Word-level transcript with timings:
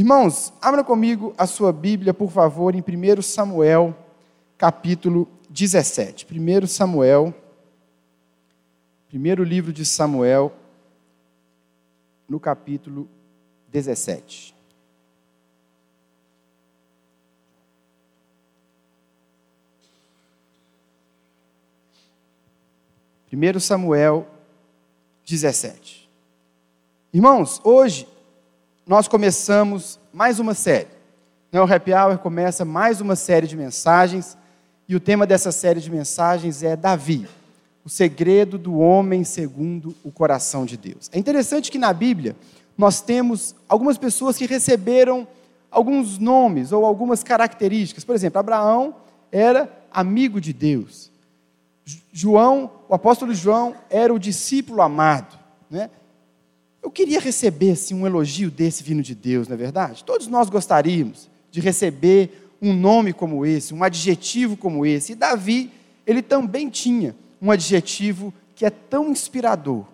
Irmãos, 0.00 0.50
abra 0.62 0.82
comigo 0.82 1.34
a 1.36 1.46
sua 1.46 1.74
Bíblia, 1.74 2.14
por 2.14 2.30
favor, 2.30 2.74
em 2.74 2.80
1 2.80 3.20
Samuel, 3.20 3.94
capítulo 4.56 5.28
17. 5.50 6.26
1 6.26 6.66
Samuel, 6.66 7.34
primeiro 9.08 9.44
livro 9.44 9.74
de 9.74 9.84
Samuel, 9.84 10.54
no 12.26 12.40
capítulo 12.40 13.06
17. 13.70 14.54
Primeiro 23.26 23.60
Samuel 23.60 24.26
17. 25.26 26.08
Irmãos, 27.12 27.60
hoje 27.62 28.08
nós 28.90 29.06
começamos 29.06 30.00
mais 30.12 30.40
uma 30.40 30.52
série. 30.52 30.88
Né, 31.52 31.60
o 31.60 31.72
Happy 31.72 31.92
Hour 31.92 32.18
começa 32.18 32.64
mais 32.64 33.00
uma 33.00 33.14
série 33.14 33.46
de 33.46 33.56
mensagens, 33.56 34.36
e 34.88 34.96
o 34.96 34.98
tema 34.98 35.24
dessa 35.24 35.52
série 35.52 35.78
de 35.78 35.88
mensagens 35.88 36.64
é 36.64 36.74
Davi, 36.74 37.28
o 37.84 37.88
segredo 37.88 38.58
do 38.58 38.80
homem 38.80 39.22
segundo 39.22 39.94
o 40.02 40.10
coração 40.10 40.66
de 40.66 40.76
Deus. 40.76 41.08
É 41.12 41.20
interessante 41.20 41.70
que 41.70 41.78
na 41.78 41.92
Bíblia 41.92 42.34
nós 42.76 43.00
temos 43.00 43.54
algumas 43.68 43.96
pessoas 43.96 44.36
que 44.36 44.44
receberam 44.44 45.24
alguns 45.70 46.18
nomes 46.18 46.72
ou 46.72 46.84
algumas 46.84 47.22
características. 47.22 48.02
Por 48.02 48.16
exemplo, 48.16 48.40
Abraão 48.40 48.96
era 49.30 49.70
amigo 49.92 50.40
de 50.40 50.52
Deus. 50.52 51.12
João, 52.12 52.68
o 52.88 52.94
apóstolo 52.96 53.32
João, 53.34 53.72
era 53.88 54.12
o 54.12 54.18
discípulo 54.18 54.82
amado. 54.82 55.38
Né? 55.70 55.90
Eu 56.82 56.90
queria 56.90 57.20
receber 57.20 57.72
assim, 57.72 57.94
um 57.94 58.06
elogio 58.06 58.50
desse 58.50 58.82
vindo 58.82 59.02
de 59.02 59.14
Deus, 59.14 59.48
não 59.48 59.54
é 59.54 59.56
verdade? 59.56 60.04
Todos 60.04 60.26
nós 60.26 60.48
gostaríamos 60.48 61.28
de 61.50 61.60
receber 61.60 62.50
um 62.60 62.72
nome 62.72 63.12
como 63.12 63.44
esse, 63.44 63.74
um 63.74 63.82
adjetivo 63.82 64.56
como 64.56 64.84
esse. 64.84 65.12
E 65.12 65.14
Davi, 65.14 65.70
ele 66.06 66.22
também 66.22 66.68
tinha 66.68 67.14
um 67.40 67.50
adjetivo 67.50 68.32
que 68.54 68.64
é 68.64 68.70
tão 68.70 69.10
inspirador 69.10 69.84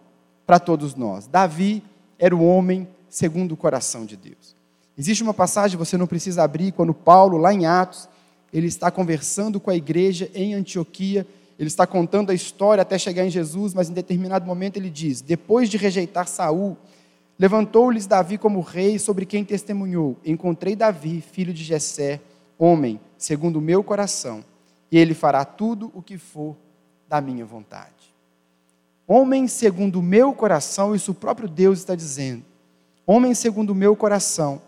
para 0.46 0.58
todos 0.58 0.94
nós. 0.94 1.26
Davi 1.26 1.82
era 2.18 2.34
o 2.34 2.44
homem 2.44 2.88
segundo 3.08 3.52
o 3.52 3.56
coração 3.56 4.04
de 4.04 4.16
Deus. 4.16 4.56
Existe 4.98 5.22
uma 5.22 5.34
passagem, 5.34 5.76
você 5.76 5.96
não 5.96 6.06
precisa 6.06 6.42
abrir, 6.42 6.72
quando 6.72 6.94
Paulo, 6.94 7.36
lá 7.36 7.52
em 7.52 7.66
Atos, 7.66 8.08
ele 8.52 8.66
está 8.66 8.90
conversando 8.90 9.60
com 9.60 9.70
a 9.70 9.76
igreja 9.76 10.30
em 10.34 10.54
Antioquia, 10.54 11.26
ele 11.58 11.68
está 11.68 11.86
contando 11.86 12.30
a 12.30 12.34
história 12.34 12.82
até 12.82 12.98
chegar 12.98 13.24
em 13.24 13.30
Jesus, 13.30 13.72
mas 13.72 13.88
em 13.88 13.94
determinado 13.94 14.46
momento 14.46 14.76
ele 14.76 14.90
diz: 14.90 15.20
Depois 15.20 15.70
de 15.70 15.76
rejeitar 15.76 16.28
Saul, 16.28 16.76
levantou-lhes 17.38 18.06
Davi 18.06 18.36
como 18.36 18.60
rei, 18.60 18.98
sobre 18.98 19.24
quem 19.24 19.44
testemunhou: 19.44 20.16
Encontrei 20.24 20.76
Davi, 20.76 21.20
filho 21.22 21.54
de 21.54 21.64
Jessé, 21.64 22.20
homem 22.58 23.00
segundo 23.16 23.56
o 23.56 23.62
meu 23.62 23.82
coração, 23.82 24.44
e 24.92 24.98
ele 24.98 25.14
fará 25.14 25.44
tudo 25.44 25.90
o 25.94 26.02
que 26.02 26.18
for 26.18 26.54
da 27.08 27.20
minha 27.22 27.44
vontade. 27.44 27.90
Homem 29.08 29.48
segundo 29.48 30.00
o 30.00 30.02
meu 30.02 30.34
coração, 30.34 30.94
isso 30.94 31.12
o 31.12 31.14
próprio 31.14 31.48
Deus 31.48 31.78
está 31.78 31.94
dizendo. 31.94 32.42
Homem 33.06 33.34
segundo 33.34 33.70
o 33.70 33.74
meu 33.74 33.96
coração, 33.96 34.60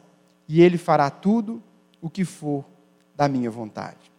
e 0.49 0.63
ele 0.63 0.79
fará 0.79 1.11
tudo 1.11 1.63
o 2.01 2.09
que 2.09 2.25
for 2.25 2.65
da 3.15 3.29
minha 3.29 3.51
vontade. 3.51 4.11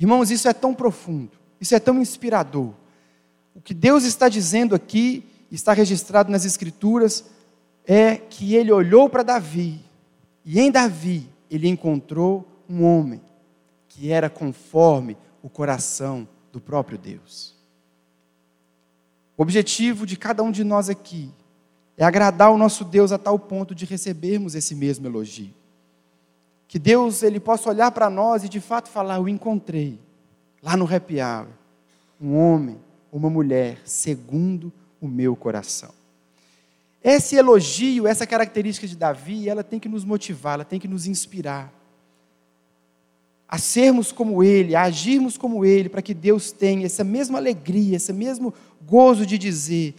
Irmãos, 0.00 0.30
isso 0.30 0.48
é 0.48 0.52
tão 0.52 0.74
profundo 0.74 1.41
isso 1.62 1.76
é 1.76 1.78
tão 1.78 2.00
inspirador. 2.02 2.72
O 3.54 3.60
que 3.60 3.72
Deus 3.72 4.02
está 4.02 4.28
dizendo 4.28 4.74
aqui, 4.74 5.24
está 5.48 5.72
registrado 5.72 6.28
nas 6.28 6.44
Escrituras, 6.44 7.24
é 7.86 8.16
que 8.16 8.56
ele 8.56 8.72
olhou 8.72 9.08
para 9.08 9.22
Davi, 9.22 9.80
e 10.44 10.58
em 10.58 10.72
Davi 10.72 11.28
ele 11.48 11.68
encontrou 11.68 12.44
um 12.68 12.82
homem 12.84 13.20
que 13.88 14.10
era 14.10 14.28
conforme 14.28 15.16
o 15.40 15.48
coração 15.48 16.26
do 16.50 16.60
próprio 16.60 16.98
Deus. 16.98 17.54
O 19.36 19.42
objetivo 19.42 20.04
de 20.04 20.16
cada 20.16 20.42
um 20.42 20.50
de 20.50 20.64
nós 20.64 20.90
aqui 20.90 21.30
é 21.96 22.04
agradar 22.04 22.50
o 22.50 22.58
nosso 22.58 22.84
Deus 22.84 23.12
a 23.12 23.18
tal 23.18 23.38
ponto 23.38 23.72
de 23.72 23.84
recebermos 23.84 24.56
esse 24.56 24.74
mesmo 24.74 25.06
elogio. 25.06 25.54
Que 26.66 26.78
Deus 26.78 27.22
ele 27.22 27.38
possa 27.38 27.68
olhar 27.68 27.92
para 27.92 28.10
nós 28.10 28.42
e 28.42 28.48
de 28.48 28.58
fato 28.58 28.88
falar: 28.88 29.16
Eu 29.16 29.28
encontrei 29.28 30.00
lá 30.62 30.76
no 30.76 30.84
happy 30.84 31.20
hour, 31.20 31.48
um 32.22 32.36
homem, 32.36 32.78
uma 33.10 33.28
mulher, 33.28 33.80
segundo 33.84 34.72
o 35.00 35.08
meu 35.08 35.34
coração. 35.34 35.90
Esse 37.02 37.34
elogio, 37.34 38.06
essa 38.06 38.24
característica 38.24 38.86
de 38.86 38.96
Davi, 38.96 39.48
ela 39.48 39.64
tem 39.64 39.80
que 39.80 39.88
nos 39.88 40.04
motivar, 40.04 40.54
ela 40.54 40.64
tem 40.64 40.78
que 40.78 40.86
nos 40.86 41.08
inspirar 41.08 41.72
a 43.48 43.58
sermos 43.58 44.12
como 44.12 44.42
ele, 44.42 44.74
a 44.74 44.82
agirmos 44.82 45.36
como 45.36 45.62
ele, 45.62 45.88
para 45.88 46.00
que 46.00 46.14
Deus 46.14 46.52
tenha 46.52 46.86
essa 46.86 47.04
mesma 47.04 47.38
alegria, 47.38 47.96
esse 47.96 48.12
mesmo 48.12 48.54
gozo 48.86 49.26
de 49.26 49.36
dizer, 49.36 49.94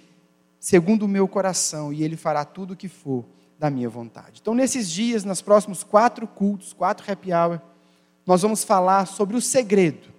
segundo 0.59 1.03
o 1.03 1.07
meu 1.07 1.27
coração, 1.27 1.93
e 1.93 2.03
ele 2.03 2.15
fará 2.15 2.45
tudo 2.45 2.73
o 2.73 2.75
que 2.75 2.87
for 2.87 3.25
da 3.59 3.69
minha 3.69 3.89
vontade. 3.89 4.39
Então, 4.41 4.55
nesses 4.55 4.89
dias, 4.89 5.23
nos 5.23 5.41
próximos 5.41 5.83
quatro 5.83 6.25
cultos, 6.25 6.73
quatro 6.73 7.11
happy 7.11 7.31
hour, 7.31 7.61
nós 8.25 8.41
vamos 8.41 8.63
falar 8.63 9.05
sobre 9.05 9.35
o 9.37 9.41
segredo 9.41 10.12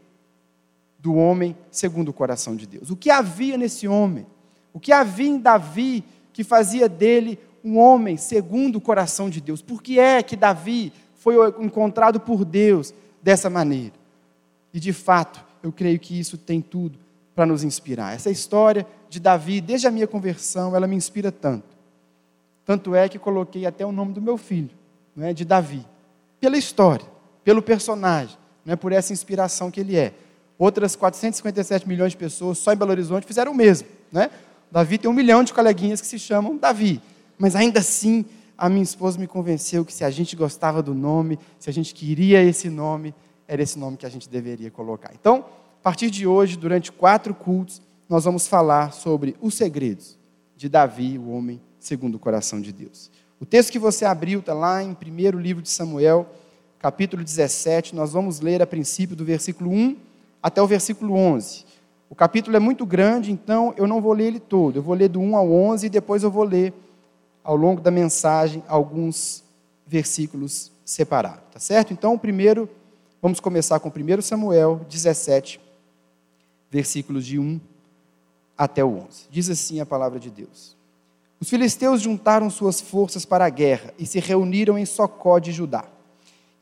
do 1.05 1.15
homem 1.17 1.55
segundo 1.71 2.09
o 2.09 2.13
coração 2.15 2.57
de 2.57 2.67
Deus. 2.67 2.89
O 2.89 2.97
que 2.97 3.11
havia 3.11 3.59
nesse 3.59 3.87
homem? 3.87 4.27
O 4.73 4.81
que 4.81 4.91
havia 4.91 5.29
em 5.29 5.39
Davi 5.39 6.03
que 6.33 6.43
fazia 6.43 6.89
dele 6.89 7.39
um 7.63 7.79
homem 7.79 8.17
segundo 8.17 8.77
o 8.77 8.81
coração 8.81 9.29
de 9.29 9.39
Deus? 9.39 9.61
Por 9.61 9.83
que 9.83 10.01
é 10.01 10.23
que 10.23 10.35
Davi 10.35 10.95
foi 11.17 11.37
encontrado 11.63 12.19
por 12.19 12.43
Deus 12.43 12.95
dessa 13.23 13.51
maneira? 13.51 13.93
E 14.73 14.81
de 14.81 14.95
fato, 14.95 15.45
eu 15.63 15.71
creio 15.71 16.01
que 16.01 16.19
isso 16.19 16.39
tem 16.39 16.63
tudo 16.63 16.99
para 17.35 17.45
nos 17.45 17.63
inspirar. 17.63 18.15
Essa 18.15 18.31
história 18.31 18.87
de 19.11 19.21
Davi, 19.21 19.61
desde 19.61 19.87
a 19.87 19.91
minha 19.91 20.07
conversão, 20.07 20.75
ela 20.75 20.87
me 20.87 20.97
inspira 20.97 21.31
tanto. 21.31 21.77
Tanto 22.65 22.95
é 22.95 23.11
que 23.11 23.19
coloquei 23.19 23.67
até 23.67 23.85
o 23.85 23.93
nome 23.93 24.15
do 24.15 24.23
meu 24.23 24.39
filho, 24.39 24.71
não 25.15 25.27
é, 25.27 25.35
de 25.35 25.45
Davi, 25.45 25.85
pela 26.41 26.57
história, 26.57 27.05
pelo 27.45 27.61
personagem, 27.61 28.39
não 28.65 28.73
é 28.73 28.77
por 28.77 28.91
essa 28.91 29.13
inspiração 29.13 29.71
que 29.71 29.81
ele 29.81 29.99
é. 29.99 30.15
Outras 30.59 30.95
457 30.95 31.87
milhões 31.89 32.13
de 32.13 32.17
pessoas 32.17 32.59
só 32.59 32.73
em 32.73 32.77
Belo 32.77 32.91
Horizonte 32.91 33.27
fizeram 33.27 33.53
o 33.53 33.55
mesmo. 33.55 33.89
Né? 34.13 34.31
Davi 34.71 34.99
tem 34.99 35.11
um 35.11 35.15
milhão 35.15 35.43
de 35.43 35.53
coleguinhas 35.53 36.01
que 36.01 36.07
se 36.07 36.19
chamam 36.19 36.57
Davi. 36.57 37.01
Mas 37.39 37.57
ainda 37.57 37.81
assim, 37.81 38.25
a 38.57 38.69
minha 38.69 38.83
esposa 38.83 39.19
me 39.19 39.27
convenceu 39.27 39.85
que 39.85 39.93
se 39.93 40.05
a 40.05 40.11
gente 40.11 40.37
gostava 40.37 40.83
do 40.83 40.95
nome, 40.95 41.39
se 41.59 41.69
a 41.69 41.73
gente 41.73 41.93
queria 41.93 42.43
esse 42.43 42.71
nome, 42.71 43.15
era 43.49 43.63
esse 43.63 43.79
nome 43.79 43.97
que 43.97 44.07
a 44.07 44.09
gente 44.09 44.29
deveria 44.29 44.71
colocar. 44.71 45.13
Então, 45.13 45.45
a 45.81 45.83
partir 45.83 46.11
de 46.11 46.27
hoje, 46.27 46.57
durante 46.57 46.91
quatro 46.93 47.35
cultos, 47.35 47.83
nós 48.09 48.25
vamos 48.25 48.47
falar 48.47 48.93
sobre 48.93 49.37
os 49.41 49.55
segredos 49.55 50.17
de 50.57 50.69
Davi, 50.69 51.19
o 51.19 51.31
homem 51.31 51.61
segundo 51.81 52.15
o 52.15 52.19
coração 52.19 52.61
de 52.61 52.73
Deus. 52.73 53.11
O 53.41 53.45
texto 53.45 53.71
que 53.71 53.79
você 53.79 54.05
abriu 54.05 54.41
está 54.41 54.55
lá 54.55 54.83
em 54.83 54.97
1 54.97 55.39
livro 55.39 55.63
de 55.63 55.69
Samuel, 55.69 56.27
capítulo 56.79 57.23
17. 57.23 57.95
Nós 57.95 58.13
vamos 58.13 58.41
ler 58.41 58.63
a 58.63 58.67
princípio 58.67 59.15
do 59.15 59.25
versículo 59.25 59.71
1 59.71 59.97
até 60.44 60.60
o 60.60 60.66
versículo 60.66 61.15
11. 61.15 61.65
O 62.10 62.15
capítulo 62.15 62.55
é 62.55 62.60
muito 62.60 62.84
grande, 62.84 63.32
então 63.32 63.72
eu 63.78 63.87
não 63.87 63.99
vou 63.99 64.12
ler 64.12 64.27
ele 64.27 64.38
todo. 64.38 64.77
Eu 64.77 64.82
vou 64.82 64.94
ler 64.94 65.09
do 65.09 65.19
1 65.19 65.34
ao 65.38 65.50
11 65.50 65.87
e 65.87 65.88
depois 65.88 66.22
eu 66.22 66.31
vou 66.31 66.44
ler, 66.44 66.75
ao 67.43 67.56
longo 67.56 67.81
da 67.81 67.91
mensagem, 67.91 68.62
alguns 68.69 69.43
versículos 69.87 70.71
separados. 70.84 71.44
Tá 71.50 71.59
certo? 71.59 71.94
Então, 71.94 72.19
primeiro, 72.19 72.69
vamos 73.22 73.41
começar 73.41 73.81
com 73.81 73.88
1 73.88 74.21
Samuel 74.21 74.82
17, 74.87 75.59
versículos 76.71 77.25
de 77.25 77.38
1 77.38 77.59
até 78.59 78.84
o 78.84 78.99
11. 78.99 79.06
Diz 79.31 79.49
assim 79.49 79.81
a 79.81 79.87
palavra 79.87 80.21
de 80.21 80.28
Deus. 80.28 80.76
Os 81.41 81.49
filisteus 81.49 82.03
juntaram 82.03 82.50
suas 82.50 82.82
forças 82.82 83.25
para 83.25 83.47
a 83.47 83.50
guerra 83.50 83.94
e 83.99 84.05
se 84.05 84.21
reuniram 84.21 84.76
em 84.76 84.84
Socó 84.84 85.38
de 85.38 85.53
Judá. 85.53 85.87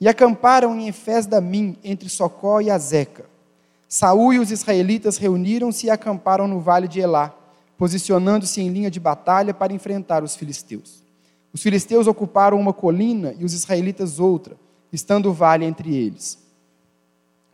E 0.00 0.06
acamparam 0.06 0.78
em 0.78 0.86
Efés 0.86 1.26
da 1.26 1.40
Min, 1.40 1.76
entre 1.82 2.08
Socó 2.08 2.60
e 2.60 2.70
Azeca. 2.70 3.31
Saul 3.94 4.32
e 4.32 4.38
os 4.38 4.50
israelitas 4.50 5.18
reuniram-se 5.18 5.86
e 5.86 5.90
acamparam 5.90 6.48
no 6.48 6.60
vale 6.60 6.88
de 6.88 6.98
Elá, 6.98 7.30
posicionando-se 7.76 8.58
em 8.58 8.70
linha 8.70 8.90
de 8.90 8.98
batalha 8.98 9.52
para 9.52 9.74
enfrentar 9.74 10.24
os 10.24 10.34
filisteus. 10.34 11.04
Os 11.52 11.62
filisteus 11.62 12.06
ocuparam 12.06 12.58
uma 12.58 12.72
colina 12.72 13.34
e 13.38 13.44
os 13.44 13.52
israelitas 13.52 14.18
outra, 14.18 14.56
estando 14.90 15.28
o 15.28 15.32
vale 15.34 15.66
entre 15.66 15.94
eles. 15.94 16.38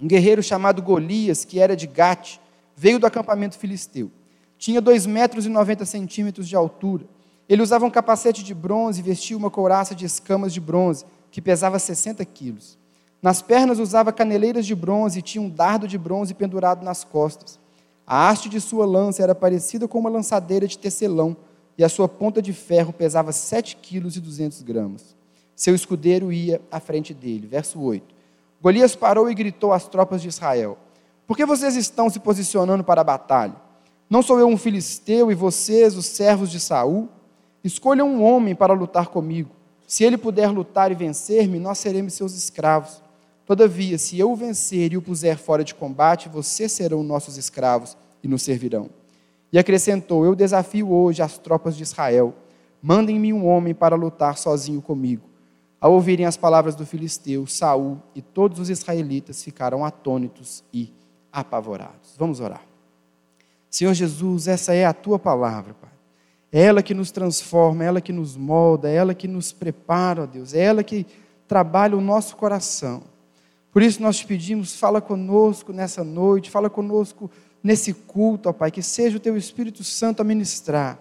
Um 0.00 0.06
guerreiro 0.06 0.40
chamado 0.40 0.81
Golias, 0.81 1.44
que 1.44 1.58
era 1.58 1.75
de 1.75 1.88
Gate, 1.88 2.38
veio 2.76 3.00
do 3.00 3.06
acampamento 3.08 3.58
filisteu. 3.58 4.08
Tinha 4.56 4.81
dois 4.81 5.06
metros 5.06 5.44
e 5.44 5.49
noventa 5.49 5.84
centímetros 5.84 6.49
de 6.49 6.55
altura. 6.55 7.05
Ele 7.49 7.62
usava 7.62 7.84
um 7.84 7.91
capacete 7.91 8.44
de 8.44 8.55
bronze 8.55 9.00
e 9.00 9.02
vestia 9.02 9.37
uma 9.37 9.50
couraça 9.50 9.93
de 9.93 10.06
escamas 10.06 10.55
de 10.55 10.61
bronze, 10.61 11.05
que 11.32 11.43
pesava 11.43 11.81
60 11.81 12.25
quilos. 12.26 12.79
Nas 13.20 13.43
pernas 13.43 13.79
usava 13.79 14.12
caneleiras 14.12 14.65
de 14.65 14.75
bronze 14.75 15.19
e 15.19 15.23
tinha 15.23 15.43
um 15.43 15.50
dardo 15.50 15.88
de 15.88 15.99
bronze 15.99 16.35
pendurado 16.35 16.85
nas 16.85 17.03
costas. 17.03 17.59
A 18.06 18.29
haste 18.29 18.49
de 18.49 18.61
sua 18.61 18.87
lança 18.87 19.23
era 19.23 19.35
parecida 19.35 19.88
com 19.88 19.99
uma 19.99 20.09
lançadeira 20.09 20.67
de 20.67 20.79
tecelão, 20.79 21.37
e 21.76 21.85
a 21.85 21.88
sua 21.88 22.09
ponta 22.09 22.41
de 22.41 22.53
ferro 22.53 22.93
pesava 22.93 23.31
sete 23.32 23.76
quilos 23.76 24.17
e 24.17 24.20
duzentos 24.20 24.62
gramas. 24.62 25.15
Seu 25.55 25.75
escudeiro 25.75 26.32
ia 26.32 26.61
à 26.70 26.81
frente 26.81 27.12
dele. 27.12 27.47
Verso 27.47 27.81
8. 27.81 28.15
Golias 28.62 28.97
parou 28.97 29.31
e 29.31 29.35
gritou 29.35 29.73
às 29.73 29.87
tropas 29.87 30.23
de 30.23 30.29
Israel: 30.29 30.79
Por 31.26 31.37
que 31.37 31.44
vocês 31.44 31.76
estão 31.76 32.09
se 32.09 32.19
posicionando 32.19 32.82
para 32.82 33.00
a 33.00 33.05
batalha? 33.05 33.55
Não 34.09 34.23
sou 34.23 34.38
eu 34.38 34.49
um 34.49 34.56
filisteu 34.56 35.31
e 35.31 35.35
vocês, 35.35 35.97
os 35.97 36.06
servos 36.06 36.50
de 36.50 36.59
Saul? 36.59 37.09
Escolham 37.62 38.09
um 38.09 38.25
homem 38.25 38.55
para 38.55 38.73
lutar 38.73 39.09
comigo. 39.09 39.50
Se 39.87 40.03
ele 40.05 40.17
puder 40.17 40.50
lutar 40.50 40.91
e 40.91 40.94
vencer-me, 40.94 41.59
nós 41.59 41.79
seremos 41.79 42.15
seus 42.15 42.35
escravos. 42.35 43.03
Todavia, 43.48 43.96
se 43.96 44.18
eu 44.18 44.30
o 44.30 44.36
vencer 44.36 44.92
e 44.92 44.98
o 44.98 45.00
puser 45.00 45.38
fora 45.38 45.64
de 45.64 45.74
combate, 45.74 46.28
vocês 46.28 46.70
serão 46.70 47.02
nossos 47.02 47.38
escravos 47.38 47.96
e 48.22 48.28
nos 48.28 48.42
servirão. 48.42 48.90
E 49.50 49.58
acrescentou: 49.58 50.22
Eu 50.22 50.34
desafio 50.34 50.92
hoje 50.92 51.22
as 51.22 51.38
tropas 51.38 51.74
de 51.74 51.82
Israel. 51.82 52.34
Mandem-me 52.82 53.32
um 53.32 53.46
homem 53.46 53.74
para 53.74 53.96
lutar 53.96 54.36
sozinho 54.36 54.82
comigo. 54.82 55.22
Ao 55.80 55.94
ouvirem 55.94 56.26
as 56.26 56.36
palavras 56.36 56.74
do 56.74 56.84
filisteu, 56.84 57.46
Saul 57.46 58.02
e 58.14 58.20
todos 58.20 58.60
os 58.60 58.68
israelitas 58.68 59.42
ficaram 59.42 59.82
atônitos 59.82 60.62
e 60.70 60.92
apavorados. 61.32 62.16
Vamos 62.18 62.40
orar. 62.40 62.66
Senhor 63.70 63.94
Jesus, 63.94 64.46
essa 64.46 64.74
é 64.74 64.84
a 64.84 64.92
tua 64.92 65.18
palavra, 65.18 65.72
Pai. 65.72 65.90
É 66.52 66.64
ela 66.64 66.82
que 66.82 66.92
nos 66.92 67.10
transforma, 67.10 67.82
é 67.82 67.86
ela 67.86 68.00
que 68.02 68.12
nos 68.12 68.36
molda, 68.36 68.90
é 68.90 68.94
ela 68.94 69.14
que 69.14 69.26
nos 69.26 69.54
prepara, 69.54 70.24
ó 70.24 70.26
Deus, 70.26 70.52
é 70.52 70.60
ela 70.60 70.84
que 70.84 71.06
trabalha 71.46 71.96
o 71.96 72.00
nosso 72.02 72.36
coração. 72.36 73.02
Por 73.78 73.82
isso 73.84 74.02
nós 74.02 74.16
te 74.16 74.26
pedimos, 74.26 74.75
fala 74.75 75.00
conosco 75.00 75.72
nessa 75.72 76.02
noite, 76.02 76.50
fala 76.50 76.69
conosco 76.69 77.30
nesse 77.62 77.94
culto, 77.94 78.48
ó 78.48 78.52
Pai, 78.52 78.72
que 78.72 78.82
seja 78.82 79.19
o 79.19 79.20
teu 79.20 79.36
Espírito 79.36 79.84
Santo 79.84 80.20
a 80.20 80.25
ministrar. 80.25 80.98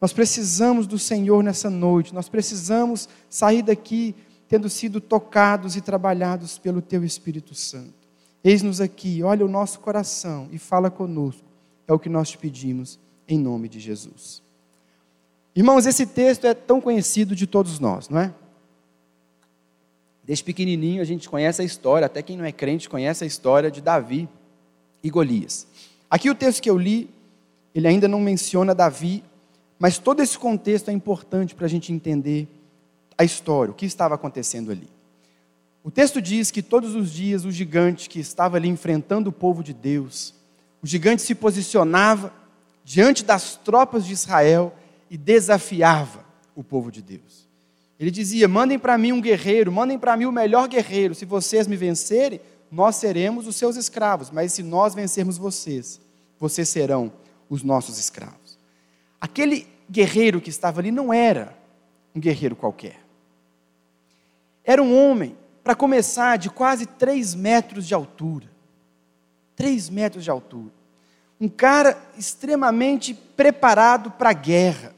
Nós 0.00 0.12
precisamos 0.12 0.88
do 0.88 0.98
Senhor 0.98 1.44
nessa 1.44 1.70
noite, 1.70 2.12
nós 2.12 2.28
precisamos 2.28 3.08
sair 3.30 3.62
daqui 3.62 4.16
tendo 4.48 4.68
sido 4.68 5.00
tocados 5.00 5.76
e 5.76 5.80
trabalhados 5.80 6.58
pelo 6.58 6.82
teu 6.82 7.04
Espírito 7.04 7.54
Santo. 7.54 7.94
Eis-nos 8.42 8.80
aqui, 8.80 9.22
olha 9.22 9.46
o 9.46 9.48
nosso 9.48 9.78
coração 9.78 10.48
e 10.50 10.58
fala 10.58 10.90
conosco. 10.90 11.44
É 11.86 11.92
o 11.92 12.00
que 12.00 12.08
nós 12.08 12.30
te 12.30 12.38
pedimos 12.38 12.98
em 13.28 13.38
nome 13.38 13.68
de 13.68 13.78
Jesus. 13.78 14.42
Irmãos, 15.54 15.86
esse 15.86 16.04
texto 16.04 16.48
é 16.48 16.52
tão 16.52 16.80
conhecido 16.80 17.36
de 17.36 17.46
todos 17.46 17.78
nós, 17.78 18.08
não 18.08 18.18
é? 18.18 18.34
Desde 20.28 20.44
pequenininho 20.44 21.00
a 21.00 21.06
gente 21.06 21.26
conhece 21.26 21.62
a 21.62 21.64
história, 21.64 22.04
até 22.04 22.22
quem 22.22 22.36
não 22.36 22.44
é 22.44 22.52
crente 22.52 22.86
conhece 22.86 23.24
a 23.24 23.26
história 23.26 23.70
de 23.70 23.80
Davi 23.80 24.28
e 25.02 25.08
Golias. 25.08 25.66
Aqui 26.10 26.28
o 26.28 26.34
texto 26.34 26.60
que 26.60 26.68
eu 26.68 26.76
li, 26.76 27.08
ele 27.74 27.88
ainda 27.88 28.06
não 28.06 28.20
menciona 28.20 28.74
Davi, 28.74 29.24
mas 29.78 29.96
todo 29.96 30.20
esse 30.22 30.38
contexto 30.38 30.90
é 30.90 30.92
importante 30.92 31.54
para 31.54 31.64
a 31.64 31.68
gente 31.68 31.94
entender 31.94 32.46
a 33.16 33.24
história, 33.24 33.72
o 33.72 33.74
que 33.74 33.86
estava 33.86 34.16
acontecendo 34.16 34.70
ali. 34.70 34.90
O 35.82 35.90
texto 35.90 36.20
diz 36.20 36.50
que 36.50 36.60
todos 36.60 36.94
os 36.94 37.10
dias 37.10 37.46
o 37.46 37.50
gigante 37.50 38.06
que 38.06 38.20
estava 38.20 38.58
ali 38.58 38.68
enfrentando 38.68 39.30
o 39.30 39.32
povo 39.32 39.62
de 39.62 39.72
Deus, 39.72 40.34
o 40.82 40.86
gigante 40.86 41.22
se 41.22 41.34
posicionava 41.34 42.34
diante 42.84 43.24
das 43.24 43.56
tropas 43.56 44.04
de 44.04 44.12
Israel 44.12 44.74
e 45.08 45.16
desafiava 45.16 46.22
o 46.54 46.62
povo 46.62 46.92
de 46.92 47.00
Deus. 47.00 47.47
Ele 47.98 48.10
dizia: 48.10 48.46
Mandem 48.46 48.78
para 48.78 48.96
mim 48.96 49.12
um 49.12 49.20
guerreiro, 49.20 49.72
mandem 49.72 49.98
para 49.98 50.16
mim 50.16 50.24
o 50.24 50.32
melhor 50.32 50.68
guerreiro. 50.68 51.14
Se 51.14 51.24
vocês 51.24 51.66
me 51.66 51.76
vencerem, 51.76 52.40
nós 52.70 52.96
seremos 52.96 53.46
os 53.46 53.56
seus 53.56 53.76
escravos. 53.76 54.30
Mas 54.30 54.52
se 54.52 54.62
nós 54.62 54.94
vencermos 54.94 55.36
vocês, 55.36 56.00
vocês 56.38 56.68
serão 56.68 57.12
os 57.48 57.62
nossos 57.62 57.98
escravos. 57.98 58.58
Aquele 59.20 59.66
guerreiro 59.90 60.40
que 60.40 60.50
estava 60.50 60.80
ali 60.80 60.90
não 60.90 61.12
era 61.12 61.56
um 62.14 62.20
guerreiro 62.20 62.54
qualquer. 62.54 63.00
Era 64.62 64.82
um 64.82 64.96
homem, 64.96 65.36
para 65.64 65.74
começar, 65.74 66.36
de 66.36 66.50
quase 66.50 66.86
três 66.86 67.34
metros 67.34 67.86
de 67.86 67.94
altura. 67.94 68.46
Três 69.56 69.88
metros 69.88 70.22
de 70.22 70.30
altura. 70.30 70.72
Um 71.40 71.48
cara 71.48 71.98
extremamente 72.16 73.14
preparado 73.14 74.10
para 74.10 74.30
a 74.30 74.34
guerra 74.34 74.94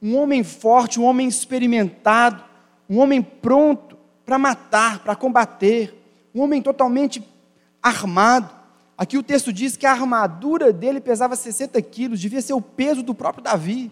um 0.00 0.16
homem 0.16 0.42
forte, 0.44 1.00
um 1.00 1.04
homem 1.04 1.26
experimentado, 1.28 2.42
um 2.88 2.98
homem 2.98 3.22
pronto 3.22 3.96
para 4.24 4.38
matar, 4.38 5.00
para 5.00 5.16
combater, 5.16 5.94
um 6.34 6.42
homem 6.42 6.60
totalmente 6.60 7.22
armado. 7.82 8.50
Aqui 8.96 9.18
o 9.18 9.22
texto 9.22 9.52
diz 9.52 9.76
que 9.76 9.86
a 9.86 9.92
armadura 9.92 10.72
dele 10.72 11.00
pesava 11.00 11.36
60 11.36 11.80
quilos, 11.82 12.20
devia 12.20 12.40
ser 12.40 12.54
o 12.54 12.60
peso 12.60 13.02
do 13.02 13.14
próprio 13.14 13.42
Davi. 13.42 13.90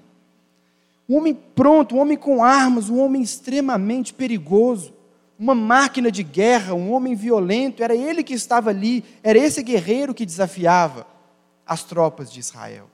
Um 1.09 1.17
homem 1.17 1.35
pronto, 1.35 1.97
um 1.97 1.99
homem 1.99 2.17
com 2.17 2.43
armas, 2.43 2.89
um 2.89 2.99
homem 2.99 3.21
extremamente 3.21 4.15
perigoso, 4.15 4.95
uma 5.39 5.55
máquina 5.55 6.11
de 6.11 6.23
guerra, 6.23 6.73
um 6.73 6.93
homem 6.93 7.15
violento, 7.15 7.83
era 7.83 7.95
ele 7.95 8.23
que 8.23 8.33
estava 8.33 8.71
ali, 8.71 9.05
era 9.23 9.39
esse 9.39 9.63
guerreiro 9.63 10.15
que 10.15 10.25
desafiava 10.25 11.07
as 11.67 11.83
tropas 11.83 12.31
de 12.31 12.39
Israel. 12.39 12.89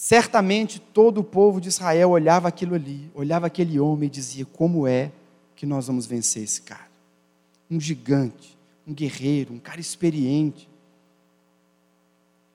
Certamente 0.00 0.78
todo 0.78 1.18
o 1.18 1.24
povo 1.24 1.60
de 1.60 1.66
Israel 1.66 2.10
olhava 2.10 2.46
aquilo 2.46 2.76
ali, 2.76 3.10
olhava 3.16 3.48
aquele 3.48 3.80
homem 3.80 4.06
e 4.06 4.10
dizia: 4.10 4.46
Como 4.46 4.86
é 4.86 5.10
que 5.56 5.66
nós 5.66 5.88
vamos 5.88 6.06
vencer 6.06 6.44
esse 6.44 6.62
cara? 6.62 6.88
Um 7.68 7.80
gigante, 7.80 8.56
um 8.86 8.94
guerreiro, 8.94 9.52
um 9.52 9.58
cara 9.58 9.80
experiente. 9.80 10.68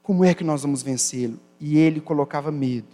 Como 0.01 0.23
é 0.23 0.33
que 0.33 0.41
nós 0.41 0.61
vamos 0.61 0.81
vencê-lo? 0.81 1.37
E 1.59 1.77
ele 1.77 1.99
colocava 1.99 2.49
medo 2.49 2.87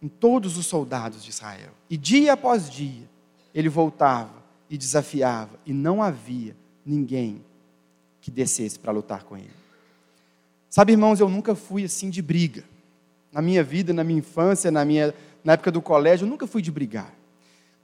em 0.00 0.08
todos 0.08 0.56
os 0.56 0.64
soldados 0.64 1.22
de 1.22 1.28
Israel. 1.28 1.72
E 1.90 1.98
dia 1.98 2.32
após 2.32 2.70
dia, 2.70 3.06
ele 3.54 3.68
voltava 3.68 4.42
e 4.70 4.78
desafiava, 4.78 5.60
e 5.66 5.74
não 5.74 6.02
havia 6.02 6.56
ninguém 6.86 7.44
que 8.22 8.30
descesse 8.30 8.78
para 8.78 8.92
lutar 8.92 9.24
com 9.24 9.36
ele. 9.36 9.52
Sabe, 10.70 10.92
irmãos, 10.92 11.20
eu 11.20 11.28
nunca 11.28 11.54
fui 11.54 11.84
assim 11.84 12.08
de 12.08 12.22
briga 12.22 12.64
na 13.32 13.40
minha 13.40 13.62
vida, 13.62 13.92
na 13.92 14.02
minha 14.02 14.18
infância, 14.18 14.70
na, 14.70 14.84
minha, 14.84 15.14
na 15.44 15.54
época 15.54 15.70
do 15.70 15.80
colégio, 15.80 16.24
eu 16.24 16.30
nunca 16.30 16.46
fui 16.46 16.62
de 16.62 16.70
brigar. 16.70 17.12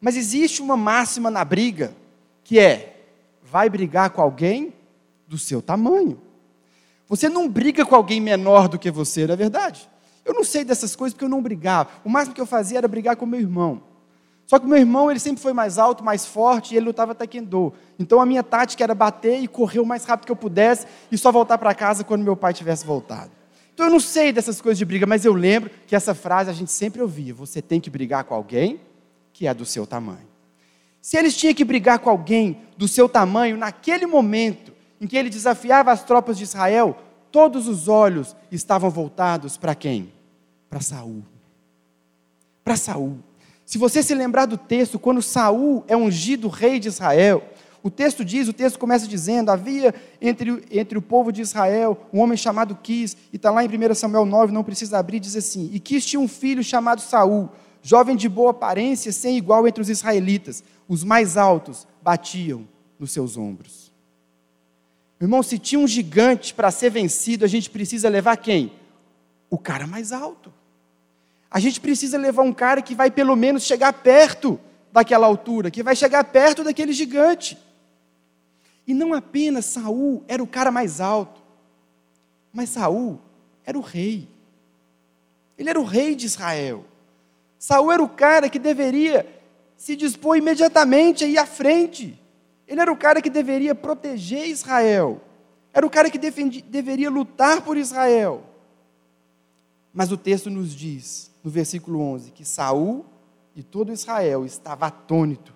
Mas 0.01 0.17
existe 0.17 0.61
uma 0.61 0.77
máxima 0.77 1.31
na 1.31 1.45
briga, 1.45 1.95
que 2.45 2.59
é: 2.59 3.05
vai 3.43 3.69
brigar 3.69 4.11
com 4.11 4.21
alguém 4.21 4.73
do 5.27 5.39
seu 5.39 5.63
tamanho. 5.63 6.21
Você 7.09 7.29
não 7.29 7.49
briga 7.49 7.85
com 7.87 7.95
alguém 7.95 8.21
menor 8.21 8.69
do 8.69 8.79
que 8.79 8.91
você, 8.91 9.27
não 9.27 9.35
é 9.35 9.37
verdade? 9.37 9.89
Eu 10.25 10.35
não 10.35 10.43
sei 10.43 10.65
dessas 10.65 10.97
coisas 10.97 11.15
porque 11.15 11.25
eu 11.25 11.29
não 11.29 11.41
brigava. 11.41 11.91
O 12.05 12.09
máximo 12.09 12.35
que 12.35 12.41
eu 12.41 12.47
fazia 12.47 12.79
era 12.79 12.89
brigar 12.89 13.15
com 13.15 13.25
meu 13.25 13.39
irmão. 13.39 13.81
Só 14.45 14.59
que 14.59 14.67
meu 14.67 14.77
irmão, 14.77 15.11
ele 15.11 15.19
sempre 15.19 15.43
foi 15.43 15.53
mais 15.53 15.79
alto, 15.79 16.05
mais 16.05 16.25
forte, 16.27 16.73
e 16.73 16.77
ele 16.77 16.87
lutava 16.87 17.15
taekwondo. 17.15 17.73
Então 17.99 18.21
a 18.21 18.27
minha 18.27 18.43
tática 18.43 18.83
era 18.83 18.95
bater 18.95 19.41
e 19.41 19.49
correr 19.49 19.81
o 19.81 19.87
mais 19.87 20.05
rápido 20.05 20.27
que 20.27 20.33
eu 20.33 20.37
pudesse 20.37 20.87
e 21.11 21.19
só 21.19 21.33
voltar 21.33 21.59
para 21.59 21.75
casa 21.75 22.05
quando 22.05 22.23
meu 22.23 22.37
pai 22.37 22.53
tivesse 22.53 22.85
voltado. 22.85 23.31
Então 23.77 23.89
eu 23.89 23.93
não 23.93 24.01
sei 24.01 24.33
dessas 24.33 24.59
coisas 24.59 24.79
de 24.79 24.87
briga, 24.87 25.05
mas 25.05 25.27
eu 25.27 25.35
lembro 25.35 25.71
que 25.87 25.95
essa 25.95 26.15
frase 26.15 26.49
a 26.49 26.53
gente 26.55 26.73
sempre 26.73 27.03
ouvia: 27.03 27.35
você 27.35 27.61
tem 27.61 27.79
que 27.79 27.91
brigar 27.91 28.25
com 28.25 28.35
alguém 28.35 28.81
que 29.35 29.47
é 29.47 29.53
do 29.53 29.67
seu 29.67 29.87
tamanho. 29.87 30.27
Se 31.03 31.19
eles 31.19 31.37
tinham 31.37 31.53
que 31.53 31.63
brigar 31.63 31.99
com 31.99 32.09
alguém 32.09 32.63
do 32.79 32.89
seu 32.89 33.07
tamanho, 33.07 33.59
naquele 33.59 34.07
momento 34.07 34.73
em 34.99 35.07
que 35.07 35.15
ele 35.15 35.29
desafiava 35.29 35.93
as 35.93 36.03
tropas 36.03 36.39
de 36.39 36.45
Israel, 36.45 36.97
todos 37.31 37.69
os 37.69 37.87
olhos 37.87 38.35
estavam 38.51 38.89
voltados 38.89 39.59
para 39.59 39.75
quem? 39.75 40.11
Para 40.71 40.81
Saul. 40.81 41.23
Para 42.65 42.77
Saul. 42.77 43.19
Se 43.67 43.77
você 43.77 44.03
se 44.03 44.15
lembrar 44.15 44.47
do 44.47 44.57
texto, 44.57 44.99
quando 44.99 45.21
Saul 45.21 45.85
é 45.87 45.95
ungido 45.95 46.49
rei 46.49 46.81
de 46.81 46.89
Israel, 46.89 47.47
o 47.87 47.91
texto 47.91 48.25
diz, 48.25 48.49
o 48.49 48.53
texto 48.53 48.81
começa 48.81 49.07
dizendo: 49.07 49.49
havia 49.49 49.95
entre, 50.21 50.65
entre 50.73 50.99
o 50.99 51.03
povo 51.03 51.31
de 51.31 51.41
Israel 51.41 51.97
um 52.13 52.19
homem 52.19 52.37
chamado 52.37 52.75
Quis, 52.75 53.17
e 53.33 53.37
está 53.37 53.49
lá 53.49 53.65
em 53.65 53.69
1 53.69 53.95
Samuel 53.95 54.27
9, 54.27 54.53
não 54.53 54.65
precisa 54.65 54.99
abrir, 54.99 55.21
diz 55.21 55.37
assim: 55.37 55.71
E 55.73 55.79
Quis 55.79 56.05
tinha 56.05 56.19
um 56.19 56.27
filho 56.27 56.65
chamado 56.65 57.01
Saul, 57.01 57.49
jovem 57.81 58.17
de 58.17 58.29
boa 58.29 58.51
aparência, 58.51 59.13
sem 59.13 59.39
igual 59.39 59.69
entre 59.69 59.81
os 59.81 59.89
israelitas. 59.89 60.65
Os 60.89 61.05
mais 61.05 61.37
altos 61.37 61.87
batiam 62.03 62.67
nos 62.99 63.13
seus 63.13 63.37
ombros. 63.37 63.93
Irmão, 65.21 65.41
se 65.41 65.57
tinha 65.57 65.79
um 65.79 65.87
gigante 65.87 66.55
para 66.55 66.73
ser 66.73 66.91
vencido, 66.91 67.45
a 67.45 67.49
gente 67.49 67.71
precisa 67.71 68.09
levar 68.09 68.37
quem? 68.37 68.73
O 69.49 69.57
cara 69.57 69.87
mais 69.87 70.11
alto. 70.11 70.53
A 71.49 71.61
gente 71.61 71.81
precisa 71.81 72.19
levar 72.19 72.43
um 72.43 72.53
cara 72.53 72.83
que 72.83 72.97
vai 72.97 73.13
pelo 73.13 73.37
menos 73.37 73.63
chegar 73.63 73.93
perto 73.93 74.59
daquela 74.93 75.29
altura, 75.29 75.71
que 75.71 75.85
vai 75.85 75.95
chegar 75.95 76.25
perto 76.25 76.65
daquele 76.65 76.93
gigante. 76.93 77.57
E 78.87 78.95
não 78.95 79.13
apenas 79.13 79.65
Saul 79.65 80.23
era 80.29 80.43
o 80.43 80.47
cara 80.47 80.71
mais 80.71 81.01
alto, 81.01 81.43
mas 82.53 82.71
Saul 82.71 83.19
era 83.65 83.77
o 83.77 83.83
rei. 83.83 84.29
Ele 85.59 85.69
era 85.69 85.81
o 85.81 85.85
rei 85.85 86.15
de 86.15 86.27
Israel. 86.27 86.85
Saul 87.59 87.91
era 87.91 88.03
o 88.03 88.09
cara 88.09 88.49
que 88.49 88.59
deveria 88.59 89.27
se 89.77 89.97
dispor 89.97 90.37
imediatamente 90.37 91.25
a 91.25 91.27
ir 91.27 91.39
à 91.39 91.47
frente. 91.47 92.19
Ele 92.67 92.81
era 92.81 92.93
o 92.93 92.97
cara 92.97 93.21
que 93.21 93.31
deveria 93.31 93.75
proteger 93.75 94.47
Israel. 94.47 95.21
Era 95.73 95.87
o 95.87 95.91
cara 95.91 96.11
que 96.11 96.19
defendi, 96.19 96.63
deveria 96.63 97.11
lutar 97.11 97.63
por 97.63 97.77
Israel. 97.77 98.43
Mas 99.93 100.13
o 100.13 100.17
texto 100.17 100.51
nos 100.51 100.75
diz, 100.75 101.31
no 101.43 101.51
versículo 101.51 102.01
11, 102.01 102.31
que 102.31 102.45
Saul 102.45 103.05
e 103.55 103.63
todo 103.63 103.93
Israel 103.93 104.45
estava 104.45 104.87
atônito 104.87 105.55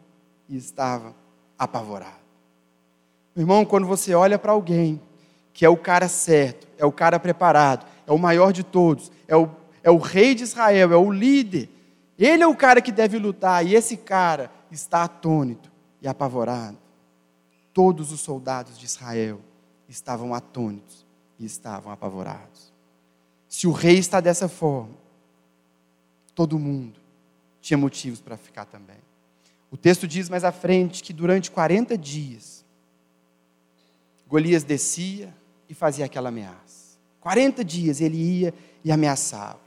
e 0.48 0.56
estava 0.56 1.14
apavorado. 1.58 2.20
Irmão, 3.36 3.64
quando 3.64 3.86
você 3.86 4.14
olha 4.14 4.38
para 4.38 4.52
alguém 4.52 5.00
que 5.52 5.64
é 5.64 5.68
o 5.68 5.76
cara 5.76 6.08
certo, 6.08 6.66
é 6.78 6.84
o 6.84 6.92
cara 6.92 7.18
preparado, 7.18 7.86
é 8.06 8.12
o 8.12 8.18
maior 8.18 8.52
de 8.52 8.62
todos, 8.62 9.10
é 9.28 9.36
o, 9.36 9.48
é 9.82 9.90
o 9.90 9.98
rei 9.98 10.34
de 10.34 10.44
Israel, 10.44 10.92
é 10.92 10.96
o 10.96 11.10
líder, 11.10 11.68
ele 12.18 12.42
é 12.42 12.46
o 12.46 12.56
cara 12.56 12.80
que 12.80 12.92
deve 12.92 13.18
lutar, 13.18 13.64
e 13.66 13.74
esse 13.74 13.96
cara 13.96 14.50
está 14.70 15.04
atônito 15.04 15.70
e 16.00 16.08
apavorado. 16.08 16.78
Todos 17.72 18.12
os 18.12 18.20
soldados 18.20 18.78
de 18.78 18.86
Israel 18.86 19.40
estavam 19.88 20.34
atônitos 20.34 21.04
e 21.38 21.44
estavam 21.44 21.92
apavorados. 21.92 22.72
Se 23.48 23.66
o 23.66 23.72
rei 23.72 23.98
está 23.98 24.20
dessa 24.20 24.48
forma, 24.48 24.94
todo 26.34 26.58
mundo 26.58 27.00
tinha 27.60 27.76
motivos 27.76 28.20
para 28.20 28.36
ficar 28.36 28.64
também. 28.64 28.98
O 29.70 29.76
texto 29.76 30.06
diz 30.06 30.28
mais 30.28 30.44
à 30.44 30.52
frente 30.52 31.02
que 31.02 31.12
durante 31.12 31.50
40 31.50 31.96
dias, 31.96 32.59
Golias 34.30 34.62
descia 34.62 35.34
e 35.68 35.74
fazia 35.74 36.04
aquela 36.04 36.28
ameaça. 36.28 36.96
40 37.20 37.64
dias 37.64 38.00
ele 38.00 38.16
ia 38.16 38.54
e 38.84 38.92
ameaçava. 38.92 39.58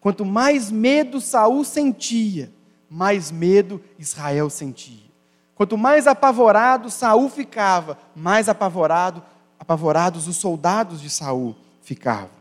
Quanto 0.00 0.24
mais 0.24 0.70
medo 0.70 1.20
Saul 1.20 1.64
sentia, 1.64 2.52
mais 2.88 3.32
medo 3.32 3.82
Israel 3.98 4.48
sentia. 4.48 5.10
Quanto 5.56 5.76
mais 5.76 6.06
apavorado 6.06 6.88
Saul 6.88 7.28
ficava, 7.28 7.98
mais 8.14 8.48
apavorado, 8.48 9.20
apavorados 9.58 10.28
os 10.28 10.36
soldados 10.36 11.00
de 11.00 11.10
Saul 11.10 11.56
ficavam. 11.82 12.36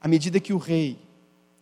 À 0.00 0.08
medida 0.08 0.40
que 0.40 0.54
o 0.54 0.58
rei 0.58 0.98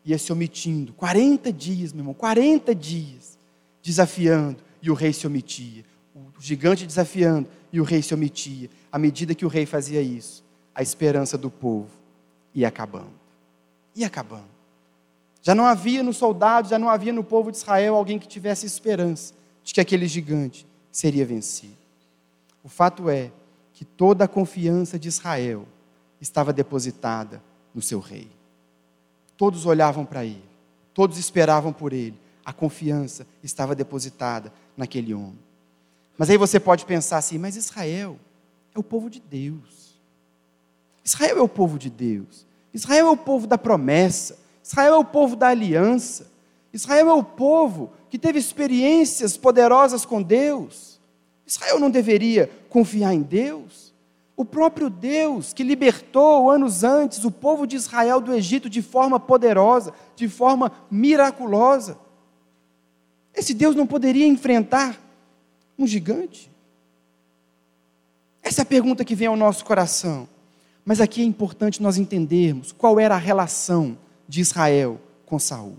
ia 0.04 0.18
se 0.18 0.32
omitindo, 0.32 0.92
40 0.92 1.52
dias, 1.52 1.92
meu 1.92 2.02
irmão, 2.02 2.14
40 2.14 2.72
dias, 2.74 3.36
desafiando, 3.82 4.58
e 4.80 4.90
o 4.90 4.94
rei 4.94 5.12
se 5.12 5.26
omitia. 5.26 5.84
O 6.14 6.40
gigante 6.40 6.86
desafiando, 6.86 7.48
e 7.72 7.80
o 7.80 7.84
rei 7.84 8.02
se 8.02 8.14
omitia. 8.14 8.68
À 8.90 8.98
medida 8.98 9.34
que 9.34 9.46
o 9.46 9.48
rei 9.48 9.66
fazia 9.66 10.02
isso, 10.02 10.44
a 10.74 10.82
esperança 10.82 11.38
do 11.38 11.50
povo 11.50 11.90
ia 12.54 12.68
acabando 12.68 13.22
ia 13.94 14.06
acabando. 14.06 14.50
Já 15.42 15.54
não 15.54 15.64
havia 15.64 16.02
nos 16.02 16.16
soldados, 16.16 16.70
já 16.70 16.78
não 16.78 16.88
havia 16.88 17.12
no 17.12 17.24
povo 17.24 17.50
de 17.50 17.58
Israel 17.58 17.96
alguém 17.96 18.18
que 18.18 18.28
tivesse 18.28 18.64
esperança 18.64 19.34
de 19.62 19.74
que 19.74 19.80
aquele 19.80 20.06
gigante 20.06 20.66
seria 20.90 21.26
vencido. 21.26 21.76
O 22.62 22.68
fato 22.68 23.10
é 23.10 23.30
que 23.72 23.84
toda 23.84 24.24
a 24.24 24.28
confiança 24.28 24.98
de 24.98 25.08
Israel 25.08 25.66
estava 26.20 26.52
depositada 26.52 27.42
no 27.74 27.82
seu 27.82 27.98
rei. 27.98 28.28
Todos 29.36 29.66
olhavam 29.66 30.04
para 30.04 30.24
ele, 30.24 30.44
todos 30.94 31.18
esperavam 31.18 31.72
por 31.72 31.92
ele. 31.92 32.18
A 32.44 32.52
confiança 32.52 33.26
estava 33.42 33.74
depositada 33.74 34.52
naquele 34.76 35.12
homem. 35.14 35.38
Mas 36.16 36.30
aí 36.30 36.36
você 36.36 36.60
pode 36.60 36.84
pensar 36.84 37.18
assim: 37.18 37.38
mas 37.38 37.56
Israel 37.56 38.18
é 38.74 38.78
o 38.78 38.82
povo 38.82 39.08
de 39.08 39.20
Deus. 39.20 40.00
Israel 41.04 41.38
é 41.38 41.42
o 41.42 41.48
povo 41.48 41.78
de 41.78 41.90
Deus. 41.90 42.46
Israel 42.72 43.08
é 43.08 43.10
o 43.10 43.16
povo 43.16 43.46
da 43.46 43.58
promessa, 43.58 44.38
Israel 44.64 44.94
é 44.94 44.98
o 44.98 45.04
povo 45.04 45.36
da 45.36 45.48
aliança, 45.48 46.30
Israel 46.72 47.10
é 47.10 47.14
o 47.14 47.22
povo 47.22 47.92
que 48.08 48.18
teve 48.18 48.38
experiências 48.38 49.36
poderosas 49.36 50.06
com 50.06 50.22
Deus. 50.22 51.00
Israel 51.46 51.78
não 51.78 51.90
deveria 51.90 52.50
confiar 52.70 53.12
em 53.12 53.20
Deus? 53.20 53.92
O 54.34 54.44
próprio 54.44 54.88
Deus 54.88 55.52
que 55.52 55.62
libertou 55.62 56.50
anos 56.50 56.82
antes 56.82 57.24
o 57.24 57.30
povo 57.30 57.66
de 57.66 57.76
Israel 57.76 58.20
do 58.20 58.32
Egito 58.32 58.70
de 58.70 58.80
forma 58.80 59.20
poderosa, 59.20 59.92
de 60.16 60.28
forma 60.28 60.72
miraculosa. 60.90 61.98
Esse 63.34 63.52
Deus 63.52 63.74
não 63.76 63.86
poderia 63.86 64.26
enfrentar 64.26 64.98
um 65.78 65.86
gigante? 65.86 66.50
Essa 68.42 68.60
é 68.60 68.64
a 68.64 68.66
pergunta 68.66 69.04
que 69.04 69.14
vem 69.14 69.28
ao 69.28 69.36
nosso 69.36 69.64
coração. 69.64 70.28
Mas 70.84 71.00
aqui 71.00 71.22
é 71.22 71.24
importante 71.24 71.82
nós 71.82 71.96
entendermos 71.96 72.72
qual 72.72 72.98
era 72.98 73.14
a 73.14 73.18
relação 73.18 73.96
de 74.28 74.40
Israel 74.40 75.00
com 75.24 75.38
Saul. 75.38 75.76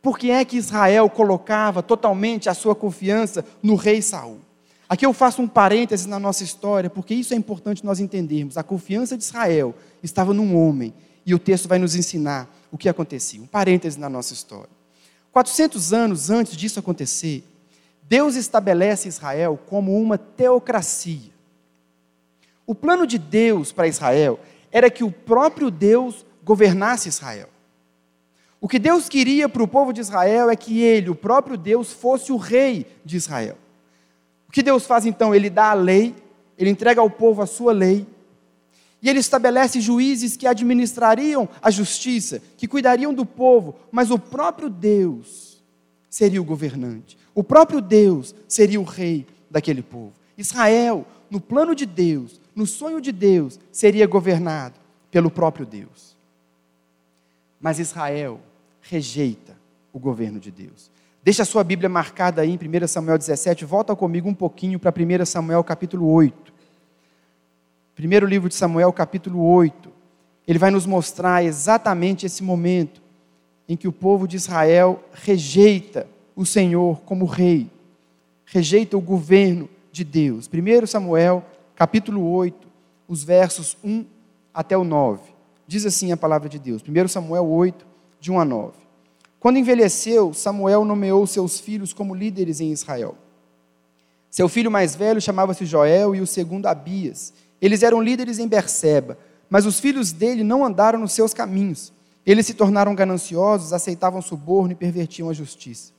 Por 0.00 0.18
que 0.18 0.30
é 0.30 0.44
que 0.44 0.56
Israel 0.56 1.08
colocava 1.08 1.82
totalmente 1.82 2.48
a 2.48 2.54
sua 2.54 2.74
confiança 2.74 3.44
no 3.62 3.74
rei 3.74 4.00
Saul? 4.02 4.40
Aqui 4.88 5.06
eu 5.06 5.12
faço 5.12 5.40
um 5.40 5.48
parêntese 5.48 6.08
na 6.08 6.18
nossa 6.18 6.44
história, 6.44 6.90
porque 6.90 7.14
isso 7.14 7.32
é 7.32 7.36
importante 7.36 7.84
nós 7.84 7.98
entendermos. 7.98 8.58
A 8.58 8.62
confiança 8.62 9.16
de 9.16 9.24
Israel 9.24 9.74
estava 10.02 10.34
num 10.34 10.56
homem, 10.56 10.92
e 11.24 11.34
o 11.34 11.38
texto 11.38 11.68
vai 11.68 11.78
nos 11.78 11.94
ensinar 11.94 12.52
o 12.70 12.76
que 12.76 12.88
acontecia. 12.88 13.40
Um 13.40 13.46
parêntese 13.46 13.98
na 13.98 14.08
nossa 14.08 14.34
história. 14.34 14.70
400 15.32 15.92
anos 15.92 16.30
antes 16.30 16.56
disso 16.56 16.78
acontecer, 16.78 17.44
Deus 18.12 18.36
estabelece 18.36 19.08
Israel 19.08 19.58
como 19.66 19.98
uma 19.98 20.18
teocracia. 20.18 21.32
O 22.66 22.74
plano 22.74 23.06
de 23.06 23.16
Deus 23.16 23.72
para 23.72 23.88
Israel 23.88 24.38
era 24.70 24.90
que 24.90 25.02
o 25.02 25.10
próprio 25.10 25.70
Deus 25.70 26.22
governasse 26.44 27.08
Israel. 27.08 27.48
O 28.60 28.68
que 28.68 28.78
Deus 28.78 29.08
queria 29.08 29.48
para 29.48 29.62
o 29.62 29.66
povo 29.66 29.94
de 29.94 30.02
Israel 30.02 30.50
é 30.50 30.56
que 30.56 30.82
ele, 30.82 31.08
o 31.08 31.14
próprio 31.14 31.56
Deus, 31.56 31.90
fosse 31.90 32.30
o 32.30 32.36
rei 32.36 32.86
de 33.02 33.16
Israel. 33.16 33.56
O 34.46 34.52
que 34.52 34.62
Deus 34.62 34.84
faz 34.84 35.06
então? 35.06 35.34
Ele 35.34 35.48
dá 35.48 35.70
a 35.70 35.74
lei, 35.74 36.14
ele 36.58 36.68
entrega 36.68 37.00
ao 37.00 37.08
povo 37.08 37.40
a 37.40 37.46
sua 37.46 37.72
lei, 37.72 38.06
e 39.00 39.08
ele 39.08 39.20
estabelece 39.20 39.80
juízes 39.80 40.36
que 40.36 40.46
administrariam 40.46 41.48
a 41.62 41.70
justiça, 41.70 42.42
que 42.58 42.68
cuidariam 42.68 43.14
do 43.14 43.24
povo, 43.24 43.74
mas 43.90 44.10
o 44.10 44.18
próprio 44.18 44.68
Deus 44.68 45.51
seria 46.12 46.42
o 46.42 46.44
governante, 46.44 47.16
o 47.34 47.42
próprio 47.42 47.80
Deus 47.80 48.34
seria 48.46 48.78
o 48.78 48.84
rei 48.84 49.26
daquele 49.50 49.82
povo. 49.82 50.12
Israel, 50.36 51.06
no 51.30 51.40
plano 51.40 51.74
de 51.74 51.86
Deus, 51.86 52.38
no 52.54 52.66
sonho 52.66 53.00
de 53.00 53.10
Deus, 53.10 53.58
seria 53.72 54.06
governado 54.06 54.78
pelo 55.10 55.30
próprio 55.30 55.64
Deus. 55.64 56.14
Mas 57.58 57.78
Israel 57.78 58.40
rejeita 58.82 59.56
o 59.90 59.98
governo 59.98 60.38
de 60.38 60.50
Deus. 60.50 60.90
Deixa 61.24 61.44
a 61.44 61.46
sua 61.46 61.64
Bíblia 61.64 61.88
marcada 61.88 62.42
aí 62.42 62.50
em 62.50 62.58
1 62.58 62.88
Samuel 62.88 63.16
17, 63.16 63.64
volta 63.64 63.96
comigo 63.96 64.28
um 64.28 64.34
pouquinho 64.34 64.78
para 64.78 64.92
1 64.92 65.24
Samuel 65.24 65.64
capítulo 65.64 66.06
8. 66.10 66.52
Primeiro 67.94 68.26
livro 68.26 68.50
de 68.50 68.54
Samuel, 68.54 68.92
capítulo 68.92 69.42
8. 69.42 69.90
Ele 70.46 70.58
vai 70.58 70.70
nos 70.70 70.84
mostrar 70.84 71.42
exatamente 71.42 72.26
esse 72.26 72.42
momento 72.42 73.01
em 73.72 73.76
que 73.76 73.88
o 73.88 73.92
povo 73.92 74.28
de 74.28 74.36
Israel 74.36 75.02
rejeita 75.14 76.06
o 76.36 76.44
Senhor 76.44 77.00
como 77.06 77.24
rei, 77.24 77.70
rejeita 78.44 78.98
o 78.98 79.00
governo 79.00 79.66
de 79.90 80.04
Deus. 80.04 80.46
1 80.46 80.86
Samuel, 80.86 81.42
capítulo 81.74 82.22
8, 82.32 82.68
os 83.08 83.24
versos 83.24 83.78
1 83.82 84.04
até 84.52 84.76
o 84.76 84.84
9. 84.84 85.22
Diz 85.66 85.86
assim 85.86 86.12
a 86.12 86.18
palavra 86.18 86.50
de 86.50 86.58
Deus. 86.58 86.82
1 86.86 87.08
Samuel 87.08 87.48
8, 87.48 87.86
de 88.20 88.30
1 88.30 88.40
a 88.40 88.44
9. 88.44 88.72
Quando 89.40 89.58
envelheceu, 89.58 90.34
Samuel 90.34 90.84
nomeou 90.84 91.26
seus 91.26 91.58
filhos 91.58 91.94
como 91.94 92.14
líderes 92.14 92.60
em 92.60 92.72
Israel. 92.72 93.16
Seu 94.28 94.50
filho 94.50 94.70
mais 94.70 94.94
velho 94.94 95.18
chamava-se 95.18 95.64
Joel 95.64 96.14
e 96.14 96.20
o 96.20 96.26
segundo 96.26 96.66
Abias. 96.66 97.32
Eles 97.58 97.82
eram 97.82 98.02
líderes 98.02 98.38
em 98.38 98.46
Berseba, 98.46 99.16
mas 99.48 99.64
os 99.64 99.80
filhos 99.80 100.12
dele 100.12 100.44
não 100.44 100.62
andaram 100.62 100.98
nos 100.98 101.12
seus 101.12 101.32
caminhos. 101.32 101.90
Eles 102.24 102.46
se 102.46 102.54
tornaram 102.54 102.94
gananciosos, 102.94 103.72
aceitavam 103.72 104.22
suborno 104.22 104.72
e 104.72 104.76
pervertiam 104.76 105.28
a 105.28 105.32
justiça. 105.32 105.92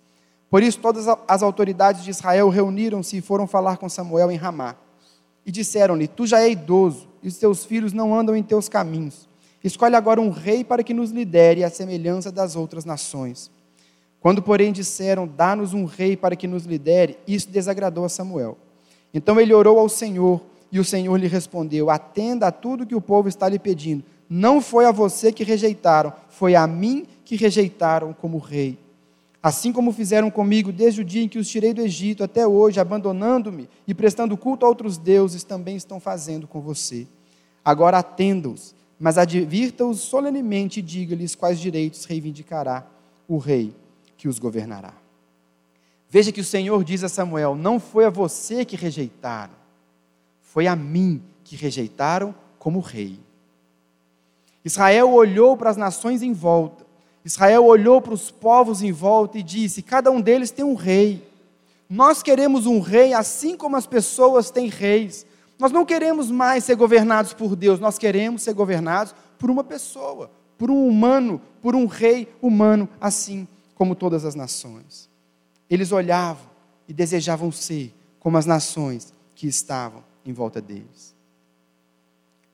Por 0.49 0.63
isso, 0.63 0.79
todas 0.79 1.05
as 1.27 1.43
autoridades 1.43 2.03
de 2.03 2.11
Israel 2.11 2.49
reuniram-se 2.49 3.17
e 3.17 3.21
foram 3.21 3.47
falar 3.47 3.77
com 3.77 3.89
Samuel 3.89 4.31
em 4.31 4.37
Ramá 4.37 4.75
e 5.45 5.51
disseram-lhe: 5.51 6.07
Tu 6.07 6.27
já 6.27 6.41
é 6.41 6.49
idoso, 6.49 7.07
e 7.21 7.27
os 7.27 7.37
teus 7.37 7.65
filhos 7.65 7.93
não 7.93 8.17
andam 8.17 8.35
em 8.35 8.43
teus 8.43 8.69
caminhos. 8.69 9.27
Escolhe 9.63 9.95
agora 9.95 10.19
um 10.19 10.29
rei 10.29 10.63
para 10.63 10.83
que 10.83 10.93
nos 10.93 11.11
lidere 11.11 11.63
à 11.63 11.69
semelhança 11.69 12.31
das 12.31 12.55
outras 12.55 12.85
nações. 12.85 13.49
Quando, 14.19 14.41
porém, 14.41 14.71
disseram: 14.71 15.27
Dá-nos 15.27 15.73
um 15.73 15.85
rei 15.85 16.15
para 16.15 16.35
que 16.35 16.47
nos 16.47 16.65
lidere, 16.65 17.17
isso 17.27 17.49
desagradou 17.49 18.05
a 18.05 18.09
Samuel. 18.09 18.57
Então 19.13 19.39
ele 19.39 19.53
orou 19.53 19.79
ao 19.79 19.89
Senhor, 19.89 20.41
e 20.71 20.79
o 20.79 20.85
Senhor 20.85 21.15
lhe 21.17 21.27
respondeu: 21.27 21.89
Atenda 21.89 22.47
a 22.47 22.51
tudo 22.51 22.85
que 22.85 22.95
o 22.95 23.01
povo 23.01 23.27
está 23.27 23.47
lhe 23.47 23.59
pedindo. 23.59 24.03
Não 24.35 24.59
foi 24.59 24.85
a 24.85 24.91
você 24.91 25.31
que 25.31 25.43
rejeitaram, 25.43 26.11
foi 26.27 26.55
a 26.55 26.65
mim 26.65 27.05
que 27.23 27.35
rejeitaram 27.35 28.13
como 28.13 28.39
rei. 28.39 28.79
Assim 29.43 29.71
como 29.71 29.93
fizeram 29.93 30.31
comigo 30.31 30.71
desde 30.71 31.01
o 31.01 31.05
dia 31.05 31.21
em 31.21 31.27
que 31.27 31.37
os 31.37 31.47
tirei 31.47 31.71
do 31.71 31.81
Egito 31.81 32.23
até 32.23 32.47
hoje, 32.47 32.79
abandonando-me 32.79 33.69
e 33.85 33.93
prestando 33.93 34.35
culto 34.35 34.65
a 34.65 34.69
outros 34.69 34.97
deuses, 34.97 35.43
também 35.43 35.75
estão 35.75 35.99
fazendo 35.99 36.47
com 36.47 36.59
você. 36.59 37.05
Agora 37.63 37.99
atenda-os, 37.99 38.73
mas 38.99 39.19
advirta-os 39.19 39.99
solenemente 39.99 40.79
e 40.79 40.81
diga-lhes 40.81 41.35
quais 41.35 41.59
direitos 41.59 42.05
reivindicará 42.05 42.87
o 43.27 43.37
rei 43.37 43.71
que 44.17 44.27
os 44.27 44.39
governará. 44.39 44.95
Veja 46.09 46.31
que 46.31 46.41
o 46.41 46.45
Senhor 46.45 46.83
diz 46.83 47.03
a 47.03 47.07
Samuel: 47.07 47.55
Não 47.55 47.79
foi 47.79 48.05
a 48.05 48.09
você 48.09 48.65
que 48.65 48.75
rejeitaram, 48.75 49.53
foi 50.41 50.65
a 50.65 50.75
mim 50.75 51.21
que 51.43 51.55
rejeitaram 51.55 52.33
como 52.57 52.79
rei. 52.79 53.19
Israel 54.63 55.11
olhou 55.11 55.57
para 55.57 55.69
as 55.69 55.77
nações 55.77 56.21
em 56.21 56.33
volta 56.33 56.83
Israel 57.25 57.65
olhou 57.65 58.01
para 58.01 58.13
os 58.13 58.29
povos 58.29 58.81
em 58.81 58.91
volta 58.91 59.37
e 59.37 59.43
disse: 59.43 59.81
Cada 59.81 60.11
um 60.11 60.19
deles 60.19 60.51
tem 60.51 60.65
um 60.65 60.75
rei. 60.75 61.25
Nós 61.89 62.21
queremos 62.21 62.65
um 62.65 62.79
rei 62.79 63.13
assim 63.13 63.55
como 63.55 63.75
as 63.75 63.85
pessoas 63.85 64.51
têm 64.51 64.67
reis. 64.67 65.25
Nós 65.57 65.71
não 65.71 65.85
queremos 65.85 66.29
mais 66.29 66.63
ser 66.65 66.75
governados 66.75 67.33
por 67.33 67.55
Deus, 67.55 67.79
nós 67.79 67.97
queremos 67.97 68.41
ser 68.41 68.53
governados 68.53 69.15
por 69.37 69.49
uma 69.49 69.63
pessoa, 69.63 70.29
por 70.57 70.69
um 70.69 70.87
humano, 70.87 71.41
por 71.61 71.75
um 71.75 71.85
rei 71.85 72.27
humano, 72.41 72.89
assim 72.99 73.47
como 73.75 73.95
todas 73.95 74.25
as 74.25 74.35
nações. 74.35 75.09
Eles 75.69 75.91
olhavam 75.91 76.45
e 76.87 76.93
desejavam 76.93 77.51
ser 77.51 77.93
como 78.19 78.37
as 78.37 78.45
nações 78.45 79.13
que 79.35 79.47
estavam 79.47 80.03
em 80.25 80.33
volta 80.33 80.59
deles. 80.59 81.13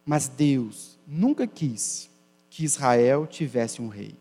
Mas 0.05 0.27
Deus 0.27 0.98
nunca 1.09 1.47
quis 1.47 2.07
que 2.51 2.63
Israel 2.63 3.25
tivesse 3.25 3.81
um 3.81 3.87
rei. 3.87 4.13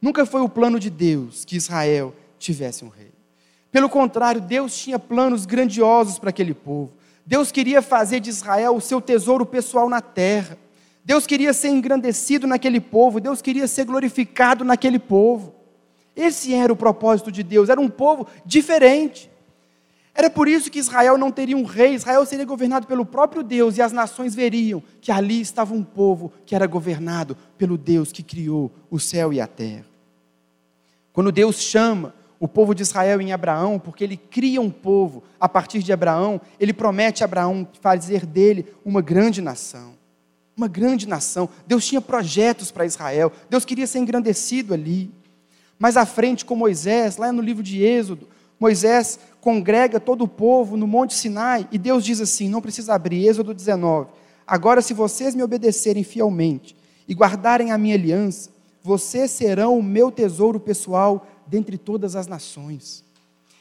Nunca 0.00 0.24
foi 0.24 0.40
o 0.40 0.48
plano 0.48 0.80
de 0.80 0.88
Deus 0.88 1.44
que 1.44 1.56
Israel 1.56 2.14
tivesse 2.38 2.82
um 2.82 2.88
rei. 2.88 3.10
Pelo 3.70 3.90
contrário, 3.90 4.40
Deus 4.40 4.76
tinha 4.76 4.98
planos 4.98 5.44
grandiosos 5.44 6.18
para 6.18 6.30
aquele 6.30 6.54
povo. 6.54 6.92
Deus 7.26 7.52
queria 7.52 7.82
fazer 7.82 8.20
de 8.20 8.30
Israel 8.30 8.74
o 8.74 8.80
seu 8.80 9.00
tesouro 9.00 9.44
pessoal 9.44 9.88
na 9.88 10.00
terra. 10.00 10.56
Deus 11.04 11.26
queria 11.26 11.52
ser 11.52 11.68
engrandecido 11.68 12.46
naquele 12.46 12.80
povo, 12.80 13.20
Deus 13.20 13.42
queria 13.42 13.68
ser 13.68 13.84
glorificado 13.84 14.64
naquele 14.64 14.98
povo. 14.98 15.54
Esse 16.16 16.54
era 16.54 16.72
o 16.72 16.76
propósito 16.76 17.30
de 17.30 17.42
Deus, 17.42 17.68
era 17.68 17.80
um 17.80 17.88
povo 17.88 18.26
diferente. 18.44 19.30
Era 20.14 20.28
por 20.28 20.48
isso 20.48 20.70
que 20.70 20.78
Israel 20.78 21.16
não 21.16 21.30
teria 21.30 21.56
um 21.56 21.64
rei, 21.64 21.94
Israel 21.94 22.26
seria 22.26 22.44
governado 22.44 22.86
pelo 22.86 23.06
próprio 23.06 23.42
Deus 23.42 23.76
e 23.76 23.82
as 23.82 23.92
nações 23.92 24.34
veriam 24.34 24.82
que 25.00 25.12
ali 25.12 25.40
estava 25.40 25.72
um 25.72 25.84
povo 25.84 26.32
que 26.44 26.54
era 26.54 26.66
governado 26.66 27.36
pelo 27.56 27.78
Deus 27.78 28.10
que 28.10 28.22
criou 28.22 28.72
o 28.90 28.98
céu 28.98 29.32
e 29.32 29.40
a 29.40 29.46
terra. 29.46 29.86
Quando 31.12 31.30
Deus 31.30 31.60
chama 31.60 32.14
o 32.40 32.48
povo 32.48 32.74
de 32.74 32.82
Israel 32.82 33.20
em 33.20 33.32
Abraão, 33.32 33.78
porque 33.78 34.02
ele 34.02 34.16
cria 34.16 34.60
um 34.60 34.70
povo 34.70 35.22
a 35.38 35.48
partir 35.48 35.82
de 35.82 35.92
Abraão, 35.92 36.40
ele 36.58 36.72
promete 36.72 37.22
a 37.22 37.26
Abraão 37.26 37.68
fazer 37.80 38.24
dele 38.24 38.66
uma 38.84 39.02
grande 39.02 39.42
nação. 39.42 39.92
Uma 40.56 40.66
grande 40.66 41.06
nação. 41.06 41.48
Deus 41.66 41.86
tinha 41.86 42.00
projetos 42.00 42.70
para 42.70 42.86
Israel, 42.86 43.30
Deus 43.48 43.64
queria 43.64 43.86
ser 43.86 43.98
engrandecido 43.98 44.74
ali. 44.74 45.12
Mais 45.78 45.96
à 45.96 46.04
frente, 46.04 46.44
com 46.44 46.56
Moisés, 46.56 47.16
lá 47.16 47.32
no 47.32 47.42
livro 47.42 47.62
de 47.62 47.82
Êxodo, 47.82 48.28
Moisés 48.60 49.18
congrega 49.40 49.98
todo 49.98 50.24
o 50.24 50.28
povo 50.28 50.76
no 50.76 50.86
Monte 50.86 51.14
Sinai 51.14 51.66
e 51.72 51.78
Deus 51.78 52.04
diz 52.04 52.20
assim: 52.20 52.46
não 52.46 52.60
precisa 52.60 52.92
abrir, 52.92 53.26
Êxodo 53.26 53.54
19. 53.54 54.10
Agora, 54.46 54.82
se 54.82 54.92
vocês 54.92 55.34
me 55.34 55.42
obedecerem 55.42 56.04
fielmente 56.04 56.76
e 57.08 57.14
guardarem 57.14 57.72
a 57.72 57.78
minha 57.78 57.94
aliança, 57.94 58.50
vocês 58.82 59.30
serão 59.30 59.78
o 59.78 59.82
meu 59.82 60.10
tesouro 60.10 60.60
pessoal 60.60 61.26
dentre 61.46 61.78
todas 61.78 62.14
as 62.14 62.26
nações. 62.26 63.02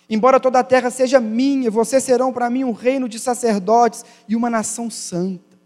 Embora 0.10 0.40
toda 0.40 0.60
a 0.60 0.64
terra 0.64 0.90
seja 0.90 1.20
minha, 1.20 1.72
vocês 1.72 2.04
serão 2.04 2.34
para 2.34 2.50
mim 2.50 2.64
um 2.64 2.72
reino 2.72 3.08
de 3.08 3.20
sacerdotes 3.20 4.04
e 4.28 4.36
uma 4.36 4.50
nação 4.50 4.90
santa. 4.90 5.58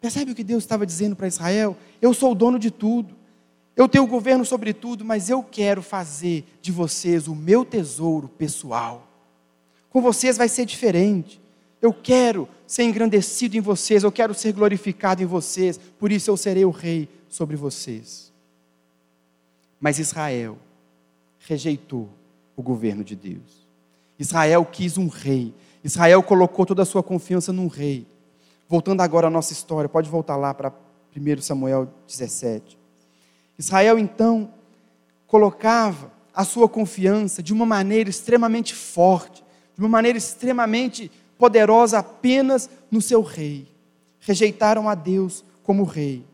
Percebe 0.00 0.32
o 0.32 0.34
que 0.34 0.44
Deus 0.44 0.62
estava 0.62 0.86
dizendo 0.86 1.16
para 1.16 1.26
Israel? 1.26 1.76
Eu 2.00 2.14
sou 2.14 2.32
o 2.32 2.34
dono 2.34 2.58
de 2.58 2.70
tudo. 2.70 3.19
Eu 3.76 3.88
tenho 3.88 4.06
governo 4.06 4.44
sobre 4.44 4.72
tudo, 4.72 5.04
mas 5.04 5.30
eu 5.30 5.42
quero 5.42 5.82
fazer 5.82 6.44
de 6.60 6.70
vocês 6.70 7.28
o 7.28 7.34
meu 7.34 7.64
tesouro 7.64 8.28
pessoal. 8.28 9.06
Com 9.90 10.00
vocês 10.00 10.36
vai 10.36 10.48
ser 10.48 10.64
diferente. 10.64 11.40
Eu 11.80 11.92
quero 11.92 12.48
ser 12.66 12.84
engrandecido 12.84 13.56
em 13.56 13.60
vocês, 13.60 14.02
eu 14.02 14.12
quero 14.12 14.34
ser 14.34 14.52
glorificado 14.52 15.22
em 15.22 15.26
vocês, 15.26 15.78
por 15.98 16.12
isso 16.12 16.30
eu 16.30 16.36
serei 16.36 16.64
o 16.64 16.70
rei 16.70 17.08
sobre 17.28 17.56
vocês. 17.56 18.30
Mas 19.80 19.98
Israel 19.98 20.58
rejeitou 21.38 22.08
o 22.54 22.62
governo 22.62 23.02
de 23.02 23.16
Deus. 23.16 23.66
Israel 24.18 24.64
quis 24.66 24.98
um 24.98 25.08
rei. 25.08 25.54
Israel 25.82 26.22
colocou 26.22 26.66
toda 26.66 26.82
a 26.82 26.86
sua 26.86 27.02
confiança 27.02 27.52
num 27.52 27.66
rei. 27.66 28.06
Voltando 28.68 29.00
agora 29.00 29.28
à 29.28 29.30
nossa 29.30 29.54
história, 29.54 29.88
pode 29.88 30.10
voltar 30.10 30.36
lá 30.36 30.52
para 30.52 30.72
1 31.16 31.40
Samuel 31.40 31.88
17. 32.06 32.78
Israel 33.60 33.98
então 33.98 34.50
colocava 35.26 36.10
a 36.34 36.44
sua 36.44 36.66
confiança 36.66 37.42
de 37.42 37.52
uma 37.52 37.66
maneira 37.66 38.08
extremamente 38.08 38.74
forte, 38.74 39.44
de 39.74 39.80
uma 39.80 39.88
maneira 39.88 40.16
extremamente 40.16 41.12
poderosa 41.38 41.98
apenas 41.98 42.70
no 42.90 43.02
seu 43.02 43.20
rei. 43.20 43.68
Rejeitaram 44.18 44.88
a 44.88 44.94
Deus 44.94 45.44
como 45.62 45.84
rei 45.84 46.24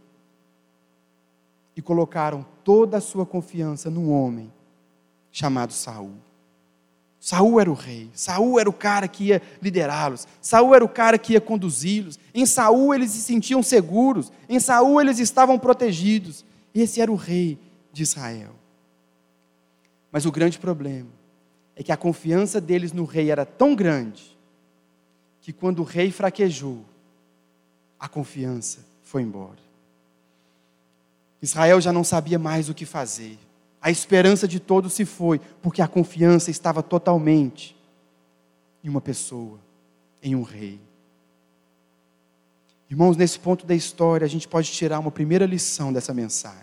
e 1.74 1.82
colocaram 1.82 2.46
toda 2.62 2.98
a 2.98 3.00
sua 3.00 3.26
confiança 3.26 3.90
num 3.90 4.12
homem 4.12 4.52
chamado 5.32 5.72
Saul. 5.72 6.12
Saul 7.18 7.60
era 7.60 7.68
o 7.68 7.74
rei, 7.74 8.08
Saul 8.14 8.60
era 8.60 8.70
o 8.70 8.72
cara 8.72 9.08
que 9.08 9.24
ia 9.24 9.42
liderá-los, 9.60 10.28
Saul 10.40 10.76
era 10.76 10.84
o 10.84 10.88
cara 10.88 11.18
que 11.18 11.32
ia 11.32 11.40
conduzi-los. 11.40 12.20
Em 12.32 12.46
Saul 12.46 12.94
eles 12.94 13.10
se 13.10 13.20
sentiam 13.20 13.64
seguros, 13.64 14.30
em 14.48 14.60
Saul 14.60 15.00
eles 15.00 15.18
estavam 15.18 15.58
protegidos. 15.58 16.44
Esse 16.80 17.00
era 17.00 17.10
o 17.10 17.16
rei 17.16 17.58
de 17.92 18.02
Israel. 18.02 18.54
Mas 20.12 20.26
o 20.26 20.32
grande 20.32 20.58
problema 20.58 21.08
é 21.74 21.82
que 21.82 21.92
a 21.92 21.96
confiança 21.96 22.60
deles 22.60 22.92
no 22.92 23.04
rei 23.04 23.30
era 23.30 23.46
tão 23.46 23.74
grande 23.74 24.36
que 25.40 25.52
quando 25.52 25.80
o 25.80 25.84
rei 25.84 26.10
fraquejou, 26.10 26.84
a 27.98 28.08
confiança 28.08 28.84
foi 29.02 29.22
embora. 29.22 29.58
Israel 31.40 31.80
já 31.80 31.92
não 31.92 32.02
sabia 32.04 32.38
mais 32.38 32.68
o 32.68 32.74
que 32.74 32.84
fazer. 32.84 33.38
A 33.80 33.90
esperança 33.90 34.48
de 34.48 34.58
todos 34.58 34.92
se 34.92 35.04
foi, 35.04 35.38
porque 35.62 35.80
a 35.80 35.88
confiança 35.88 36.50
estava 36.50 36.82
totalmente 36.82 37.76
em 38.82 38.88
uma 38.88 39.00
pessoa, 39.00 39.58
em 40.22 40.34
um 40.34 40.42
rei. 40.42 40.80
Irmãos, 42.88 43.16
nesse 43.16 43.38
ponto 43.38 43.66
da 43.66 43.74
história, 43.74 44.24
a 44.24 44.28
gente 44.28 44.46
pode 44.46 44.70
tirar 44.70 44.98
uma 45.00 45.10
primeira 45.10 45.44
lição 45.44 45.92
dessa 45.92 46.14
mensagem. 46.14 46.60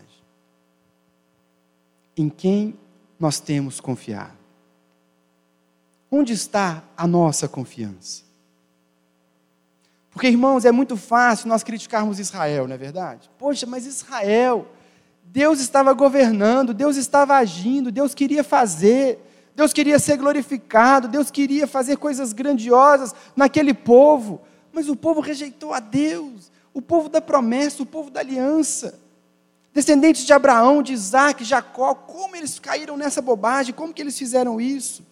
Em 2.15 2.29
quem 2.29 2.77
nós 3.19 3.39
temos 3.39 3.79
confiado? 3.81 4.37
Onde 6.09 6.31
está 6.31 6.83
a 6.95 7.05
nossa 7.05 7.47
confiança? 7.47 8.23
Porque, 10.11 10.27
irmãos, 10.27 10.63
é 10.63 10.71
muito 10.71 10.95
fácil 10.95 11.49
nós 11.49 11.63
criticarmos 11.63 12.19
Israel, 12.19 12.67
não 12.67 12.75
é 12.75 12.77
verdade? 12.77 13.29
Poxa, 13.37 13.65
mas 13.65 13.85
Israel, 13.85 14.67
Deus 15.23 15.59
estava 15.59 15.91
governando, 15.91 16.73
Deus 16.73 16.95
estava 16.95 17.35
agindo, 17.35 17.91
Deus 17.91 18.13
queria 18.13 18.43
fazer, 18.43 19.19
Deus 19.55 19.73
queria 19.73 19.97
ser 19.97 20.17
glorificado, 20.17 21.07
Deus 21.07 21.31
queria 21.31 21.65
fazer 21.65 21.97
coisas 21.97 22.31
grandiosas 22.31 23.13
naquele 23.35 23.73
povo 23.73 24.39
mas 24.73 24.89
o 24.89 24.95
povo 24.95 25.21
rejeitou 25.21 25.71
a 25.71 25.79
Deus, 25.79 26.51
o 26.73 26.81
povo 26.81 27.07
da 27.07 27.21
promessa, 27.21 27.83
o 27.83 27.85
povo 27.85 28.09
da 28.09 28.19
aliança. 28.19 28.99
Descendentes 29.71 30.25
de 30.25 30.33
Abraão, 30.33 30.83
de 30.83 30.91
Isaac, 30.93 31.43
Jacó, 31.43 31.93
como 31.93 32.35
eles 32.35 32.59
caíram 32.59 32.97
nessa 32.97 33.21
bobagem, 33.21 33.73
como 33.73 33.93
que 33.93 34.01
eles 34.01 34.17
fizeram 34.17 34.59
isso? 34.59 35.05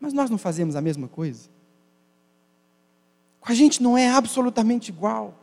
Mas 0.00 0.12
nós 0.12 0.30
não 0.30 0.38
fazemos 0.38 0.74
a 0.74 0.80
mesma 0.80 1.06
coisa. 1.08 1.48
Com 3.40 3.52
a 3.52 3.54
gente 3.54 3.82
não 3.82 3.96
é 3.96 4.08
absolutamente 4.08 4.88
igual. 4.90 5.34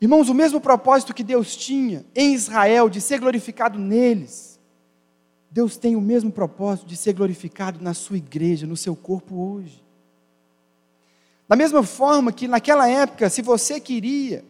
Irmãos, 0.00 0.28
o 0.28 0.34
mesmo 0.34 0.60
propósito 0.60 1.14
que 1.14 1.24
Deus 1.24 1.56
tinha 1.56 2.04
em 2.14 2.34
Israel 2.34 2.88
de 2.88 3.00
ser 3.00 3.18
glorificado 3.18 3.78
neles, 3.78 4.55
Deus 5.56 5.78
tem 5.78 5.96
o 5.96 6.02
mesmo 6.02 6.30
propósito 6.30 6.86
de 6.86 6.94
ser 6.98 7.14
glorificado 7.14 7.82
na 7.82 7.94
sua 7.94 8.18
igreja, 8.18 8.66
no 8.66 8.76
seu 8.76 8.94
corpo 8.94 9.36
hoje. 9.36 9.82
Da 11.48 11.56
mesma 11.56 11.82
forma 11.82 12.30
que 12.30 12.46
naquela 12.46 12.86
época, 12.86 13.30
se 13.30 13.40
você 13.40 13.80
queria 13.80 14.44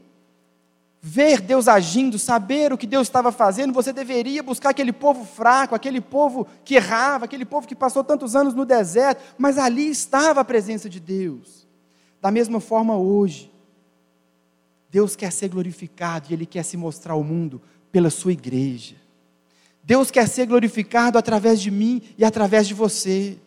ver 1.01 1.41
Deus 1.41 1.69
agindo, 1.69 2.19
saber 2.19 2.73
o 2.73 2.77
que 2.77 2.89
Deus 2.89 3.07
estava 3.07 3.31
fazendo, 3.31 3.73
você 3.73 3.93
deveria 3.93 4.43
buscar 4.43 4.71
aquele 4.71 4.93
povo 4.93 5.25
fraco, 5.25 5.77
aquele 5.77 6.01
povo 6.01 6.45
que 6.65 6.75
errava, 6.75 7.27
aquele 7.27 7.45
povo 7.45 7.69
que 7.69 7.77
passou 7.77 8.03
tantos 8.03 8.35
anos 8.35 8.53
no 8.53 8.65
deserto, 8.65 9.23
mas 9.39 9.59
ali 9.59 9.89
estava 9.89 10.41
a 10.41 10.45
presença 10.45 10.91
de 10.91 10.99
Deus. 10.99 11.69
Da 12.21 12.33
mesma 12.33 12.59
forma 12.59 12.97
hoje, 12.97 13.49
Deus 14.91 15.15
quer 15.15 15.31
ser 15.31 15.51
glorificado 15.51 16.27
e 16.29 16.33
Ele 16.33 16.47
quer 16.47 16.65
se 16.65 16.77
mostrar 16.77 17.13
ao 17.13 17.23
mundo 17.23 17.63
pela 17.93 18.11
sua 18.11 18.33
igreja. 18.33 19.06
Deus 19.87 20.11
quer 20.11 20.29
ser 20.29 20.47
glorificado 20.47 21.17
através 21.17 21.61
de 21.61 21.71
mim 21.71 22.03
e 22.19 22.25
através 22.25 22.67
de 22.67 22.75
você. 22.75 23.39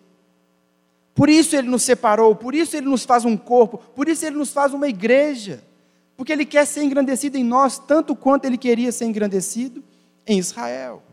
Por 1.13 1.28
isso 1.28 1.54
Ele 1.54 1.67
nos 1.67 1.84
separou, 1.84 2.34
por 2.34 2.56
isso 2.56 2.78
Ele 2.78 2.88
nos 2.88 3.04
faz 3.04 3.25
um 3.25 3.36
corpo, 3.36 3.78
por 3.78 4.08
isso 4.08 4.25
Ele 4.25 4.38
nos 4.38 4.54
faz 4.54 4.73
uma 4.73 4.88
igreja. 4.88 5.62
Porque 6.15 6.32
Ele 6.32 6.45
quer 6.45 6.65
ser 6.65 6.82
engrandecido 6.82 7.38
em 7.38 7.43
nós, 7.43 7.78
tanto 7.78 8.15
quanto 8.15 8.45
Ele 8.45 8.58
queria 8.58 8.89
ser 8.89 9.04
engrandecido 9.04 9.84
em 10.25 10.39
Israel. 10.39 11.04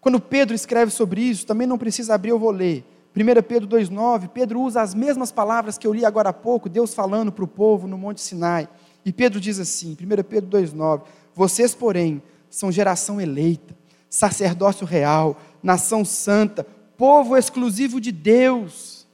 Quando 0.00 0.18
Pedro 0.18 0.54
escreve 0.54 0.90
sobre 0.90 1.20
isso, 1.20 1.44
também 1.44 1.66
não 1.66 1.76
precisa 1.76 2.14
abrir, 2.14 2.30
eu 2.30 2.38
vou 2.38 2.50
ler. 2.50 2.82
1 3.14 3.42
Pedro 3.42 3.68
2,9, 3.68 4.28
Pedro 4.28 4.62
usa 4.62 4.80
as 4.80 4.94
mesmas 4.94 5.30
palavras 5.30 5.76
que 5.76 5.86
eu 5.86 5.92
li 5.92 6.06
agora 6.06 6.30
há 6.30 6.32
pouco, 6.32 6.70
Deus 6.70 6.94
falando 6.94 7.30
para 7.30 7.44
o 7.44 7.48
povo 7.48 7.86
no 7.86 7.98
Monte 7.98 8.22
Sinai. 8.22 8.66
E 9.04 9.12
Pedro 9.12 9.38
diz 9.38 9.58
assim, 9.58 9.94
1 10.00 10.22
Pedro 10.22 10.58
2,9: 10.58 11.02
Vocês, 11.34 11.74
porém, 11.74 12.22
são 12.50 12.72
geração 12.72 13.20
eleita, 13.20 13.74
sacerdócio 14.08 14.86
real, 14.86 15.40
nação 15.62 16.04
santa, 16.04 16.64
povo 16.96 17.36
exclusivo 17.36 18.00
de 18.00 18.12
Deus, 18.12 19.06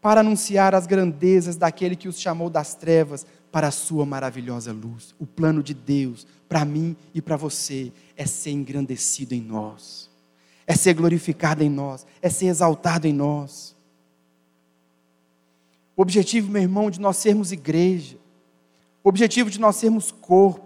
para 0.00 0.20
anunciar 0.20 0.74
as 0.74 0.86
grandezas 0.86 1.56
daquele 1.56 1.96
que 1.96 2.08
os 2.08 2.20
chamou 2.20 2.48
das 2.48 2.74
trevas 2.74 3.26
para 3.50 3.68
a 3.68 3.70
sua 3.70 4.04
maravilhosa 4.04 4.72
luz. 4.72 5.14
O 5.18 5.26
plano 5.26 5.62
de 5.62 5.72
Deus 5.72 6.26
para 6.48 6.64
mim 6.64 6.96
e 7.12 7.22
para 7.22 7.36
você 7.36 7.92
é 8.16 8.26
ser 8.26 8.50
engrandecido 8.50 9.34
em 9.34 9.40
nós, 9.40 10.10
é 10.66 10.74
ser 10.74 10.94
glorificado 10.94 11.62
em 11.62 11.70
nós, 11.70 12.06
é 12.22 12.28
ser 12.28 12.46
exaltado 12.46 13.06
em 13.06 13.12
nós. 13.12 13.74
O 15.96 16.02
objetivo, 16.02 16.50
meu 16.50 16.62
irmão, 16.62 16.90
de 16.90 17.00
nós 17.00 17.16
sermos 17.16 17.52
igreja, 17.52 18.16
o 19.02 19.08
objetivo 19.08 19.50
de 19.50 19.60
nós 19.60 19.76
sermos 19.76 20.12
corpo, 20.12 20.63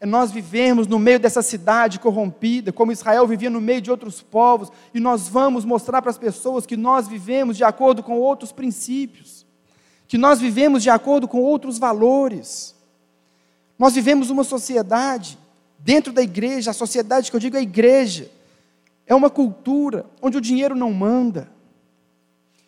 é 0.00 0.06
nós 0.06 0.30
vivermos 0.30 0.86
no 0.86 0.98
meio 0.98 1.18
dessa 1.18 1.42
cidade 1.42 1.98
corrompida, 1.98 2.72
como 2.72 2.92
Israel 2.92 3.26
vivia 3.26 3.48
no 3.48 3.60
meio 3.60 3.80
de 3.80 3.90
outros 3.90 4.20
povos, 4.20 4.70
e 4.92 5.00
nós 5.00 5.28
vamos 5.28 5.64
mostrar 5.64 6.02
para 6.02 6.10
as 6.10 6.18
pessoas 6.18 6.66
que 6.66 6.76
nós 6.76 7.08
vivemos 7.08 7.56
de 7.56 7.64
acordo 7.64 8.02
com 8.02 8.18
outros 8.18 8.52
princípios, 8.52 9.46
que 10.06 10.18
nós 10.18 10.40
vivemos 10.40 10.82
de 10.82 10.90
acordo 10.90 11.26
com 11.26 11.40
outros 11.40 11.78
valores. 11.78 12.74
Nós 13.78 13.94
vivemos 13.94 14.30
uma 14.30 14.44
sociedade, 14.44 15.38
dentro 15.78 16.12
da 16.12 16.22
igreja, 16.22 16.70
a 16.70 16.74
sociedade 16.74 17.30
que 17.30 17.36
eu 17.36 17.40
digo 17.40 17.56
é 17.56 17.60
a 17.60 17.62
igreja, 17.62 18.30
é 19.06 19.14
uma 19.14 19.30
cultura 19.30 20.06
onde 20.20 20.36
o 20.36 20.40
dinheiro 20.40 20.74
não 20.74 20.92
manda, 20.92 21.50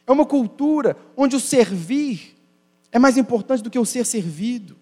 é 0.07 0.13
uma 0.13 0.25
cultura 0.25 0.97
onde 1.17 1.35
o 1.35 1.41
servir 1.41 2.37
é 2.93 2.99
mais 2.99 3.19
importante 3.19 3.63
do 3.63 3.71
que 3.71 3.79
o 3.79 3.85
ser 3.85 4.07
servido 4.07 4.77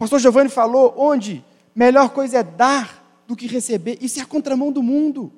pastor 0.00 0.18
Giovanni 0.18 0.48
falou, 0.48 0.94
onde 0.96 1.44
melhor 1.74 2.08
coisa 2.08 2.38
é 2.38 2.42
dar 2.42 3.22
do 3.28 3.36
que 3.36 3.46
receber. 3.46 3.98
Isso 4.00 4.18
é 4.18 4.22
a 4.22 4.26
contramão 4.26 4.72
do 4.72 4.82
mundo. 4.82 5.30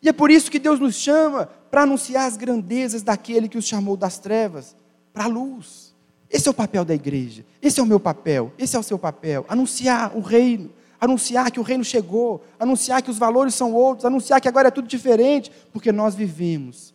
E 0.00 0.08
é 0.08 0.12
por 0.12 0.30
isso 0.30 0.50
que 0.50 0.58
Deus 0.58 0.80
nos 0.80 0.94
chama 0.94 1.44
para 1.70 1.82
anunciar 1.82 2.26
as 2.26 2.34
grandezas 2.34 3.02
daquele 3.02 3.50
que 3.50 3.58
os 3.58 3.66
chamou 3.66 3.94
das 3.94 4.18
trevas 4.18 4.74
para 5.12 5.24
a 5.24 5.26
luz. 5.26 5.94
Esse 6.30 6.48
é 6.48 6.50
o 6.50 6.54
papel 6.54 6.82
da 6.82 6.94
igreja. 6.94 7.44
Esse 7.60 7.78
é 7.78 7.82
o 7.82 7.86
meu 7.86 8.00
papel. 8.00 8.54
Esse 8.56 8.74
é 8.74 8.78
o 8.78 8.82
seu 8.82 8.98
papel. 8.98 9.44
Anunciar 9.46 10.16
o 10.16 10.20
reino. 10.20 10.70
Anunciar 10.98 11.50
que 11.50 11.60
o 11.60 11.62
reino 11.62 11.84
chegou. 11.84 12.42
Anunciar 12.58 13.02
que 13.02 13.10
os 13.10 13.18
valores 13.18 13.54
são 13.54 13.74
outros. 13.74 14.06
Anunciar 14.06 14.40
que 14.40 14.48
agora 14.48 14.68
é 14.68 14.70
tudo 14.70 14.88
diferente. 14.88 15.52
Porque 15.70 15.92
nós 15.92 16.14
vivemos 16.14 16.94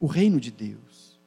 o 0.00 0.06
reino 0.06 0.40
de 0.40 0.50
Deus. 0.50 1.20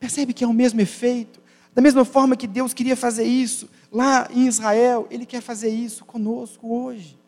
Percebe 0.00 0.32
que 0.32 0.42
é 0.42 0.48
o 0.48 0.52
mesmo 0.52 0.80
efeito. 0.80 1.43
Da 1.74 1.82
mesma 1.82 2.04
forma 2.04 2.36
que 2.36 2.46
Deus 2.46 2.72
queria 2.72 2.96
fazer 2.96 3.24
isso 3.24 3.68
lá 3.90 4.28
em 4.30 4.46
Israel, 4.46 5.08
Ele 5.10 5.26
quer 5.26 5.40
fazer 5.40 5.70
isso 5.70 6.04
conosco 6.04 6.72
hoje. 6.72 7.18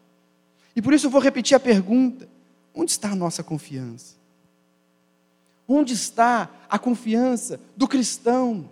E 0.75 0.81
por 0.81 0.95
isso 0.95 1.07
eu 1.07 1.11
vou 1.11 1.21
repetir 1.21 1.57
a 1.57 1.61
pergunta: 1.61 2.29
onde 2.75 2.93
está 2.93 3.11
a 3.11 3.17
nossa 3.17 3.43
confiança? 3.43 4.15
Onde 5.67 5.95
está 5.95 6.49
a 6.69 6.79
confiança 6.79 7.59
do 7.77 7.89
cristão? 7.89 8.71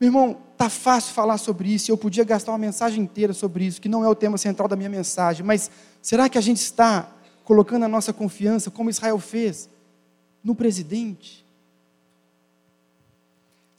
Meu 0.00 0.08
irmão, 0.08 0.38
tá 0.56 0.68
fácil 0.68 1.12
falar 1.12 1.38
sobre 1.38 1.72
isso, 1.72 1.92
eu 1.92 1.96
podia 1.96 2.24
gastar 2.24 2.52
uma 2.52 2.58
mensagem 2.58 3.04
inteira 3.04 3.34
sobre 3.34 3.66
isso, 3.66 3.80
que 3.80 3.88
não 3.88 4.02
é 4.02 4.08
o 4.08 4.14
tema 4.14 4.38
central 4.38 4.66
da 4.66 4.74
minha 4.74 4.88
mensagem, 4.88 5.44
mas 5.44 5.70
será 6.02 6.28
que 6.28 6.38
a 6.38 6.40
gente 6.40 6.56
está 6.56 7.12
colocando 7.44 7.84
a 7.84 7.88
nossa 7.88 8.12
confiança, 8.12 8.70
como 8.70 8.88
Israel 8.90 9.18
fez, 9.18 9.68
no 10.42 10.54
presidente? 10.54 11.44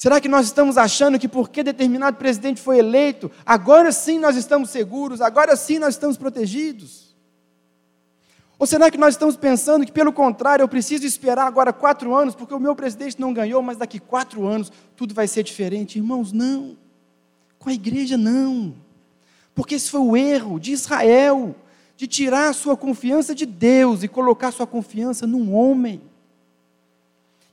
Será 0.02 0.20
que 0.20 0.28
nós 0.28 0.48
estamos 0.48 0.80
achando 0.80 1.20
que 1.20 1.28
porque 1.28 1.62
determinado 1.62 2.18
presidente 2.18 2.60
foi 2.60 2.80
eleito, 2.80 3.30
agora 3.46 3.92
sim 3.92 4.18
nós 4.18 4.36
estamos 4.36 4.72
seguros, 4.72 5.22
agora 5.22 5.56
sim 5.56 5.78
nós 5.78 5.94
estamos 5.94 6.18
protegidos? 6.18 7.16
Ou 8.58 8.66
será 8.66 8.90
que 8.90 8.98
nós 8.98 9.14
estamos 9.14 9.36
pensando 9.36 9.86
que, 9.86 9.92
pelo 9.92 10.12
contrário, 10.12 10.64
eu 10.64 10.68
preciso 10.68 11.06
esperar 11.06 11.46
agora 11.46 11.72
quatro 11.72 12.16
anos, 12.16 12.34
porque 12.34 12.52
o 12.52 12.60
meu 12.60 12.76
presidente 12.76 13.22
não 13.22 13.32
ganhou, 13.32 13.62
mas 13.62 13.78
daqui 13.78 14.00
quatro 14.00 14.48
anos 14.48 14.72
tudo 14.96 15.14
vai 15.14 15.28
ser 15.28 15.44
diferente? 15.44 16.00
Irmãos, 16.00 16.32
não. 16.32 16.76
Com 17.60 17.70
a 17.70 17.74
igreja, 17.74 18.18
não. 18.18 18.74
Porque 19.54 19.76
esse 19.76 19.92
foi 19.92 20.02
o 20.02 20.18
erro 20.18 20.60
de 20.60 20.72
Israel, 20.72 21.56
de 21.96 22.08
tirar 22.08 22.50
a 22.50 22.54
sua 22.54 22.76
confiança 22.76 23.36
de 23.36 23.46
Deus 23.46 24.02
e 24.02 24.08
colocar 24.08 24.50
sua 24.52 24.66
confiança 24.66 25.28
num 25.28 25.54
homem. 25.54 26.02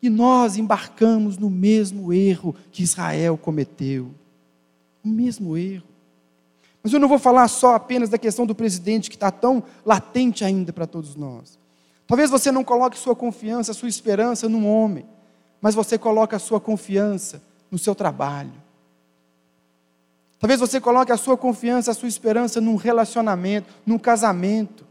E 0.01 0.09
nós 0.09 0.57
embarcamos 0.57 1.37
no 1.37 1.51
mesmo 1.51 2.13
erro 2.13 2.55
que 2.71 2.83
Israel 2.83 3.37
cometeu. 3.37 4.11
O 5.05 5.09
mesmo 5.09 5.57
erro. 5.57 5.87
Mas 6.83 6.93
eu 6.93 7.01
não 7.01 7.09
vou 7.09 7.19
falar 7.19 7.49
só 7.49 7.75
apenas 7.75 8.09
da 8.09 8.19
questão 8.19 8.47
do 8.47 8.55
presidente, 8.55 9.11
que 9.11 9.17
está 9.17 9.31
tão 9.31 9.63
latente 9.85 10.45
ainda 10.45 10.73
para 10.73 10.87
todos 10.87 11.17
nós. 11.17 11.59
Talvez 12.07 12.31
você 12.31 12.51
não 12.51 12.65
coloque 12.65 12.99
sua 12.99 13.15
confiança, 13.15 13.75
sua 13.75 13.89
esperança 13.89 14.49
num 14.49 14.67
homem, 14.67 15.05
mas 15.61 15.75
você 15.75 15.99
coloque 15.99 16.35
a 16.35 16.39
sua 16.39 16.61
confiança 16.61 17.43
no 17.71 17.79
seu 17.79 17.95
trabalho. 17.95 18.53
Talvez 20.39 20.61
você 20.61 20.81
coloque 20.81 21.13
a 21.13 21.17
sua 21.17 21.37
confiança, 21.37 21.91
a 21.91 21.95
sua 21.95 22.09
esperança 22.09 22.61
num 22.61 22.77
relacionamento, 22.77 23.69
num 23.85 23.99
casamento, 23.99 24.87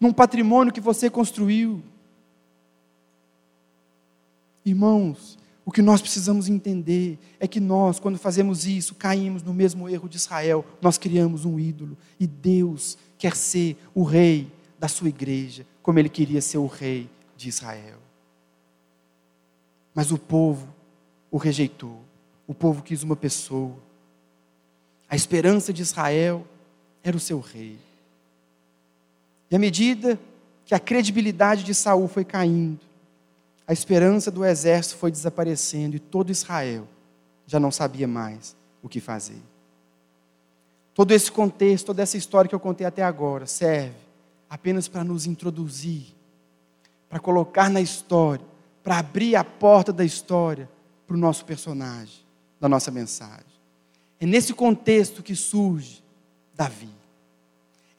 num 0.00 0.12
patrimônio 0.12 0.72
que 0.72 0.80
você 0.80 1.08
construiu. 1.08 1.82
Irmãos, 4.68 5.38
o 5.64 5.72
que 5.72 5.82
nós 5.82 6.00
precisamos 6.00 6.48
entender 6.48 7.18
é 7.40 7.46
que 7.46 7.60
nós, 7.60 7.98
quando 7.98 8.18
fazemos 8.18 8.66
isso, 8.66 8.94
caímos 8.94 9.42
no 9.42 9.54
mesmo 9.54 9.88
erro 9.88 10.08
de 10.08 10.16
Israel, 10.16 10.64
nós 10.80 10.98
criamos 10.98 11.44
um 11.44 11.58
ídolo. 11.58 11.96
E 12.18 12.26
Deus 12.26 12.96
quer 13.18 13.34
ser 13.34 13.76
o 13.94 14.02
rei 14.02 14.50
da 14.78 14.88
sua 14.88 15.08
igreja, 15.08 15.66
como 15.82 15.98
ele 15.98 16.08
queria 16.08 16.40
ser 16.40 16.58
o 16.58 16.66
rei 16.66 17.08
de 17.36 17.48
Israel. 17.48 17.98
Mas 19.94 20.10
o 20.10 20.18
povo 20.18 20.68
o 21.30 21.36
rejeitou. 21.36 22.00
O 22.46 22.54
povo 22.54 22.82
quis 22.82 23.02
uma 23.02 23.16
pessoa. 23.16 23.76
A 25.08 25.16
esperança 25.16 25.72
de 25.72 25.82
Israel 25.82 26.46
era 27.02 27.16
o 27.16 27.20
seu 27.20 27.40
rei. 27.40 27.78
E 29.50 29.56
à 29.56 29.58
medida 29.58 30.18
que 30.64 30.74
a 30.74 30.78
credibilidade 30.78 31.64
de 31.64 31.74
Saul 31.74 32.08
foi 32.08 32.24
caindo, 32.24 32.87
a 33.68 33.72
esperança 33.74 34.30
do 34.30 34.46
exército 34.46 34.96
foi 34.96 35.10
desaparecendo 35.10 35.94
e 35.94 35.98
todo 35.98 36.32
Israel 36.32 36.88
já 37.46 37.60
não 37.60 37.70
sabia 37.70 38.08
mais 38.08 38.56
o 38.82 38.88
que 38.88 38.98
fazer. 38.98 39.42
Todo 40.94 41.12
esse 41.12 41.30
contexto, 41.30 41.86
toda 41.86 42.02
essa 42.02 42.16
história 42.16 42.48
que 42.48 42.54
eu 42.54 42.60
contei 42.60 42.86
até 42.86 43.02
agora 43.02 43.46
serve 43.46 43.94
apenas 44.48 44.88
para 44.88 45.04
nos 45.04 45.26
introduzir, 45.26 46.06
para 47.10 47.20
colocar 47.20 47.68
na 47.68 47.82
história, 47.82 48.44
para 48.82 49.00
abrir 49.00 49.36
a 49.36 49.44
porta 49.44 49.92
da 49.92 50.04
história 50.04 50.66
para 51.06 51.14
o 51.14 51.20
nosso 51.20 51.44
personagem, 51.44 52.24
da 52.58 52.70
nossa 52.70 52.90
mensagem. 52.90 53.44
É 54.18 54.24
nesse 54.24 54.54
contexto 54.54 55.22
que 55.22 55.36
surge 55.36 56.02
Davi. 56.54 56.88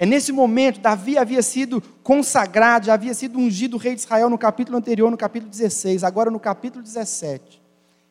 É 0.02 0.06
nesse 0.06 0.32
momento, 0.32 0.80
Davi 0.80 1.18
havia 1.18 1.44
sido 1.44 1.82
consagrado, 2.02 2.86
já 2.86 2.94
havia 2.94 3.14
sido 3.14 3.38
ungido 3.38 3.76
rei 3.76 3.94
de 3.96 4.00
Israel 4.00 4.30
no 4.30 4.38
capítulo 4.38 4.78
anterior, 4.78 5.12
no 5.12 5.18
capítulo 5.18 5.52
16, 5.52 6.06
agora 6.06 6.32
no 6.32 6.40
capítulo 6.40 6.82
17. 6.82 7.62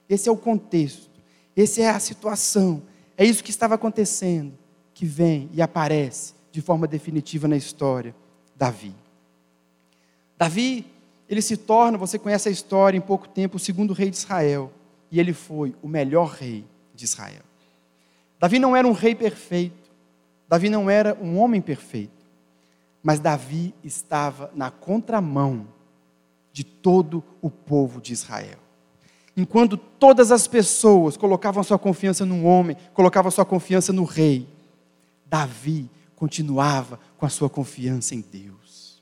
Esse 0.07 0.29
é 0.29 0.33
o 0.33 0.37
contexto, 0.37 1.09
essa 1.57 1.81
é 1.81 1.89
a 1.89 1.99
situação, 1.99 2.83
é 3.17 3.25
isso 3.25 3.43
que 3.43 3.51
estava 3.51 3.75
acontecendo, 3.75 4.53
que 4.93 5.07
vem 5.07 5.49
e 5.51 5.63
aparece 5.63 6.35
de 6.53 6.61
forma 6.61 6.87
definitiva 6.87 7.49
na 7.49 7.57
história, 7.57 8.15
Davi. 8.55 8.95
Davi, 10.37 10.85
ele 11.27 11.41
se 11.41 11.57
torna, 11.57 11.97
você 11.97 12.19
conhece 12.19 12.51
a 12.51 12.53
história, 12.53 12.99
em 12.99 13.01
pouco 13.01 13.27
tempo, 13.27 13.57
o 13.57 13.61
segundo 13.61 13.95
rei 13.95 14.11
de 14.11 14.17
Israel, 14.17 14.71
e 15.11 15.19
ele 15.19 15.33
foi 15.33 15.75
o 15.83 15.89
melhor 15.89 16.33
rei 16.33 16.67
de 16.95 17.07
Israel. 17.07 17.43
Davi 18.39 18.59
não 18.59 18.77
era 18.77 18.87
um 18.87 18.93
rei 18.93 19.15
perfeito, 19.15 19.88
Davi 20.49 20.71
não 20.71 20.89
era 20.89 21.17
um 21.21 21.39
homem 21.39 21.61
perfeito, 21.61 22.27
mas 23.03 23.21
Davi 23.21 23.75
estava 23.85 24.51
na 24.55 24.71
contramão 24.71 25.69
de 26.53 26.65
todo 26.65 27.23
o 27.43 27.51
povo 27.51 28.01
de 28.01 28.13
Israel. 28.13 28.59
Enquanto 29.37 29.77
todas 29.77 30.33
as 30.33 30.49
pessoas 30.49 31.17
colocavam 31.17 31.63
sua 31.63 31.79
confiança 31.79 32.25
num 32.25 32.45
homem, 32.45 32.77
colocavam 32.95 33.31
sua 33.31 33.45
confiança 33.45 33.93
no 33.93 34.05
rei, 34.05 34.49
Davi 35.27 35.89
continuava 36.17 36.99
com 37.17 37.27
a 37.27 37.29
sua 37.29 37.49
confiança 37.49 38.15
em 38.15 38.21
Deus. 38.21 39.01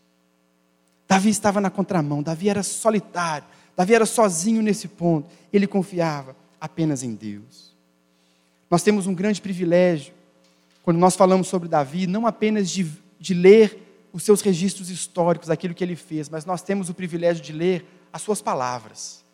Davi 1.09 1.31
estava 1.31 1.61
na 1.61 1.71
contramão, 1.71 2.23
Davi 2.23 2.49
era 2.49 2.63
solitário, 2.63 3.47
Davi 3.77 3.95
era 3.95 4.05
sozinho 4.05 4.61
nesse 4.61 4.89
ponto, 4.89 5.31
ele 5.53 5.67
confiava 5.67 6.37
apenas 6.61 7.03
em 7.03 7.15
Deus. 7.15 7.75
Nós 8.69 8.83
temos 8.83 9.07
um 9.07 9.15
grande 9.15 9.41
privilégio 9.41 10.13
quando 10.87 10.99
nós 10.99 11.17
falamos 11.17 11.49
sobre 11.49 11.69
Davi, 11.69 12.07
não 12.07 12.29
apenas 12.29 12.71
de, 12.71 12.89
de 13.19 13.35
ler 13.35 14.09
os 14.13 14.23
seus 14.23 14.41
registros 14.41 14.89
históricos, 14.89 15.51
aquilo 15.51 15.75
que 15.75 15.83
ele 15.83 15.97
fez, 15.97 16.29
mas 16.29 16.45
nós 16.45 16.63
temos 16.63 16.89
o 16.89 16.95
privilégio 16.95 17.43
de 17.43 17.53
ler 17.53 17.85
as 18.13 18.23
suas 18.23 18.41
palavras. 18.41 19.25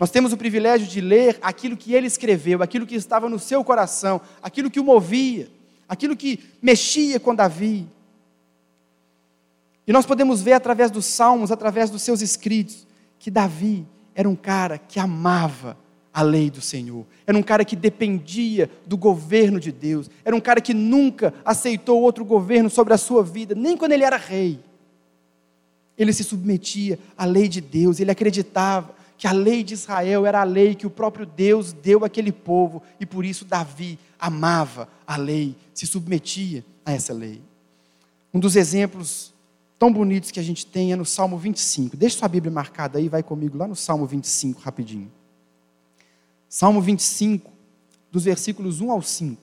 Nós 0.00 0.10
temos 0.10 0.32
o 0.32 0.38
privilégio 0.38 0.86
de 0.86 1.02
ler 1.02 1.38
aquilo 1.42 1.76
que 1.76 1.92
ele 1.92 2.06
escreveu, 2.06 2.62
aquilo 2.62 2.86
que 2.86 2.94
estava 2.94 3.28
no 3.28 3.38
seu 3.38 3.62
coração, 3.62 4.22
aquilo 4.42 4.70
que 4.70 4.80
o 4.80 4.84
movia, 4.84 5.50
aquilo 5.86 6.16
que 6.16 6.40
mexia 6.62 7.20
com 7.20 7.34
Davi. 7.34 7.86
E 9.86 9.92
nós 9.92 10.06
podemos 10.06 10.40
ver 10.40 10.54
através 10.54 10.90
dos 10.90 11.04
salmos, 11.04 11.52
através 11.52 11.90
dos 11.90 12.00
seus 12.00 12.22
escritos, 12.22 12.86
que 13.18 13.30
Davi 13.30 13.86
era 14.14 14.26
um 14.26 14.34
cara 14.34 14.78
que 14.78 14.98
amava 14.98 15.76
a 16.16 16.22
lei 16.22 16.48
do 16.48 16.62
Senhor. 16.62 17.04
Era 17.26 17.36
um 17.36 17.42
cara 17.42 17.62
que 17.62 17.76
dependia 17.76 18.70
do 18.86 18.96
governo 18.96 19.60
de 19.60 19.70
Deus. 19.70 20.08
Era 20.24 20.34
um 20.34 20.40
cara 20.40 20.62
que 20.62 20.72
nunca 20.72 21.34
aceitou 21.44 22.00
outro 22.00 22.24
governo 22.24 22.70
sobre 22.70 22.94
a 22.94 22.96
sua 22.96 23.22
vida, 23.22 23.54
nem 23.54 23.76
quando 23.76 23.92
ele 23.92 24.02
era 24.02 24.16
rei. 24.16 24.58
Ele 25.94 26.14
se 26.14 26.24
submetia 26.24 26.98
à 27.18 27.26
lei 27.26 27.48
de 27.48 27.60
Deus, 27.60 28.00
ele 28.00 28.10
acreditava 28.10 28.94
que 29.18 29.26
a 29.26 29.32
lei 29.32 29.62
de 29.62 29.74
Israel 29.74 30.24
era 30.24 30.40
a 30.40 30.44
lei 30.44 30.74
que 30.74 30.86
o 30.86 30.90
próprio 30.90 31.26
Deus 31.26 31.74
deu 31.74 32.02
àquele 32.02 32.32
povo, 32.32 32.82
e 32.98 33.04
por 33.04 33.22
isso 33.22 33.44
Davi 33.44 33.98
amava 34.18 34.88
a 35.06 35.18
lei, 35.18 35.54
se 35.74 35.86
submetia 35.86 36.64
a 36.82 36.94
essa 36.94 37.12
lei. 37.12 37.42
Um 38.32 38.40
dos 38.40 38.56
exemplos 38.56 39.34
tão 39.78 39.92
bonitos 39.92 40.30
que 40.30 40.40
a 40.40 40.42
gente 40.42 40.64
tem 40.64 40.94
é 40.94 40.96
no 40.96 41.04
Salmo 41.04 41.36
25. 41.36 41.94
Deixa 41.94 42.20
sua 42.20 42.28
Bíblia 42.28 42.50
marcada 42.50 42.98
aí, 42.98 43.06
vai 43.06 43.22
comigo 43.22 43.58
lá 43.58 43.68
no 43.68 43.76
Salmo 43.76 44.06
25 44.06 44.62
rapidinho. 44.62 45.12
Salmo 46.56 46.80
25, 46.80 47.52
dos 48.10 48.24
versículos 48.24 48.80
1 48.80 48.90
ao 48.90 49.02
5. 49.02 49.42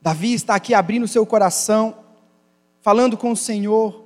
Davi 0.00 0.32
está 0.32 0.56
aqui 0.56 0.74
abrindo 0.74 1.06
seu 1.06 1.24
coração, 1.24 1.96
falando 2.80 3.16
com 3.16 3.30
o 3.30 3.36
Senhor. 3.36 4.04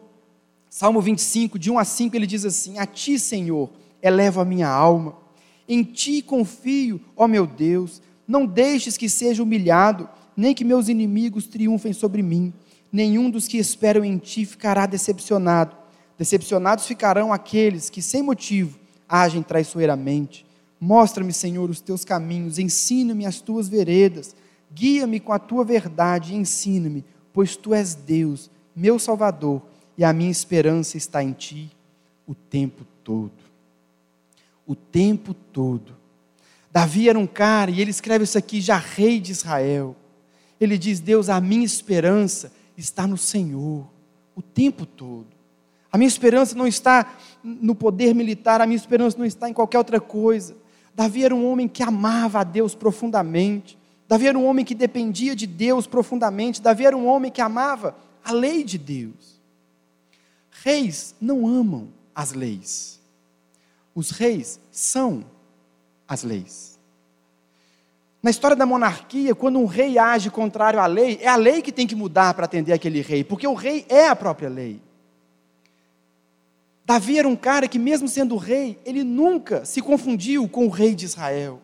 Salmo 0.69 1.01
25, 1.01 1.59
de 1.59 1.71
1 1.71 1.79
a 1.79 1.85
5, 1.87 2.15
ele 2.15 2.27
diz 2.27 2.45
assim: 2.45 2.79
A 2.79 2.85
ti, 2.85 3.19
Senhor, 3.19 3.71
elevo 4.03 4.39
a 4.39 4.45
minha 4.45 4.69
alma. 4.69 5.17
Em 5.67 5.83
ti 5.83 6.21
confio, 6.21 7.01
ó 7.17 7.27
meu 7.27 7.47
Deus. 7.47 8.03
Não 8.29 8.45
deixes 8.45 8.99
que 8.99 9.09
seja 9.09 9.43
humilhado, 9.43 10.07
nem 10.37 10.55
que 10.55 10.67
meus 10.67 10.91
inimigos 10.91 11.47
triunfem 11.47 11.95
sobre 11.95 12.23
mim. 12.23 12.53
Nenhum 12.93 13.31
dos 13.31 13.49
que 13.49 13.57
esperam 13.57 14.05
em 14.05 14.19
ti 14.19 14.45
ficará 14.45 14.85
decepcionado. 14.85 15.86
Decepcionados 16.19 16.87
ficarão 16.87 17.33
aqueles 17.33 17.91
que, 17.91 18.01
sem 18.01 18.23
motivo, 18.23 18.79
agem 19.09 19.43
traiçoeiramente. 19.43 20.47
Mostra-me, 20.81 21.33
Senhor, 21.33 21.71
os 21.71 21.81
teus 21.81 22.05
caminhos, 22.05 22.59
ensina-me 22.59 23.27
as 23.27 23.41
tuas 23.41 23.69
veredas, 23.69 24.35
guia-me 24.73 25.21
com 25.21 25.33
a 25.33 25.39
tua 25.39 25.65
verdade 25.65 26.33
e 26.33 26.37
ensina-me, 26.37 27.05
pois 27.33 27.57
tu 27.57 27.75
és 27.75 27.95
Deus, 27.95 28.51
meu 28.75 28.99
Salvador, 28.99 29.63
e 29.97 30.05
a 30.05 30.13
minha 30.13 30.31
esperança 30.31 30.97
está 30.97 31.23
em 31.23 31.33
ti 31.33 31.71
o 32.27 32.35
tempo 32.35 32.85
todo. 33.03 33.33
O 34.67 34.75
tempo 34.75 35.33
todo. 35.33 35.95
Davi 36.71 37.09
era 37.09 37.19
um 37.19 37.27
cara, 37.27 37.71
e 37.71 37.81
ele 37.81 37.91
escreve 37.91 38.25
isso 38.25 38.37
aqui, 38.37 38.61
já 38.61 38.77
rei 38.77 39.21
de 39.21 39.33
Israel. 39.33 39.97
Ele 40.61 40.77
diz: 40.77 41.01
Deus, 41.01 41.29
a 41.29 41.41
minha 41.41 41.65
esperança 41.65 42.53
está 42.77 43.07
no 43.07 43.17
Senhor, 43.17 43.87
o 44.35 44.43
tempo 44.43 44.85
todo. 44.85 45.36
A 45.97 45.99
minha 45.99 46.09
esperança 46.09 46.55
não 46.55 46.67
está 46.67 47.11
no 47.43 47.75
poder 47.75 48.15
militar, 48.15 48.61
a 48.61 48.67
minha 48.67 48.77
esperança 48.77 49.17
não 49.17 49.25
está 49.25 49.49
em 49.49 49.55
qualquer 49.55 49.79
outra 49.79 49.99
coisa. 49.99 50.55
Davi 50.95 51.25
era 51.25 51.35
um 51.35 51.51
homem 51.51 51.67
que 51.67 51.83
amava 51.83 52.41
a 52.41 52.45
Deus 52.45 52.75
profundamente. 52.75 53.79
Davi 54.07 54.27
era 54.27 54.39
um 54.39 54.45
homem 54.45 54.63
que 54.63 54.75
dependia 54.75 55.35
de 55.35 55.47
Deus 55.47 55.87
profundamente. 55.87 56.61
Davi 56.61 56.85
era 56.85 56.95
um 56.95 57.07
homem 57.07 57.33
que 57.33 57.41
amava 57.41 57.97
a 58.23 58.31
lei 58.31 58.63
de 58.63 58.77
Deus. 58.77 59.41
Reis 60.63 61.15
não 61.19 61.47
amam 61.47 61.89
as 62.15 62.35
leis. 62.35 63.01
Os 63.95 64.11
reis 64.11 64.61
são 64.71 65.25
as 66.07 66.23
leis. 66.23 66.79
Na 68.23 68.29
história 68.29 68.55
da 68.55 68.67
monarquia, 68.67 69.35
quando 69.35 69.59
um 69.59 69.65
rei 69.65 69.97
age 69.97 70.29
contrário 70.29 70.79
à 70.79 70.85
lei, 70.85 71.19
é 71.23 71.29
a 71.29 71.37
lei 71.37 71.63
que 71.63 71.73
tem 71.73 71.87
que 71.87 71.97
mudar 71.97 72.35
para 72.35 72.45
atender 72.45 72.75
aquele 72.75 73.01
rei, 73.01 73.25
porque 73.25 73.49
o 73.49 73.55
rei 73.55 73.87
é 73.89 74.09
a 74.09 74.15
própria 74.15 74.51
lei. 74.51 74.85
Davi 76.87 77.19
era 77.19 77.27
um 77.27 77.35
cara 77.35 77.67
que, 77.67 77.81
mesmo 77.81 78.07
sendo 78.07 78.37
rei, 78.37 78.79
ele 78.85 79.03
nunca 79.03 79.65
se 79.65 79.83
confundiu 79.83 80.49
com 80.49 80.67
o 80.67 80.71
rei 80.71 80.95
de 80.95 81.05
Israel. 81.05 81.61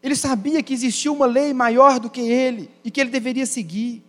Ele 0.00 0.14
sabia 0.14 0.62
que 0.62 0.72
existia 0.72 1.10
uma 1.10 1.26
lei 1.26 1.52
maior 1.52 1.98
do 1.98 2.08
que 2.08 2.20
ele 2.20 2.70
e 2.84 2.90
que 2.90 3.00
ele 3.00 3.10
deveria 3.10 3.46
seguir. 3.46 4.00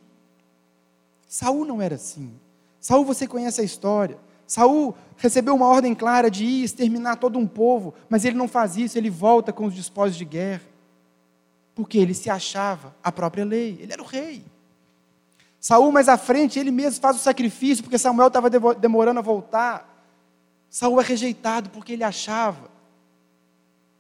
Saul 1.28 1.66
não 1.66 1.82
era 1.82 1.96
assim. 1.96 2.32
Saul, 2.80 3.04
você 3.04 3.26
conhece 3.26 3.60
a 3.60 3.64
história. 3.64 4.20
Saul 4.46 4.96
recebeu 5.18 5.56
uma 5.56 5.66
ordem 5.66 5.96
clara 5.96 6.30
de 6.30 6.46
ir 6.46 6.64
exterminar 6.64 7.16
todo 7.16 7.40
um 7.40 7.48
povo, 7.48 7.96
mas 8.08 8.24
ele 8.24 8.38
não 8.38 8.48
faz 8.48 8.78
isso, 8.78 9.00
ele 9.00 9.10
volta 9.10 9.52
com 9.52 9.66
os 9.66 9.74
despojos 9.74 10.16
de 10.16 10.26
guerra. 10.26 10.62
Porque 11.74 11.98
ele 11.98 12.14
se 12.14 12.30
achava 12.30 12.96
a 13.04 13.12
própria 13.12 13.44
lei, 13.44 13.80
ele 13.82 13.94
era 13.94 14.02
o 14.02 14.06
rei. 14.06 14.46
Saul, 15.60 15.92
mais 15.92 16.08
à 16.08 16.18
frente, 16.18 16.60
ele 16.60 16.70
mesmo 16.70 17.02
faz 17.02 17.16
o 17.16 17.20
sacrifício, 17.20 17.84
porque 17.84 17.98
Samuel 17.98 18.28
estava 18.28 18.48
demorando 18.76 19.20
a 19.20 19.24
voltar. 19.24 19.91
Saul 20.72 21.02
é 21.02 21.04
rejeitado 21.04 21.70
porque 21.70 21.92
ele 21.92 22.04
achava 22.04 22.72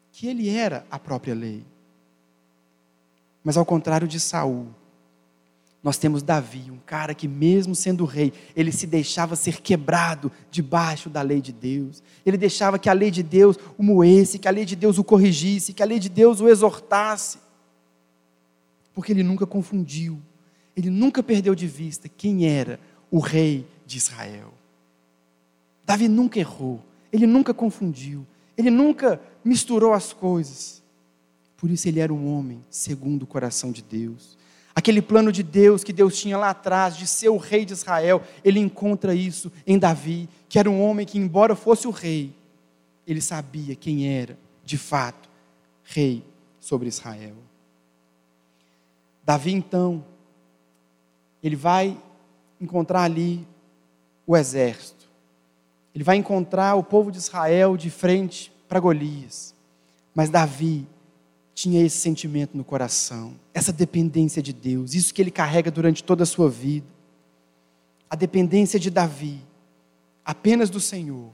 que 0.09 0.25
ele 0.25 0.47
era 0.47 0.85
a 0.89 0.97
própria 0.97 1.35
lei. 1.35 1.65
Mas 3.43 3.57
ao 3.57 3.65
contrário 3.65 4.07
de 4.07 4.21
Saul, 4.21 4.69
nós 5.83 5.97
temos 5.97 6.23
Davi, 6.23 6.71
um 6.71 6.77
cara 6.77 7.13
que 7.13 7.27
mesmo 7.27 7.75
sendo 7.75 8.05
rei, 8.05 8.31
ele 8.55 8.71
se 8.71 8.87
deixava 8.87 9.35
ser 9.35 9.59
quebrado 9.59 10.31
debaixo 10.49 11.09
da 11.09 11.21
lei 11.21 11.41
de 11.41 11.51
Deus. 11.51 12.01
Ele 12.25 12.37
deixava 12.37 12.79
que 12.79 12.89
a 12.89 12.93
lei 12.93 13.11
de 13.11 13.21
Deus 13.21 13.57
o 13.77 13.83
moesse, 13.83 14.39
que 14.39 14.47
a 14.47 14.51
lei 14.51 14.63
de 14.63 14.77
Deus 14.77 14.97
o 14.97 15.03
corrigisse, 15.03 15.73
que 15.73 15.83
a 15.83 15.85
lei 15.85 15.99
de 15.99 16.07
Deus 16.07 16.39
o 16.39 16.47
exortasse. 16.47 17.37
Porque 18.93 19.11
ele 19.11 19.23
nunca 19.23 19.45
confundiu, 19.45 20.21
ele 20.73 20.89
nunca 20.89 21.21
perdeu 21.21 21.53
de 21.53 21.67
vista 21.67 22.07
quem 22.07 22.47
era 22.47 22.79
o 23.09 23.19
rei 23.19 23.67
de 23.85 23.97
Israel. 23.97 24.60
Davi 25.85 26.07
nunca 26.07 26.39
errou, 26.39 26.81
ele 27.11 27.27
nunca 27.27 27.53
confundiu, 27.53 28.25
ele 28.57 28.69
nunca 28.69 29.21
misturou 29.43 29.93
as 29.93 30.13
coisas. 30.13 30.81
Por 31.57 31.69
isso 31.69 31.87
ele 31.87 31.99
era 31.99 32.13
um 32.13 32.35
homem 32.35 32.63
segundo 32.69 33.23
o 33.23 33.27
coração 33.27 33.71
de 33.71 33.81
Deus. 33.81 34.37
Aquele 34.73 35.01
plano 35.01 35.31
de 35.31 35.43
Deus 35.43 35.83
que 35.83 35.91
Deus 35.91 36.17
tinha 36.17 36.37
lá 36.37 36.51
atrás 36.51 36.95
de 36.95 37.05
ser 37.05 37.29
o 37.29 37.37
rei 37.37 37.65
de 37.65 37.73
Israel, 37.73 38.23
ele 38.43 38.59
encontra 38.59 39.13
isso 39.13 39.51
em 39.67 39.77
Davi, 39.77 40.29
que 40.47 40.57
era 40.57 40.69
um 40.69 40.81
homem 40.81 41.05
que, 41.05 41.17
embora 41.17 41.55
fosse 41.55 41.87
o 41.87 41.91
rei, 41.91 42.33
ele 43.05 43.21
sabia 43.21 43.75
quem 43.75 44.07
era, 44.07 44.37
de 44.63 44.77
fato, 44.77 45.29
rei 45.83 46.23
sobre 46.59 46.87
Israel. 46.87 47.35
Davi, 49.23 49.51
então, 49.51 50.03
ele 51.43 51.55
vai 51.55 51.97
encontrar 52.59 53.03
ali 53.03 53.45
o 54.25 54.37
exército. 54.37 55.00
Ele 55.93 56.03
vai 56.03 56.15
encontrar 56.15 56.75
o 56.75 56.83
povo 56.83 57.11
de 57.11 57.17
Israel 57.17 57.75
de 57.75 57.89
frente 57.89 58.51
para 58.67 58.79
Golias. 58.79 59.53
Mas 60.15 60.29
Davi 60.29 60.87
tinha 61.53 61.85
esse 61.85 61.97
sentimento 61.97 62.55
no 62.57 62.63
coração, 62.63 63.35
essa 63.53 63.73
dependência 63.73 64.41
de 64.41 64.53
Deus, 64.53 64.93
isso 64.93 65.13
que 65.13 65.21
ele 65.21 65.31
carrega 65.31 65.69
durante 65.69 66.03
toda 66.03 66.23
a 66.23 66.25
sua 66.25 66.49
vida. 66.49 66.87
A 68.09 68.15
dependência 68.15 68.79
de 68.79 68.89
Davi, 68.89 69.41
apenas 70.25 70.69
do 70.69 70.79
Senhor. 70.79 71.31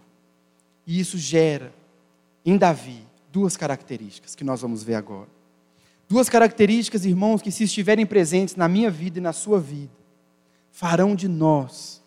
E 0.86 1.00
isso 1.00 1.18
gera 1.18 1.74
em 2.46 2.58
Davi 2.58 3.06
duas 3.32 3.58
características 3.58 4.36
que 4.36 4.44
nós 4.44 4.62
vamos 4.62 4.84
ver 4.84 4.96
agora. 4.96 5.30
Duas 6.10 6.30
características, 6.30 7.06
irmãos, 7.06 7.42
que 7.42 7.52
se 7.52 7.66
estiverem 7.66 8.06
presentes 8.06 8.56
na 8.56 8.68
minha 8.68 8.90
vida 8.90 9.20
e 9.20 9.22
na 9.22 9.34
sua 9.34 9.60
vida, 9.60 9.92
farão 10.72 11.16
de 11.16 11.28
nós 11.28 12.02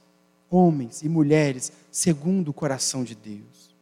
homens 0.49 1.03
e 1.03 1.09
mulheres 1.09 1.73
segundo 1.91 2.49
o 2.49 2.53
coração 2.53 3.05
de 3.05 3.15
Deus. 3.15 3.75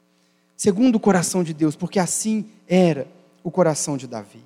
Segundo 0.57 0.97
o 0.97 1.01
coração 1.01 1.44
de 1.44 1.55
Deus, 1.55 1.77
porque 1.77 1.99
assim 1.99 2.47
era 2.66 3.07
o 3.44 3.51
coração 3.51 3.97
de 3.97 4.07
Davi. 4.07 4.42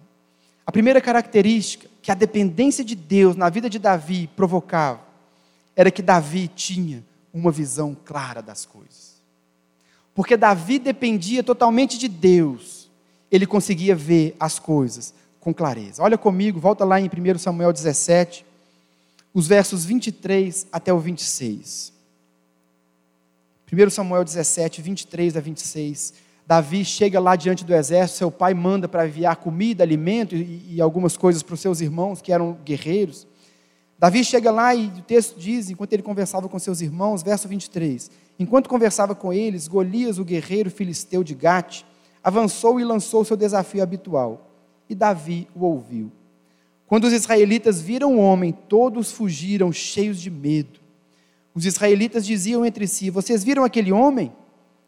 A 0.67 0.73
primeira 0.73 1.01
característica 1.01 1.89
que 2.01 2.11
a 2.11 2.15
dependência 2.15 2.85
de 2.85 2.95
Deus 2.95 3.37
na 3.37 3.49
vida 3.49 3.71
de 3.71 3.79
Davi 3.79 4.29
provocava 4.37 5.01
era 5.75 5.91
que 5.91 6.03
Davi 6.03 6.49
tinha 6.49 7.03
uma 7.33 7.51
visão 7.51 7.97
clara 8.05 8.43
das 8.43 8.67
coisas. 8.67 9.13
Porque 10.15 10.37
Davi 10.37 10.79
dependia 10.79 11.43
totalmente 11.43 11.97
de 11.97 12.09
Deus, 12.09 12.91
ele 13.31 13.47
conseguia 13.47 13.97
ver 13.97 14.37
as 14.39 14.59
coisas 14.59 15.15
com 15.41 15.55
clareza. 15.55 16.03
Olha 16.03 16.19
comigo, 16.19 16.61
volta 16.61 16.85
lá 16.85 17.01
em 17.01 17.09
1 17.09 17.39
Samuel 17.39 17.73
17, 17.73 18.45
os 19.33 19.47
versos 19.47 19.85
23 19.85 20.67
até 20.71 20.93
o 20.93 20.99
26. 20.99 21.93
1 23.73 23.89
Samuel 23.89 24.23
17, 24.23 24.83
23 24.83 25.35
a 25.35 25.41
26. 25.41 26.13
Davi 26.47 26.85
chega 26.85 27.19
lá 27.19 27.35
diante 27.35 27.65
do 27.65 27.75
exército, 27.75 28.19
seu 28.19 28.31
pai 28.31 28.53
manda 28.53 28.87
para 28.87 29.07
enviar 29.07 29.37
comida, 29.37 29.83
alimento 29.83 30.37
e, 30.37 30.75
e 30.75 30.81
algumas 30.81 31.17
coisas 31.17 31.43
para 31.43 31.55
os 31.55 31.61
seus 31.61 31.81
irmãos 31.81 32.21
que 32.21 32.31
eram 32.31 32.59
guerreiros. 32.63 33.27
Davi 33.99 34.23
chega 34.25 34.51
lá 34.51 34.75
e 34.75 34.89
o 34.89 35.01
texto 35.01 35.39
diz, 35.39 35.71
enquanto 35.71 35.95
ele 35.95 36.03
conversava 36.03 36.51
com 36.51 36.59
seus 36.59 36.83
irmãos, 36.83 37.23
verso 37.23 37.49
23, 37.49 38.11
enquanto 38.39 38.69
conversava 38.69 39.15
com 39.15 39.33
eles, 39.33 39.67
Golias, 39.67 40.19
o 40.19 40.25
guerreiro 40.25 40.71
filisteu 40.71 41.25
de 41.25 41.35
Gate, 41.35 41.83
avançou 42.23 42.79
e 42.79 42.85
lançou 42.85 43.25
seu 43.25 43.39
desafio 43.39 43.83
habitual. 43.83 44.51
E 44.87 44.95
Davi 44.95 45.49
o 45.55 45.65
ouviu. 45.65 46.13
Quando 46.87 47.05
os 47.05 47.13
israelitas 47.15 47.81
viram 47.81 48.17
o 48.17 48.21
homem, 48.21 48.53
todos 48.53 49.13
fugiram 49.13 49.73
cheios 49.73 50.21
de 50.21 50.31
medo. 50.31 50.82
Os 51.55 51.67
israelitas 51.67 52.25
diziam 52.25 52.65
entre 52.65 52.87
si: 52.87 53.11
Vocês 53.11 53.45
viram 53.45 53.65
aquele 53.65 53.93
homem? 53.93 54.33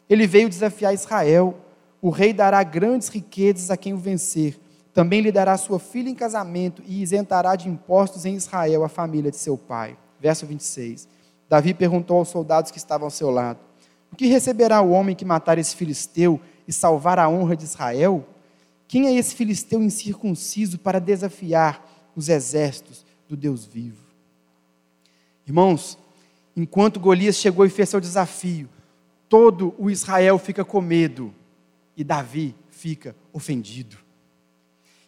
Ele 0.09 0.27
veio 0.27 0.49
desafiar 0.49 0.93
Israel. 0.93 1.55
O 2.01 2.09
rei 2.09 2.33
dará 2.33 2.61
grandes 2.63 3.07
riquezas 3.07 3.71
a 3.71 3.77
quem 3.77 3.93
o 3.93 3.97
vencer. 3.97 4.59
Também 4.93 5.21
lhe 5.21 5.31
dará 5.31 5.57
sua 5.57 5.79
filha 5.79 6.09
em 6.09 6.15
casamento 6.15 6.81
e 6.85 7.01
isentará 7.01 7.55
de 7.55 7.67
impostos 7.67 8.25
em 8.25 8.35
Israel 8.35 8.83
a 8.83 8.89
família 8.89 9.29
de 9.29 9.37
seu 9.37 9.57
pai. 9.57 9.97
Verso 10.19 10.45
26. 10.45 11.07
Davi 11.49 11.73
perguntou 11.73 12.17
aos 12.17 12.29
soldados 12.29 12.71
que 12.71 12.77
estavam 12.77 13.07
ao 13.07 13.11
seu 13.11 13.29
lado: 13.29 13.59
O 14.11 14.15
que 14.15 14.27
receberá 14.27 14.81
o 14.81 14.91
homem 14.91 15.15
que 15.15 15.25
matar 15.25 15.57
esse 15.57 15.75
filisteu 15.75 16.39
e 16.67 16.73
salvar 16.73 17.19
a 17.19 17.27
honra 17.29 17.55
de 17.55 17.65
Israel? 17.65 18.25
Quem 18.87 19.07
é 19.07 19.15
esse 19.15 19.35
filisteu 19.35 19.81
incircunciso 19.81 20.77
para 20.79 20.99
desafiar 20.99 21.83
os 22.15 22.29
exércitos 22.29 23.05
do 23.27 23.35
Deus 23.35 23.65
vivo? 23.65 24.05
Irmãos, 25.45 25.97
enquanto 26.55 26.99
Golias 26.99 27.35
chegou 27.35 27.65
e 27.65 27.69
fez 27.69 27.89
seu 27.89 27.99
desafio, 27.99 28.69
todo 29.27 29.73
o 29.77 29.89
Israel 29.89 30.37
fica 30.37 30.63
com 30.63 30.81
medo 30.81 31.33
e 31.97 32.03
Davi 32.03 32.55
fica 32.69 33.15
ofendido. 33.33 33.97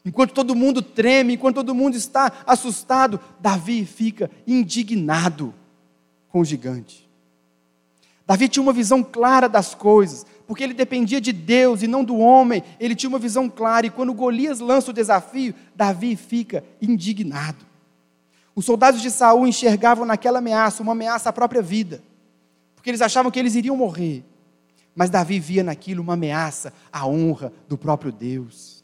Enquanto 0.03 0.33
todo 0.33 0.55
mundo 0.55 0.81
treme, 0.81 1.33
enquanto 1.33 1.55
todo 1.55 1.75
mundo 1.75 1.97
está 1.97 2.31
assustado, 2.45 3.19
Davi 3.39 3.86
fica 3.86 4.31
indignado 4.47 5.53
com 6.29 6.39
o 6.39 6.45
gigante. 6.45 7.07
Davi 8.25 8.47
tinha 8.47 8.63
uma 8.63 8.73
visão 8.73 9.03
clara 9.03 9.49
das 9.49 9.75
coisas, 9.75 10.25
porque 10.47 10.63
ele 10.63 10.73
dependia 10.73 11.19
de 11.19 11.33
Deus 11.33 11.81
e 11.81 11.88
não 11.88 12.05
do 12.05 12.17
homem. 12.17 12.63
Ele 12.79 12.95
tinha 12.95 13.10
uma 13.10 13.19
visão 13.19 13.49
clara 13.49 13.86
e 13.86 13.89
quando 13.89 14.13
Golias 14.13 14.62
lança 14.62 14.91
o 14.91 14.93
desafio, 14.93 15.53
Davi 15.75 16.15
fica 16.15 16.63
indignado. 16.81 17.66
Os 18.58 18.65
soldados 18.65 19.02
de 19.02 19.10
Saul 19.10 19.48
enxergavam 19.48 20.06
naquela 20.06 20.39
ameaça 20.39 20.84
uma 20.84 20.91
ameaça 20.91 21.30
à 21.30 21.34
própria 21.34 21.62
vida 21.62 22.04
porque 22.88 22.91
eles 22.91 23.02
achavam 23.02 23.30
que 23.30 23.38
eles 23.38 23.54
iriam 23.54 23.76
morrer. 23.76 24.24
Mas 24.96 25.10
Davi 25.10 25.41
via 25.41 25.62
naquilo 25.62 26.02
uma 26.02 26.13
ameaça 26.13 26.72
à 26.89 27.06
honra 27.06 27.52
do 27.67 27.78
próprio 27.78 28.13
Deus. 28.13 28.82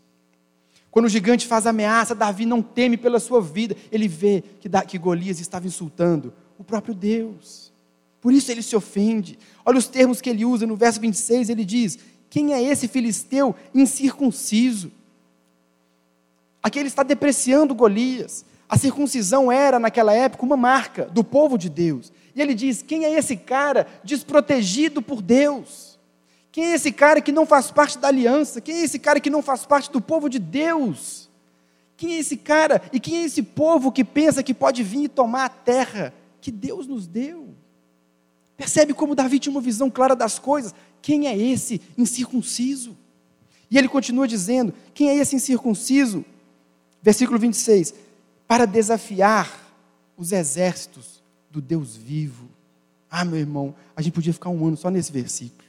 Quando 0.92 1.06
o 1.06 1.10
gigante 1.10 1.48
faz 1.48 1.66
ameaça, 1.66 2.14
Davi 2.14 2.46
não 2.46 2.62
teme 2.62 2.98
pela 2.98 3.18
sua 3.18 3.42
vida, 3.42 3.78
ele 3.90 4.10
vê 4.10 4.44
que, 4.60 4.70
que 4.90 4.98
Golias 4.98 5.40
estava 5.40 5.68
insultando 5.68 6.34
o 6.60 6.66
próprio 6.66 6.94
Deus. 6.94 7.72
Por 8.20 8.34
isso 8.34 8.52
ele 8.52 8.62
se 8.62 8.76
ofende. 8.76 9.40
Olha 9.64 9.78
os 9.78 9.88
termos 9.88 10.20
que 10.20 10.30
ele 10.30 10.44
usa 10.44 10.68
no 10.68 10.76
verso 10.76 11.00
26, 11.00 11.48
ele 11.48 11.64
diz: 11.64 11.98
Quem 12.30 12.54
é 12.54 12.62
esse 12.62 12.90
filisteu 12.90 13.56
incircunciso? 13.74 14.92
Aqui 16.62 16.78
ele 16.78 16.90
está 16.90 17.04
depreciando 17.04 17.74
Golias. 17.74 18.44
A 18.68 18.78
circuncisão 18.78 19.52
era, 19.52 19.80
naquela 19.80 20.14
época, 20.14 20.46
uma 20.46 20.58
marca 20.58 21.06
do 21.06 21.24
povo 21.24 21.58
de 21.58 21.70
Deus. 21.70 22.12
E 22.36 22.42
ele 22.42 22.54
diz: 22.54 22.82
quem 22.82 23.06
é 23.06 23.14
esse 23.14 23.36
cara 23.38 23.88
desprotegido 24.04 25.02
por 25.02 25.22
Deus? 25.22 26.00
Quem 26.52 26.66
é 26.66 26.76
esse 26.76 26.92
cara 26.92 27.20
que 27.20 27.32
não 27.32 27.46
faz 27.46 27.72
parte 27.72 27.98
da 27.98 28.08
aliança? 28.08 28.62
Quem 28.62 28.76
é 28.78 28.84
esse 28.84 29.00
cara 29.00 29.20
que 29.20 29.30
não 29.30 29.42
faz 29.42 29.66
parte 29.66 29.92
do 29.92 30.00
povo 30.00 30.30
de 30.30 30.38
Deus? 30.38 31.30
Quem 31.98 32.14
é 32.14 32.20
esse 32.20 32.38
cara 32.38 32.82
e 32.92 33.00
quem 33.00 33.18
é 33.18 33.24
esse 33.24 33.42
povo 33.42 33.92
que 33.92 34.04
pensa 34.04 34.44
que 34.44 34.54
pode 34.54 34.84
vir 34.84 35.06
e 35.06 35.10
tomar 35.10 35.46
a 35.46 35.50
terra 35.50 36.14
que 36.40 36.52
Deus 36.52 36.86
nos 36.86 37.08
deu? 37.08 37.50
Percebe 38.56 38.94
como 38.94 39.16
Davi 39.16 39.40
tinha 39.40 39.52
uma 39.52 39.62
visão 39.62 39.90
clara 39.90 40.16
das 40.16 40.38
coisas? 40.38 40.76
Quem 41.02 41.28
é 41.28 41.38
esse 41.38 41.82
incircunciso? 41.98 42.96
E 43.70 43.78
ele 43.78 43.88
continua 43.88 44.28
dizendo: 44.28 44.74
quem 44.94 45.10
é 45.10 45.16
esse 45.16 45.36
incircunciso? 45.36 46.24
Versículo 47.02 47.40
26: 47.40 47.94
para 48.54 48.68
desafiar 48.68 49.52
os 50.16 50.32
exércitos 50.32 51.24
do 51.50 51.60
Deus 51.60 51.98
vivo. 51.98 52.48
Ah, 53.10 53.26
meu 53.26 53.40
irmão, 53.40 53.74
a 53.96 54.02
gente 54.04 54.14
podia 54.14 54.32
ficar 54.32 54.52
um 54.52 54.68
ano 54.68 54.78
só 54.78 54.92
nesse 54.92 55.12
versículo. 55.12 55.68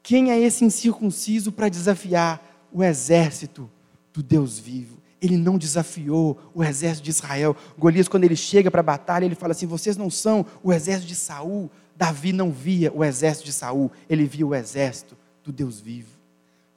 Quem 0.00 0.30
é 0.30 0.38
esse 0.38 0.64
incircunciso 0.64 1.50
para 1.50 1.68
desafiar 1.68 2.40
o 2.72 2.80
exército 2.84 3.68
do 4.12 4.22
Deus 4.22 4.56
vivo? 4.56 4.98
Ele 5.20 5.36
não 5.36 5.58
desafiou 5.58 6.38
o 6.54 6.62
exército 6.62 7.06
de 7.06 7.10
Israel. 7.10 7.56
Golias, 7.76 8.06
quando 8.06 8.22
ele 8.22 8.36
chega 8.36 8.70
para 8.70 8.78
a 8.78 8.84
batalha, 8.84 9.24
ele 9.24 9.34
fala 9.34 9.50
assim: 9.50 9.66
vocês 9.66 9.96
não 9.96 10.08
são 10.08 10.46
o 10.62 10.72
exército 10.72 11.08
de 11.08 11.16
Saul. 11.16 11.68
Davi 11.96 12.32
não 12.32 12.52
via 12.52 12.92
o 12.94 13.02
exército 13.02 13.46
de 13.46 13.52
Saul, 13.52 13.90
ele 14.08 14.26
via 14.26 14.46
o 14.46 14.54
exército 14.54 15.16
do 15.42 15.50
Deus 15.50 15.80
vivo. 15.80 16.10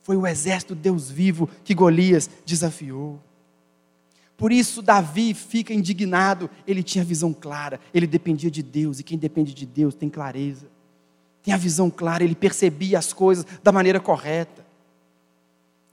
Foi 0.01 0.17
o 0.17 0.25
exército 0.25 0.73
do 0.73 0.81
Deus 0.81 1.07
vivo 1.07 1.47
que 1.63 1.75
Golias 1.75 2.27
desafiou. 2.43 3.21
Por 4.37 4.51
isso, 4.51 4.83
Davi 4.83 5.33
fica 5.33 5.73
indignado. 5.73 6.49
Ele 6.65 6.83
tinha 6.83 7.03
visão 7.03 7.33
clara, 7.33 7.79
ele 7.93 8.05
dependia 8.05 8.51
de 8.51 8.61
Deus, 8.61 8.99
e 8.99 9.03
quem 9.03 9.17
depende 9.17 9.53
de 9.53 9.65
Deus 9.65 9.95
tem 9.95 10.09
clareza, 10.09 10.67
tem 11.41 11.53
a 11.53 11.57
visão 11.57 11.89
clara, 11.89 12.23
ele 12.23 12.35
percebia 12.35 12.99
as 12.99 13.11
coisas 13.11 13.45
da 13.63 13.71
maneira 13.71 13.99
correta. 13.99 14.65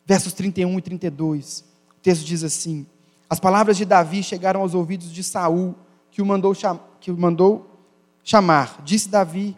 Versos 0.05 0.35
31 0.35 0.79
e 0.79 0.83
32, 0.83 1.65
o 1.97 2.01
texto 2.03 2.25
diz 2.25 2.45
assim: 2.45 2.87
As 3.31 3.41
palavras 3.41 3.79
de 3.79 3.87
Davi 3.87 4.23
chegaram 4.23 4.61
aos 4.61 4.75
ouvidos 4.75 5.11
de 5.11 5.25
Saul, 5.25 5.75
que 6.11 6.21
o 6.21 6.27
mandou, 6.27 6.55
que 7.01 7.11
o 7.11 7.17
mandou 7.17 7.71
chamar. 8.23 8.83
Disse 8.85 9.09
Davi 9.09 9.57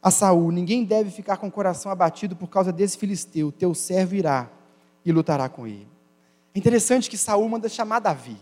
a 0.00 0.12
Saul: 0.12 0.52
Ninguém 0.52 0.84
deve 0.84 1.10
ficar 1.10 1.36
com 1.38 1.48
o 1.48 1.50
coração 1.50 1.90
abatido 1.90 2.36
por 2.36 2.46
causa 2.46 2.70
desse 2.70 2.96
filisteu, 2.96 3.50
teu 3.50 3.74
servo 3.74 4.14
irá 4.14 4.48
e 5.04 5.10
lutará 5.10 5.48
com 5.48 5.66
ele. 5.66 5.89
É 6.54 6.58
interessante 6.58 7.08
que 7.08 7.16
Saul 7.16 7.48
manda 7.48 7.68
chamar 7.68 8.00
Davi. 8.00 8.36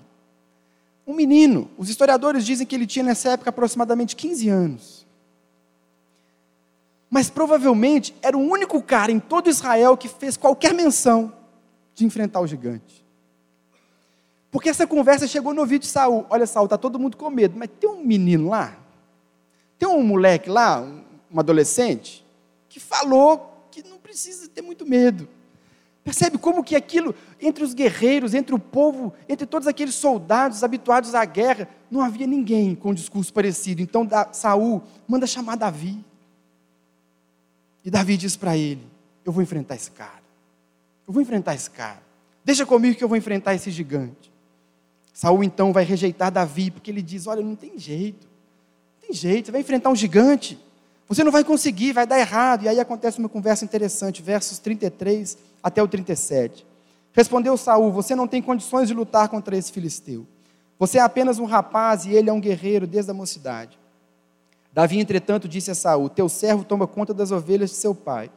Um 1.06 1.14
menino, 1.14 1.70
os 1.78 1.88
historiadores 1.88 2.44
dizem 2.44 2.66
que 2.66 2.74
ele 2.74 2.86
tinha 2.86 3.04
nessa 3.04 3.30
época 3.30 3.50
aproximadamente 3.50 4.14
15 4.14 4.48
anos. 4.48 5.06
Mas 7.10 7.30
provavelmente 7.30 8.14
era 8.20 8.36
o 8.36 8.40
único 8.40 8.82
cara 8.82 9.10
em 9.10 9.18
todo 9.18 9.48
Israel 9.48 9.96
que 9.96 10.08
fez 10.08 10.36
qualquer 10.36 10.74
menção 10.74 11.32
de 11.94 12.04
enfrentar 12.04 12.40
o 12.40 12.46
gigante. 12.46 13.04
Porque 14.50 14.68
essa 14.68 14.86
conversa 14.86 15.26
chegou 15.26 15.52
no 15.52 15.60
ouvido 15.60 15.82
de 15.82 15.88
Saul. 15.88 16.26
Olha, 16.30 16.46
Saul, 16.46 16.66
está 16.66 16.78
todo 16.78 16.98
mundo 16.98 17.16
com 17.16 17.30
medo, 17.30 17.58
mas 17.58 17.70
tem 17.80 17.88
um 17.88 18.04
menino 18.04 18.48
lá, 18.48 18.76
tem 19.78 19.88
um 19.88 20.02
moleque 20.02 20.48
lá, 20.50 20.80
um 20.80 21.40
adolescente, 21.40 22.24
que 22.68 22.80
falou 22.80 23.66
que 23.70 23.82
não 23.82 23.98
precisa 23.98 24.48
ter 24.48 24.62
muito 24.62 24.86
medo. 24.86 25.28
Percebe 26.08 26.38
como 26.38 26.64
que 26.64 26.74
aquilo, 26.74 27.14
entre 27.38 27.62
os 27.62 27.74
guerreiros, 27.74 28.32
entre 28.32 28.54
o 28.54 28.58
povo, 28.58 29.12
entre 29.28 29.44
todos 29.44 29.68
aqueles 29.68 29.94
soldados 29.94 30.64
habituados 30.64 31.14
à 31.14 31.22
guerra, 31.22 31.68
não 31.90 32.00
havia 32.00 32.26
ninguém 32.26 32.74
com 32.74 32.92
um 32.92 32.94
discurso 32.94 33.30
parecido. 33.30 33.82
Então 33.82 34.08
Saul 34.32 34.82
manda 35.06 35.26
chamar 35.26 35.56
Davi. 35.56 36.02
E 37.84 37.90
Davi 37.90 38.16
diz 38.16 38.36
para 38.36 38.56
ele: 38.56 38.80
Eu 39.22 39.32
vou 39.32 39.42
enfrentar 39.42 39.74
esse 39.74 39.90
cara. 39.90 40.22
Eu 41.06 41.12
vou 41.12 41.20
enfrentar 41.20 41.54
esse 41.54 41.68
cara. 41.68 42.00
Deixa 42.42 42.64
comigo 42.64 42.96
que 42.96 43.04
eu 43.04 43.08
vou 43.08 43.18
enfrentar 43.18 43.54
esse 43.54 43.70
gigante. 43.70 44.32
Saul 45.12 45.44
então 45.44 45.74
vai 45.74 45.84
rejeitar 45.84 46.32
Davi, 46.32 46.70
porque 46.70 46.90
ele 46.90 47.02
diz: 47.02 47.26
Olha, 47.26 47.42
não 47.42 47.54
tem 47.54 47.78
jeito. 47.78 48.26
Não 48.26 49.08
tem 49.08 49.12
jeito, 49.14 49.44
você 49.44 49.52
vai 49.52 49.60
enfrentar 49.60 49.90
um 49.90 49.96
gigante. 49.96 50.58
Você 51.06 51.22
não 51.22 51.32
vai 51.32 51.44
conseguir, 51.44 51.92
vai 51.92 52.06
dar 52.06 52.18
errado. 52.18 52.62
E 52.64 52.68
aí 52.68 52.80
acontece 52.80 53.18
uma 53.18 53.28
conversa 53.28 53.62
interessante, 53.62 54.22
versos 54.22 54.58
33 54.58 55.47
até 55.62 55.82
o 55.82 55.88
37. 55.88 56.66
Respondeu 57.12 57.56
Saul: 57.56 57.92
Você 57.92 58.14
não 58.14 58.26
tem 58.26 58.40
condições 58.40 58.88
de 58.88 58.94
lutar 58.94 59.28
contra 59.28 59.56
esse 59.56 59.72
filisteu. 59.72 60.26
Você 60.78 60.98
é 60.98 61.00
apenas 61.00 61.38
um 61.38 61.44
rapaz 61.44 62.04
e 62.04 62.12
ele 62.12 62.30
é 62.30 62.32
um 62.32 62.40
guerreiro 62.40 62.86
desde 62.86 63.10
a 63.10 63.14
mocidade. 63.14 63.78
Davi, 64.72 65.00
entretanto, 65.00 65.48
disse 65.48 65.70
a 65.70 65.74
Saul: 65.74 66.08
Teu 66.08 66.28
servo 66.28 66.64
toma 66.64 66.86
conta 66.86 67.12
das 67.12 67.32
ovelhas 67.32 67.70
de 67.70 67.76
seu 67.76 67.94
pai. 67.94 68.30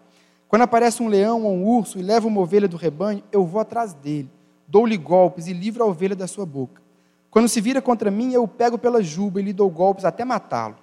Quando 0.48 0.64
aparece 0.64 1.02
um 1.02 1.08
leão 1.08 1.44
ou 1.44 1.54
um 1.54 1.66
urso 1.66 1.98
e 1.98 2.02
leva 2.02 2.28
uma 2.28 2.42
ovelha 2.42 2.68
do 2.68 2.76
rebanho, 2.76 3.24
eu 3.32 3.46
vou 3.46 3.62
atrás 3.62 3.94
dele, 3.94 4.30
dou-lhe 4.68 4.98
golpes 4.98 5.48
e 5.48 5.54
livro 5.54 5.82
a 5.84 5.86
ovelha 5.86 6.16
da 6.16 6.28
sua 6.28 6.46
boca. 6.46 6.82
Quando 7.30 7.48
se 7.48 7.62
vira 7.62 7.82
contra 7.82 8.12
mim, 8.12 8.34
eu 8.34 8.44
o 8.44 8.48
pego 8.48 8.78
pela 8.78 9.02
juba 9.02 9.40
e 9.40 9.44
lhe 9.44 9.54
dou 9.54 9.70
golpes 9.70 10.04
até 10.04 10.26
matá-lo. 10.26 10.76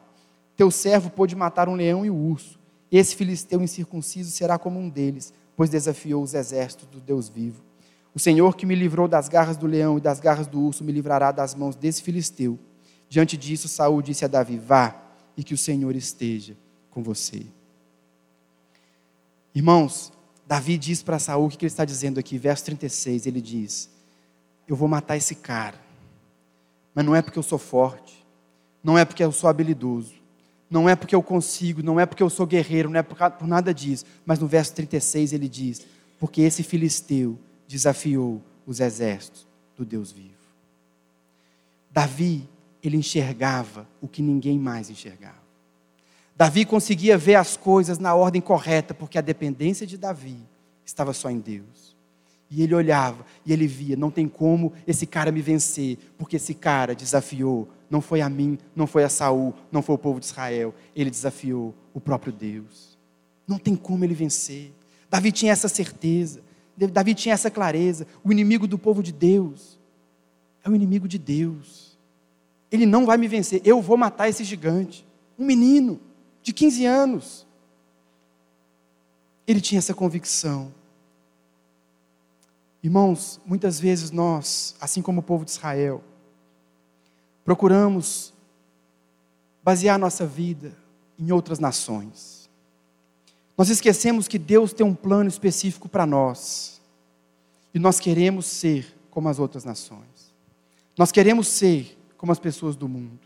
Teu 0.56 0.70
servo 0.70 1.10
pôde 1.10 1.36
matar 1.36 1.68
um 1.68 1.74
leão 1.74 2.06
e 2.06 2.10
um 2.10 2.30
urso. 2.30 2.58
Esse 2.90 3.14
filisteu 3.14 3.60
incircunciso 3.60 4.30
será 4.30 4.58
como 4.58 4.80
um 4.80 4.88
deles, 4.88 5.34
pois 5.58 5.68
desafiou 5.68 6.22
os 6.22 6.34
exércitos 6.34 6.86
do 6.86 7.00
Deus 7.00 7.28
vivo. 7.28 7.64
O 8.14 8.18
Senhor 8.20 8.54
que 8.54 8.64
me 8.64 8.76
livrou 8.76 9.08
das 9.08 9.28
garras 9.28 9.56
do 9.56 9.66
leão 9.66 9.98
e 9.98 10.00
das 10.00 10.20
garras 10.20 10.46
do 10.46 10.60
urso 10.60 10.84
me 10.84 10.92
livrará 10.92 11.32
das 11.32 11.52
mãos 11.52 11.74
desse 11.74 12.00
filisteu. 12.00 12.56
Diante 13.08 13.36
disso, 13.36 13.66
Saul 13.66 14.00
disse 14.00 14.24
a 14.24 14.28
Davi: 14.28 14.56
Vá, 14.56 14.94
e 15.36 15.42
que 15.42 15.52
o 15.52 15.58
Senhor 15.58 15.96
esteja 15.96 16.56
com 16.90 17.02
você. 17.02 17.44
Irmãos, 19.52 20.12
Davi 20.46 20.78
diz 20.78 21.02
para 21.02 21.18
Saul 21.18 21.46
o 21.46 21.50
que 21.50 21.56
ele 21.56 21.66
está 21.66 21.84
dizendo 21.84 22.20
aqui, 22.20 22.38
verso 22.38 22.64
36, 22.66 23.26
ele 23.26 23.40
diz: 23.40 23.90
Eu 24.68 24.76
vou 24.76 24.86
matar 24.86 25.16
esse 25.16 25.34
cara, 25.34 25.80
mas 26.94 27.04
não 27.04 27.16
é 27.16 27.20
porque 27.20 27.38
eu 27.38 27.42
sou 27.42 27.58
forte, 27.58 28.24
não 28.80 28.96
é 28.96 29.04
porque 29.04 29.24
eu 29.24 29.32
sou 29.32 29.50
habilidoso, 29.50 30.14
não 30.70 30.88
é 30.88 30.94
porque 30.94 31.14
eu 31.14 31.22
consigo, 31.22 31.82
não 31.82 31.98
é 31.98 32.04
porque 32.04 32.22
eu 32.22 32.28
sou 32.28 32.46
guerreiro, 32.46 32.90
não 32.90 33.00
é 33.00 33.02
por, 33.02 33.46
nada 33.46 33.72
disso, 33.72 34.04
mas 34.26 34.38
no 34.38 34.46
verso 34.46 34.74
36 34.74 35.32
ele 35.32 35.48
diz: 35.48 35.86
Porque 36.18 36.42
esse 36.42 36.62
filisteu 36.62 37.38
desafiou 37.66 38.42
os 38.66 38.80
exércitos 38.80 39.46
do 39.76 39.84
Deus 39.84 40.12
vivo. 40.12 40.34
Davi, 41.90 42.48
ele 42.82 42.96
enxergava 42.96 43.88
o 44.00 44.06
que 44.06 44.22
ninguém 44.22 44.58
mais 44.58 44.90
enxergava. 44.90 45.48
Davi 46.36 46.64
conseguia 46.64 47.18
ver 47.18 47.34
as 47.34 47.56
coisas 47.56 47.98
na 47.98 48.14
ordem 48.14 48.40
correta, 48.40 48.94
porque 48.94 49.18
a 49.18 49.22
dependência 49.22 49.86
de 49.86 49.98
Davi 49.98 50.38
estava 50.84 51.12
só 51.12 51.30
em 51.30 51.40
Deus. 51.40 51.87
E 52.50 52.62
ele 52.62 52.74
olhava 52.74 53.24
e 53.44 53.52
ele 53.52 53.66
via: 53.66 53.96
não 53.96 54.10
tem 54.10 54.26
como 54.26 54.72
esse 54.86 55.06
cara 55.06 55.30
me 55.30 55.42
vencer, 55.42 55.98
porque 56.16 56.36
esse 56.36 56.54
cara 56.54 56.94
desafiou. 56.94 57.68
Não 57.90 58.00
foi 58.00 58.20
a 58.20 58.28
mim, 58.28 58.58
não 58.76 58.86
foi 58.86 59.04
a 59.04 59.08
Saul, 59.08 59.54
não 59.72 59.82
foi 59.82 59.94
o 59.94 59.98
povo 59.98 60.20
de 60.20 60.26
Israel. 60.26 60.74
Ele 60.94 61.10
desafiou 61.10 61.74
o 61.94 62.00
próprio 62.00 62.32
Deus. 62.32 62.98
Não 63.46 63.58
tem 63.58 63.74
como 63.74 64.04
ele 64.04 64.14
vencer. 64.14 64.72
Davi 65.10 65.32
tinha 65.32 65.52
essa 65.52 65.68
certeza. 65.68 66.42
Davi 66.76 67.14
tinha 67.14 67.32
essa 67.32 67.50
clareza. 67.50 68.06
O 68.22 68.30
inimigo 68.30 68.66
do 68.66 68.78
povo 68.78 69.02
de 69.02 69.10
Deus 69.10 69.78
é 70.62 70.68
o 70.68 70.74
inimigo 70.74 71.08
de 71.08 71.18
Deus. 71.18 71.98
Ele 72.70 72.84
não 72.84 73.06
vai 73.06 73.16
me 73.16 73.26
vencer. 73.26 73.62
Eu 73.64 73.80
vou 73.80 73.96
matar 73.96 74.28
esse 74.28 74.44
gigante. 74.44 75.06
Um 75.38 75.46
menino 75.46 75.98
de 76.42 76.52
15 76.52 76.84
anos. 76.84 77.46
Ele 79.46 79.60
tinha 79.60 79.78
essa 79.78 79.94
convicção. 79.94 80.72
Irmãos, 82.82 83.40
muitas 83.44 83.80
vezes 83.80 84.10
nós, 84.10 84.74
assim 84.80 85.02
como 85.02 85.20
o 85.20 85.22
povo 85.22 85.44
de 85.44 85.50
Israel, 85.50 86.02
procuramos 87.44 88.32
basear 89.62 89.98
nossa 89.98 90.24
vida 90.26 90.72
em 91.18 91.32
outras 91.32 91.58
nações. 91.58 92.48
Nós 93.56 93.68
esquecemos 93.68 94.28
que 94.28 94.38
Deus 94.38 94.72
tem 94.72 94.86
um 94.86 94.94
plano 94.94 95.28
específico 95.28 95.88
para 95.88 96.06
nós. 96.06 96.80
E 97.74 97.78
nós 97.78 97.98
queremos 97.98 98.46
ser 98.46 98.96
como 99.10 99.28
as 99.28 99.38
outras 99.38 99.64
nações. 99.64 100.32
Nós 100.96 101.10
queremos 101.10 101.48
ser 101.48 101.98
como 102.16 102.30
as 102.30 102.38
pessoas 102.38 102.76
do 102.76 102.88
mundo. 102.88 103.18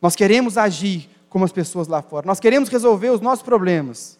Nós 0.00 0.14
queremos 0.14 0.58
agir 0.58 1.08
como 1.28 1.44
as 1.44 1.52
pessoas 1.52 1.88
lá 1.88 2.02
fora. 2.02 2.26
Nós 2.26 2.40
queremos 2.40 2.68
resolver 2.68 3.10
os 3.10 3.20
nossos 3.20 3.42
problemas 3.42 4.18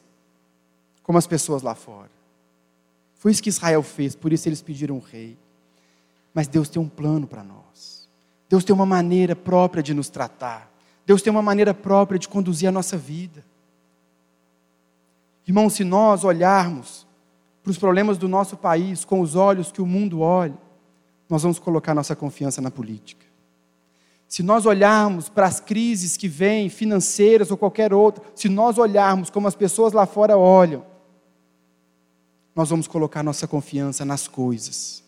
como 1.03 1.19
as 1.19 1.27
pessoas 1.27 1.63
lá 1.63 1.75
fora. 1.75 2.20
Foi 3.21 3.31
isso 3.31 3.43
que 3.43 3.51
Israel 3.51 3.83
fez, 3.83 4.15
por 4.15 4.33
isso 4.33 4.49
eles 4.49 4.63
pediram 4.63 4.97
um 4.97 4.99
rei. 4.99 5.37
Mas 6.33 6.49
Deus 6.49 6.71
tem 6.71 6.81
um 6.81 6.89
plano 6.89 7.27
para 7.27 7.45
nós. 7.45 8.09
Deus 8.49 8.65
tem 8.65 8.75
uma 8.75 8.87
maneira 8.87 9.37
própria 9.37 9.83
de 9.83 9.93
nos 9.93 10.09
tratar. 10.09 10.73
Deus 11.05 11.21
tem 11.21 11.31
uma 11.31 11.43
maneira 11.43 11.75
própria 11.75 12.19
de 12.19 12.27
conduzir 12.27 12.67
a 12.67 12.73
nossa 12.73 12.97
vida. 12.97 13.45
Irmão, 15.47 15.69
se 15.69 15.85
nós 15.85 16.25
olharmos 16.25 17.07
para 17.63 17.71
os 17.71 17.77
problemas 17.77 18.17
do 18.17 18.27
nosso 18.27 18.57
país 18.57 19.05
com 19.05 19.21
os 19.21 19.37
olhos 19.37 19.71
que 19.71 19.83
o 19.83 19.87
mundo 19.87 20.21
olha, 20.21 20.57
nós 21.29 21.43
vamos 21.43 21.59
colocar 21.59 21.95
nossa 21.95 22.17
confiança 22.17 22.63
na 22.63 22.71
política. 22.71 23.27
Se 24.27 24.43
nós 24.43 24.65
olharmos 24.65 25.29
para 25.29 25.45
as 25.45 25.61
crises 25.61 26.17
que 26.17 26.27
vêm, 26.27 26.71
financeiras 26.71 27.51
ou 27.51 27.59
qualquer 27.59 27.93
outra, 27.93 28.25
se 28.35 28.49
nós 28.49 28.79
olharmos 28.79 29.29
como 29.29 29.47
as 29.47 29.55
pessoas 29.55 29.93
lá 29.93 30.07
fora 30.07 30.39
olham, 30.39 30.89
nós 32.61 32.69
vamos 32.69 32.87
colocar 32.87 33.23
nossa 33.23 33.49
confiança 33.49 34.05
nas 34.05 34.29
coisas. 34.29 35.03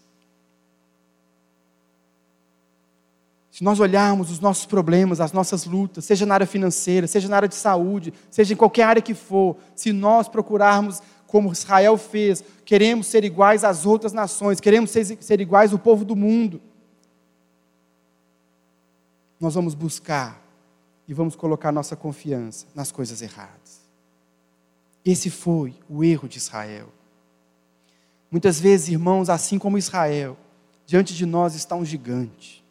Se 3.51 3.63
nós 3.63 3.79
olharmos 3.79 4.31
os 4.31 4.41
nossos 4.41 4.65
problemas, 4.65 5.21
as 5.21 5.35
nossas 5.35 5.67
lutas, 5.67 6.07
seja 6.07 6.25
na 6.25 6.33
área 6.33 6.47
financeira, 6.47 7.07
seja 7.07 7.29
na 7.29 7.37
área 7.37 7.49
de 7.51 7.55
saúde, 7.55 8.15
seja 8.31 8.55
em 8.55 8.57
qualquer 8.57 8.85
área 8.85 9.03
que 9.03 9.13
for, 9.13 9.59
se 9.77 9.93
nós 9.93 10.29
procurarmos 10.29 11.03
como 11.27 11.53
Israel 11.53 11.99
fez, 11.99 12.43
queremos 12.65 13.09
ser 13.09 13.23
iguais 13.23 13.65
às 13.65 13.85
outras 13.85 14.15
nações, 14.15 14.59
queremos 14.59 14.91
ser, 14.91 15.05
ser 15.21 15.39
iguais 15.43 15.75
ao 15.75 15.79
povo 15.79 16.07
do 16.07 16.17
mundo, 16.17 16.59
nós 19.39 19.55
vamos 19.55 19.75
buscar 19.75 20.43
e 21.07 21.13
vamos 21.13 21.37
colocar 21.37 21.71
nossa 21.71 21.95
confiança 21.95 22.67
nas 22.75 22.91
coisas 22.91 23.21
erradas. 23.21 23.83
Esse 25.05 25.29
foi 25.29 25.75
o 25.87 26.03
erro 26.03 26.27
de 26.27 26.39
Israel. 26.39 26.89
Muitas 28.33 28.59
vezes, 28.59 28.89
irmãos, 28.89 29.30
assim 29.30 29.59
como 29.59 29.78
Israel, 29.78 30.37
diante 30.85 31.14
de 31.14 31.24
nós 31.24 31.55
está 31.55 31.76
um 31.76 31.85
gigante. 31.85 32.64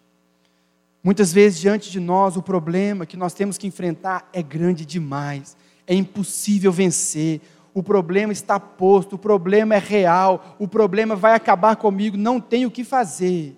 Muitas 1.02 1.32
vezes, 1.32 1.58
diante 1.58 1.90
de 1.90 2.00
nós, 2.00 2.36
o 2.36 2.42
problema 2.42 3.06
que 3.06 3.16
nós 3.16 3.34
temos 3.34 3.58
que 3.58 3.66
enfrentar 3.66 4.28
é 4.34 4.44
grande 4.44 4.86
demais, 4.86 5.56
é 5.88 5.96
impossível 5.96 6.72
vencer. 6.72 7.40
O 7.74 7.82
problema 7.82 8.34
está 8.34 8.60
posto, 8.60 9.16
o 9.16 9.20
problema 9.20 9.76
é 9.76 9.80
real, 9.80 10.58
o 10.60 10.68
problema 10.68 11.16
vai 11.16 11.34
acabar 11.34 11.78
comigo, 11.78 12.18
não 12.18 12.42
tenho 12.42 12.68
o 12.68 12.72
que 12.72 12.84
fazer 12.84 13.56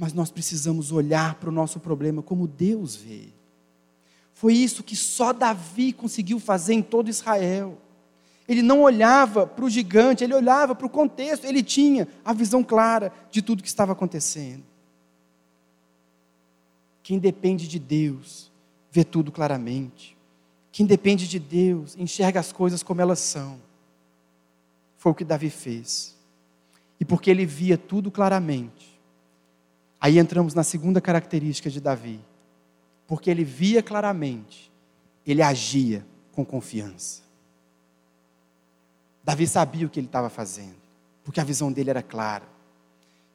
mas 0.00 0.14
nós 0.14 0.30
precisamos 0.30 0.92
olhar 0.92 1.34
para 1.34 1.50
o 1.50 1.52
nosso 1.52 1.78
problema 1.78 2.22
como 2.22 2.48
Deus 2.48 2.96
vê. 2.96 3.28
Foi 4.32 4.54
isso 4.54 4.82
que 4.82 4.96
só 4.96 5.30
Davi 5.30 5.92
conseguiu 5.92 6.40
fazer 6.40 6.72
em 6.72 6.80
todo 6.80 7.10
Israel. 7.10 7.76
Ele 8.48 8.62
não 8.62 8.82
olhava 8.82 9.46
para 9.46 9.64
o 9.64 9.70
gigante, 9.70 10.24
ele 10.24 10.34
olhava 10.34 10.74
para 10.74 10.86
o 10.86 10.90
contexto, 10.90 11.44
ele 11.44 11.62
tinha 11.62 12.08
a 12.24 12.32
visão 12.32 12.64
clara 12.64 13.12
de 13.30 13.40
tudo 13.40 13.62
que 13.62 13.68
estava 13.68 13.92
acontecendo. 13.92 14.64
Quem 17.02 17.18
depende 17.18 17.68
de 17.68 17.78
Deus 17.78 18.50
vê 18.90 19.04
tudo 19.04 19.30
claramente. 19.30 20.16
Quem 20.72 20.86
depende 20.86 21.28
de 21.28 21.38
Deus 21.38 21.96
enxerga 21.96 22.40
as 22.40 22.52
coisas 22.52 22.82
como 22.82 23.00
elas 23.00 23.18
são. 23.18 23.58
Foi 24.96 25.12
o 25.12 25.14
que 25.14 25.24
Davi 25.24 25.50
fez. 25.50 26.16
E 26.98 27.04
porque 27.04 27.30
ele 27.30 27.46
via 27.46 27.78
tudo 27.78 28.10
claramente, 28.10 28.90
Aí 30.00 30.18
entramos 30.18 30.54
na 30.54 30.64
segunda 30.64 31.00
característica 31.00 31.68
de 31.68 31.80
Davi. 31.80 32.20
Porque 33.06 33.30
ele 33.30 33.44
via 33.44 33.82
claramente, 33.82 34.72
ele 35.26 35.42
agia 35.42 36.06
com 36.32 36.44
confiança. 36.44 37.22
Davi 39.22 39.46
sabia 39.46 39.86
o 39.86 39.90
que 39.90 40.00
ele 40.00 40.06
estava 40.06 40.28
fazendo, 40.28 40.76
porque 41.24 41.40
a 41.40 41.44
visão 41.44 41.70
dele 41.70 41.90
era 41.90 42.02
clara. 42.02 42.44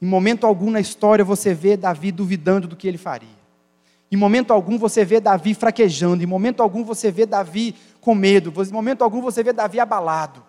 Em 0.01 0.05
momento 0.05 0.45
algum 0.45 0.69
na 0.69 0.79
história 0.79 1.23
você 1.23 1.53
vê 1.53 1.77
Davi 1.77 2.11
duvidando 2.11 2.67
do 2.67 2.75
que 2.75 2.87
ele 2.87 2.97
faria. 2.97 3.45
Em 4.11 4.17
momento 4.17 4.51
algum 4.51 4.77
você 4.77 5.03
vê 5.03 5.19
Davi 5.19 5.53
fraquejando, 5.53 6.23
em 6.23 6.27
momento 6.27 6.61
algum 6.61 6.83
você 6.83 7.11
vê 7.11 7.25
Davi 7.25 7.75
com 7.99 8.13
medo, 8.13 8.53
em 8.61 8.71
momento 8.71 9.03
algum 9.03 9.21
você 9.21 9.43
vê 9.43 9.51
Davi 9.51 9.79
abalado. 9.79 10.43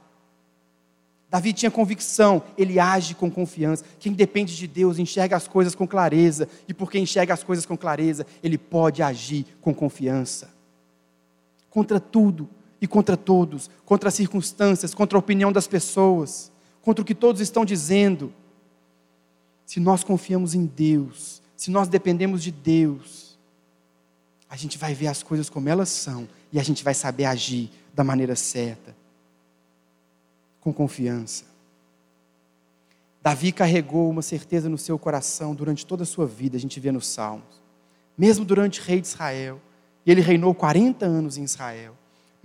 Davi 1.28 1.52
tinha 1.52 1.70
convicção, 1.70 2.42
ele 2.56 2.78
age 2.78 3.14
com 3.14 3.30
confiança. 3.30 3.84
Quem 3.98 4.12
depende 4.12 4.56
de 4.56 4.66
Deus 4.66 4.98
enxerga 4.98 5.36
as 5.36 5.48
coisas 5.48 5.74
com 5.74 5.86
clareza, 5.86 6.48
e 6.68 6.74
porque 6.74 6.98
enxerga 6.98 7.34
as 7.34 7.42
coisas 7.42 7.66
com 7.66 7.76
clareza, 7.76 8.26
ele 8.42 8.56
pode 8.56 9.02
agir 9.02 9.46
com 9.60 9.74
confiança. 9.74 10.48
Contra 11.68 11.98
tudo 11.98 12.48
e 12.80 12.86
contra 12.86 13.16
todos, 13.16 13.70
contra 13.84 14.08
as 14.08 14.14
circunstâncias, 14.14 14.94
contra 14.94 15.16
a 15.16 15.20
opinião 15.20 15.50
das 15.50 15.66
pessoas, 15.66 16.50
contra 16.82 17.02
o 17.02 17.04
que 17.04 17.14
todos 17.14 17.40
estão 17.40 17.64
dizendo. 17.64 18.32
Se 19.64 19.80
nós 19.80 20.04
confiamos 20.04 20.54
em 20.54 20.66
Deus, 20.66 21.42
se 21.56 21.70
nós 21.70 21.88
dependemos 21.88 22.42
de 22.42 22.50
Deus, 22.50 23.38
a 24.48 24.56
gente 24.56 24.78
vai 24.78 24.94
ver 24.94 25.08
as 25.08 25.22
coisas 25.22 25.50
como 25.50 25.68
elas 25.68 25.88
são 25.88 26.28
e 26.52 26.60
a 26.60 26.62
gente 26.62 26.84
vai 26.84 26.94
saber 26.94 27.24
agir 27.24 27.70
da 27.94 28.04
maneira 28.04 28.36
certa 28.36 28.94
com 30.60 30.72
confiança. 30.72 31.44
Davi 33.22 33.52
carregou 33.52 34.10
uma 34.10 34.22
certeza 34.22 34.68
no 34.68 34.78
seu 34.78 34.98
coração 34.98 35.54
durante 35.54 35.86
toda 35.86 36.02
a 36.02 36.06
sua 36.06 36.26
vida, 36.26 36.56
a 36.56 36.60
gente 36.60 36.78
vê 36.78 36.92
nos 36.92 37.06
Salmos. 37.06 37.62
Mesmo 38.16 38.44
durante 38.44 38.80
rei 38.80 39.00
de 39.00 39.06
Israel, 39.06 39.60
e 40.04 40.10
ele 40.10 40.20
reinou 40.20 40.54
40 40.54 41.04
anos 41.04 41.36
em 41.36 41.44
Israel. 41.44 41.96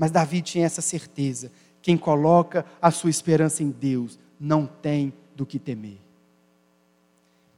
Mas 0.01 0.09
Davi 0.09 0.41
tinha 0.41 0.65
essa 0.65 0.81
certeza: 0.81 1.51
quem 1.79 1.95
coloca 1.95 2.65
a 2.81 2.89
sua 2.89 3.11
esperança 3.11 3.61
em 3.61 3.69
Deus 3.69 4.17
não 4.39 4.65
tem 4.65 5.13
do 5.35 5.45
que 5.45 5.59
temer. 5.59 5.99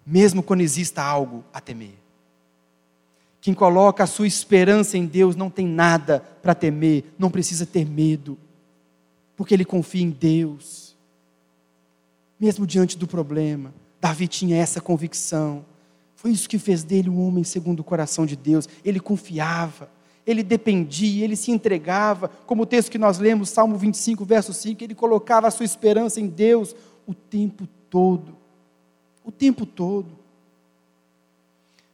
Mesmo 0.05 0.43
quando 0.43 0.59
exista 0.59 1.01
algo 1.01 1.45
a 1.53 1.61
temer. 1.61 1.93
Quem 3.39 3.53
coloca 3.53 4.03
a 4.03 4.07
sua 4.07 4.27
esperança 4.27 4.97
em 4.97 5.05
Deus 5.05 5.37
não 5.37 5.49
tem 5.49 5.65
nada 5.65 6.19
para 6.41 6.53
temer, 6.53 7.13
não 7.17 7.31
precisa 7.31 7.65
ter 7.65 7.85
medo 7.85 8.37
porque 9.37 9.53
ele 9.53 9.63
confia 9.63 10.03
em 10.03 10.09
Deus. 10.09 10.97
Mesmo 12.37 12.67
diante 12.67 12.97
do 12.97 13.07
problema, 13.07 13.73
Davi 14.01 14.27
tinha 14.27 14.57
essa 14.57 14.81
convicção. 14.81 15.65
Foi 16.13 16.31
isso 16.31 16.49
que 16.49 16.59
fez 16.59 16.83
dele 16.83 17.09
um 17.09 17.25
homem 17.25 17.45
segundo 17.45 17.79
o 17.79 17.85
coração 17.85 18.25
de 18.25 18.35
Deus. 18.35 18.67
Ele 18.83 18.99
confiava, 18.99 19.89
ele 20.25 20.41
dependia, 20.41 21.23
ele 21.23 21.35
se 21.35 21.51
entregava, 21.51 22.29
como 22.45 22.63
o 22.63 22.65
texto 22.65 22.89
que 22.89 22.97
nós 22.97 23.19
lemos, 23.19 23.49
Salmo 23.49 23.77
25, 23.77 24.23
verso 24.23 24.53
5, 24.53 24.83
ele 24.83 24.95
colocava 24.95 25.47
a 25.47 25.51
sua 25.51 25.65
esperança 25.65 26.19
em 26.21 26.27
Deus 26.27 26.75
o 27.05 27.13
tempo 27.13 27.67
todo. 27.89 28.35
O 29.23 29.31
tempo 29.31 29.65
todo. 29.65 30.17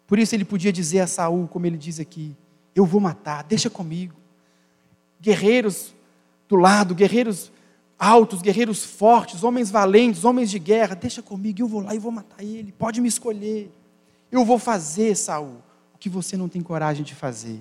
Por 0.06 0.20
isso 0.20 0.36
ele 0.36 0.46
podia 0.46 0.72
dizer 0.72 1.00
a 1.00 1.08
Saul, 1.08 1.48
como 1.48 1.66
ele 1.66 1.78
diz 1.78 2.00
aqui: 2.00 2.36
Eu 2.76 2.86
vou 2.86 3.02
matar, 3.02 3.44
deixa 3.44 3.70
comigo. 3.70 4.16
Guerreiros 5.20 5.94
do 6.48 6.56
lado, 6.56 6.96
guerreiros 6.96 7.52
altos, 7.98 8.42
guerreiros 8.42 8.84
fortes, 8.84 9.44
homens 9.44 9.70
valentes, 9.70 10.24
homens 10.24 10.50
de 10.50 10.58
guerra, 10.58 10.96
deixa 10.96 11.22
comigo, 11.22 11.62
eu 11.62 11.68
vou 11.68 11.82
lá 11.82 11.94
e 11.94 12.00
vou 12.00 12.12
matar 12.12 12.44
ele. 12.44 12.72
Pode 12.72 13.02
me 13.02 13.08
escolher. 13.08 13.72
Eu 14.32 14.46
vou 14.46 14.58
fazer, 14.58 15.16
Saul, 15.16 15.58
o 15.94 15.98
que 15.98 16.10
você 16.10 16.38
não 16.38 16.48
tem 16.48 16.62
coragem 16.62 17.04
de 17.04 17.14
fazer 17.14 17.60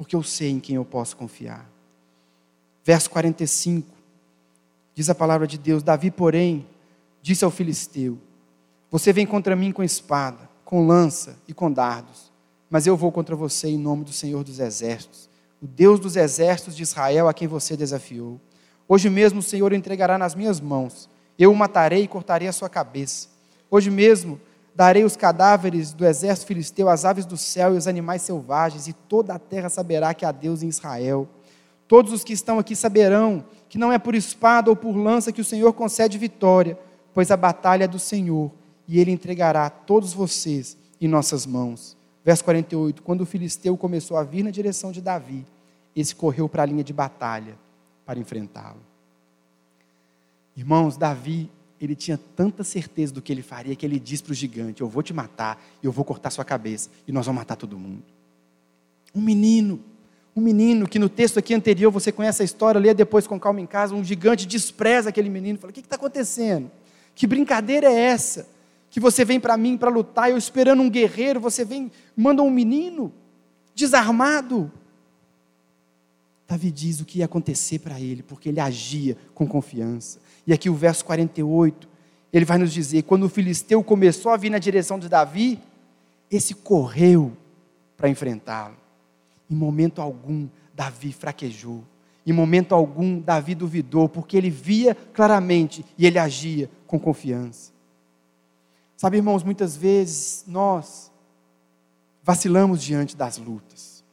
porque 0.00 0.16
eu 0.16 0.22
sei 0.22 0.48
em 0.48 0.58
quem 0.58 0.76
eu 0.76 0.84
posso 0.86 1.14
confiar. 1.14 1.70
Verso 2.82 3.10
45, 3.10 3.86
diz 4.94 5.10
a 5.10 5.14
palavra 5.14 5.46
de 5.46 5.58
Deus: 5.58 5.82
Davi, 5.82 6.10
porém, 6.10 6.66
disse 7.20 7.44
ao 7.44 7.50
filisteu: 7.50 8.16
Você 8.90 9.12
vem 9.12 9.26
contra 9.26 9.54
mim 9.54 9.70
com 9.70 9.82
espada, 9.82 10.48
com 10.64 10.86
lança 10.86 11.36
e 11.46 11.52
com 11.52 11.70
dardos, 11.70 12.32
mas 12.70 12.86
eu 12.86 12.96
vou 12.96 13.12
contra 13.12 13.36
você 13.36 13.68
em 13.68 13.76
nome 13.76 14.02
do 14.02 14.10
Senhor 14.10 14.42
dos 14.42 14.58
Exércitos, 14.58 15.28
o 15.60 15.66
Deus 15.66 16.00
dos 16.00 16.16
exércitos 16.16 16.74
de 16.74 16.82
Israel 16.82 17.28
a 17.28 17.34
quem 17.34 17.46
você 17.46 17.76
desafiou. 17.76 18.40
Hoje 18.88 19.10
mesmo 19.10 19.40
o 19.40 19.42
Senhor 19.42 19.70
o 19.70 19.74
entregará 19.74 20.16
nas 20.16 20.34
minhas 20.34 20.60
mãos, 20.60 21.10
eu 21.38 21.52
o 21.52 21.54
matarei 21.56 22.04
e 22.04 22.08
cortarei 22.08 22.48
a 22.48 22.52
sua 22.54 22.70
cabeça. 22.70 23.28
Hoje 23.70 23.90
mesmo 23.90 24.40
Darei 24.80 25.04
os 25.04 25.14
cadáveres 25.14 25.92
do 25.92 26.06
exército 26.06 26.46
filisteu, 26.46 26.88
as 26.88 27.04
aves 27.04 27.26
do 27.26 27.36
céu 27.36 27.74
e 27.74 27.76
os 27.76 27.86
animais 27.86 28.22
selvagens, 28.22 28.88
e 28.88 28.94
toda 28.94 29.34
a 29.34 29.38
terra 29.38 29.68
saberá 29.68 30.14
que 30.14 30.24
há 30.24 30.32
Deus 30.32 30.62
em 30.62 30.68
Israel. 30.68 31.28
Todos 31.86 32.14
os 32.14 32.24
que 32.24 32.32
estão 32.32 32.58
aqui 32.58 32.74
saberão 32.74 33.44
que 33.68 33.76
não 33.76 33.92
é 33.92 33.98
por 33.98 34.14
espada 34.14 34.70
ou 34.70 34.74
por 34.74 34.96
lança 34.96 35.32
que 35.32 35.40
o 35.42 35.44
Senhor 35.44 35.70
concede 35.74 36.16
vitória, 36.16 36.78
pois 37.12 37.30
a 37.30 37.36
batalha 37.36 37.84
é 37.84 37.86
do 37.86 37.98
Senhor, 37.98 38.50
e 38.88 38.98
ele 38.98 39.10
entregará 39.10 39.68
todos 39.68 40.14
vocês 40.14 40.78
em 40.98 41.06
nossas 41.06 41.44
mãos. 41.44 41.94
Verso 42.24 42.42
48: 42.44 43.02
Quando 43.02 43.20
o 43.20 43.26
filisteu 43.26 43.76
começou 43.76 44.16
a 44.16 44.22
vir 44.22 44.42
na 44.42 44.50
direção 44.50 44.92
de 44.92 45.02
Davi, 45.02 45.44
esse 45.94 46.14
correu 46.14 46.48
para 46.48 46.62
a 46.62 46.66
linha 46.66 46.82
de 46.82 46.94
batalha 46.94 47.54
para 48.06 48.18
enfrentá-lo. 48.18 48.80
Irmãos, 50.56 50.96
Davi 50.96 51.50
ele 51.80 51.96
tinha 51.96 52.20
tanta 52.36 52.62
certeza 52.62 53.12
do 53.12 53.22
que 53.22 53.32
ele 53.32 53.42
faria 53.42 53.74
que 53.74 53.86
ele 53.86 53.98
disse 53.98 54.22
para 54.22 54.32
o 54.32 54.34
gigante: 54.34 54.82
Eu 54.82 54.88
vou 54.88 55.02
te 55.02 55.14
matar, 55.14 55.62
eu 55.82 55.90
vou 55.90 56.04
cortar 56.04 56.30
sua 56.30 56.44
cabeça 56.44 56.90
e 57.08 57.12
nós 57.12 57.24
vamos 57.24 57.40
matar 57.40 57.56
todo 57.56 57.78
mundo. 57.78 58.02
Um 59.14 59.20
menino, 59.20 59.80
um 60.36 60.40
menino 60.40 60.86
que 60.86 60.98
no 60.98 61.08
texto 61.08 61.38
aqui 61.38 61.54
anterior, 61.54 61.90
você 61.90 62.12
conhece 62.12 62.42
a 62.42 62.44
história, 62.44 62.78
lê 62.78 62.92
depois 62.92 63.26
com 63.26 63.40
calma 63.40 63.60
em 63.60 63.66
casa. 63.66 63.94
Um 63.94 64.04
gigante 64.04 64.46
despreza 64.46 65.08
aquele 65.08 65.30
menino, 65.30 65.58
fala: 65.58 65.70
O 65.70 65.74
que 65.74 65.80
está 65.80 65.96
acontecendo? 65.96 66.70
Que 67.14 67.26
brincadeira 67.26 67.90
é 67.90 67.98
essa? 67.98 68.46
Que 68.90 69.00
você 69.00 69.24
vem 69.24 69.40
para 69.40 69.56
mim 69.56 69.78
para 69.78 69.88
lutar, 69.88 70.30
eu 70.30 70.36
esperando 70.36 70.82
um 70.82 70.90
guerreiro, 70.90 71.40
você 71.40 71.64
vem, 71.64 71.90
manda 72.14 72.42
um 72.42 72.50
menino 72.50 73.12
desarmado. 73.74 74.70
Davi 76.46 76.70
diz 76.70 77.00
o 77.00 77.04
que 77.04 77.20
ia 77.20 77.26
acontecer 77.26 77.78
para 77.78 78.00
ele, 78.00 78.22
porque 78.22 78.48
ele 78.48 78.58
agia 78.58 79.16
com 79.32 79.46
confiança. 79.46 80.18
E 80.46 80.52
aqui 80.52 80.68
o 80.68 80.74
verso 80.74 81.04
48, 81.04 81.88
ele 82.32 82.44
vai 82.44 82.58
nos 82.58 82.72
dizer: 82.72 83.02
quando 83.02 83.24
o 83.24 83.28
filisteu 83.28 83.82
começou 83.82 84.32
a 84.32 84.36
vir 84.36 84.50
na 84.50 84.58
direção 84.58 84.98
de 84.98 85.08
Davi, 85.08 85.60
esse 86.30 86.54
correu 86.54 87.36
para 87.96 88.08
enfrentá-lo. 88.08 88.76
Em 89.50 89.54
momento 89.54 90.00
algum, 90.00 90.48
Davi 90.74 91.12
fraquejou. 91.12 91.84
Em 92.26 92.32
momento 92.32 92.74
algum, 92.74 93.18
Davi 93.18 93.54
duvidou, 93.54 94.08
porque 94.08 94.36
ele 94.36 94.50
via 94.50 94.94
claramente 95.12 95.84
e 95.98 96.06
ele 96.06 96.18
agia 96.18 96.70
com 96.86 96.98
confiança. 96.98 97.72
Sabe, 98.96 99.16
irmãos, 99.16 99.42
muitas 99.42 99.76
vezes 99.76 100.44
nós 100.46 101.10
vacilamos 102.22 102.82
diante 102.82 103.16
das 103.16 103.38
lutas. 103.38 104.04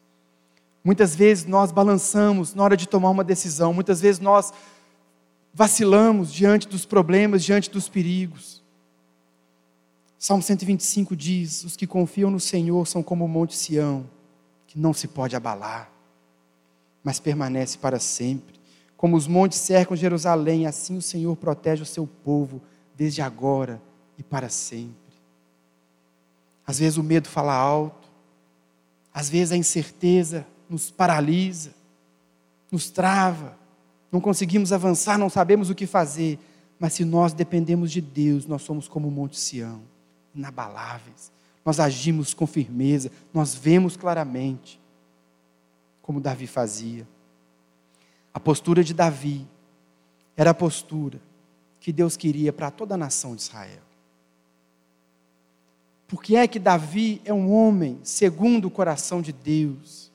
Muitas 0.84 1.14
vezes 1.14 1.46
nós 1.46 1.72
balançamos 1.72 2.56
na 2.56 2.64
hora 2.64 2.78
de 2.78 2.88
tomar 2.88 3.10
uma 3.10 3.24
decisão, 3.24 3.74
muitas 3.74 4.00
vezes 4.00 4.22
nós 4.22 4.54
vacilamos 5.58 6.32
diante 6.32 6.68
dos 6.68 6.86
problemas, 6.86 7.44
diante 7.44 7.68
dos 7.68 7.90
perigos. 7.90 8.64
Salmo 10.16 10.44
125 10.44 11.16
diz: 11.16 11.64
Os 11.64 11.76
que 11.76 11.88
confiam 11.88 12.30
no 12.30 12.40
Senhor 12.40 12.86
são 12.86 13.02
como 13.02 13.26
o 13.26 13.28
monte 13.28 13.58
Sião, 13.58 14.08
que 14.68 14.78
não 14.78 14.94
se 14.94 15.08
pode 15.08 15.36
abalar, 15.36 15.92
mas 17.04 17.20
permanece 17.20 17.76
para 17.80 17.98
sempre. 17.98 18.54
Como 18.96 19.18
os 19.18 19.26
montes 19.26 19.58
cercam 19.58 19.98
Jerusalém, 19.98 20.68
assim 20.68 20.96
o 20.96 21.02
Senhor 21.02 21.36
protege 21.36 21.82
o 21.82 21.88
seu 21.88 22.06
povo, 22.06 22.62
desde 22.96 23.24
agora 23.24 23.82
e 24.16 24.22
para 24.22 24.50
sempre. 24.50 24.94
Às 26.68 26.78
vezes 26.78 26.98
o 26.98 27.04
medo 27.04 27.28
fala 27.28 27.56
alto, 27.56 28.08
às 29.12 29.28
vezes 29.28 29.54
a 29.54 29.58
incerteza 29.58 30.46
nos 30.70 30.92
paralisa, 30.92 31.74
nos 32.72 32.92
trava, 32.92 33.58
não 34.12 34.22
conseguimos 34.22 34.72
avançar, 34.72 35.18
não 35.18 35.30
sabemos 35.30 35.70
o 35.70 35.76
que 35.76 35.86
fazer. 35.86 36.40
Mas 36.80 36.94
se 36.94 37.04
nós 37.04 37.34
dependemos 37.34 37.92
de 37.92 38.02
Deus, 38.02 38.46
nós 38.46 38.62
somos 38.62 38.88
como 38.88 39.08
o 39.08 39.12
Monte 39.12 39.40
Sião, 39.40 39.82
inabaláveis. 40.34 41.32
Nós 41.66 41.80
agimos 41.80 42.34
com 42.34 42.48
firmeza, 42.48 43.12
nós 43.34 43.54
vemos 43.54 43.98
claramente, 43.98 44.80
como 46.02 46.22
Davi 46.22 46.48
fazia. 46.48 47.08
A 48.34 48.40
postura 48.40 48.84
de 48.84 48.94
Davi 48.94 49.46
era 50.36 50.52
a 50.52 50.54
postura 50.54 51.20
que 51.80 51.92
Deus 51.92 52.16
queria 52.16 52.54
para 52.54 52.72
toda 52.72 52.94
a 52.94 52.98
nação 52.98 53.36
de 53.36 53.42
Israel. 53.42 53.82
Por 56.08 56.24
que 56.24 56.38
é 56.38 56.48
que 56.48 56.60
Davi 56.60 57.22
é 57.26 57.34
um 57.34 57.52
homem 57.52 58.00
segundo 58.04 58.66
o 58.66 58.72
coração 58.72 59.22
de 59.22 59.34
Deus? 59.34 60.07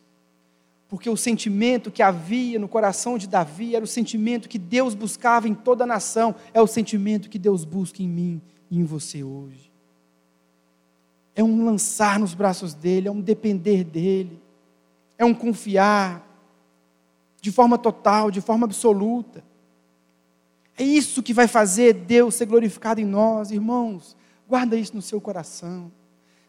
Porque 0.93 1.09
o 1.09 1.17
sentimento 1.17 1.91
que 1.91 2.03
havia 2.03 2.59
no 2.59 2.69
coração 2.69 3.17
de 3.17 3.27
Davi 3.27 3.75
era 3.75 3.83
o 3.83 3.89
sentimento 3.89 4.47
que 4.47 4.59
Deus 4.59 4.95
buscava 4.95 5.49
em 5.49 5.55
toda 5.55 5.85
a 5.85 5.87
nação, 5.87 6.35
é 6.53 6.61
o 6.61 6.67
sentimento 6.67 7.31
que 7.31 7.39
Deus 7.39 7.65
busca 7.65 8.03
em 8.03 8.07
mim 8.07 8.43
e 8.71 8.79
em 8.79 8.85
você 8.85 9.25
hoje. 9.25 9.73
É 11.35 11.43
um 11.43 11.65
lançar 11.65 12.19
nos 12.19 12.35
braços 12.35 12.75
dele, 12.75 13.09
é 13.09 13.11
um 13.11 13.23
depender 13.23 13.85
dele, 13.85 14.39
é 15.17 15.25
um 15.25 15.33
confiar 15.33 16.29
de 17.41 17.51
forma 17.51 17.79
total, 17.79 18.31
de 18.31 18.43
forma 18.43 18.67
absoluta. 18.67 19.43
É 20.77 20.83
isso 20.83 21.23
que 21.23 21.33
vai 21.33 21.49
fazer 21.49 21.95
Deus 21.95 22.35
ser 22.35 22.45
glorificado 22.45 23.01
em 23.01 23.07
nós, 23.07 23.51
irmãos. 23.51 24.15
Guarda 24.47 24.77
isso 24.77 24.95
no 24.95 25.01
seu 25.01 25.23
coração. 25.23 25.91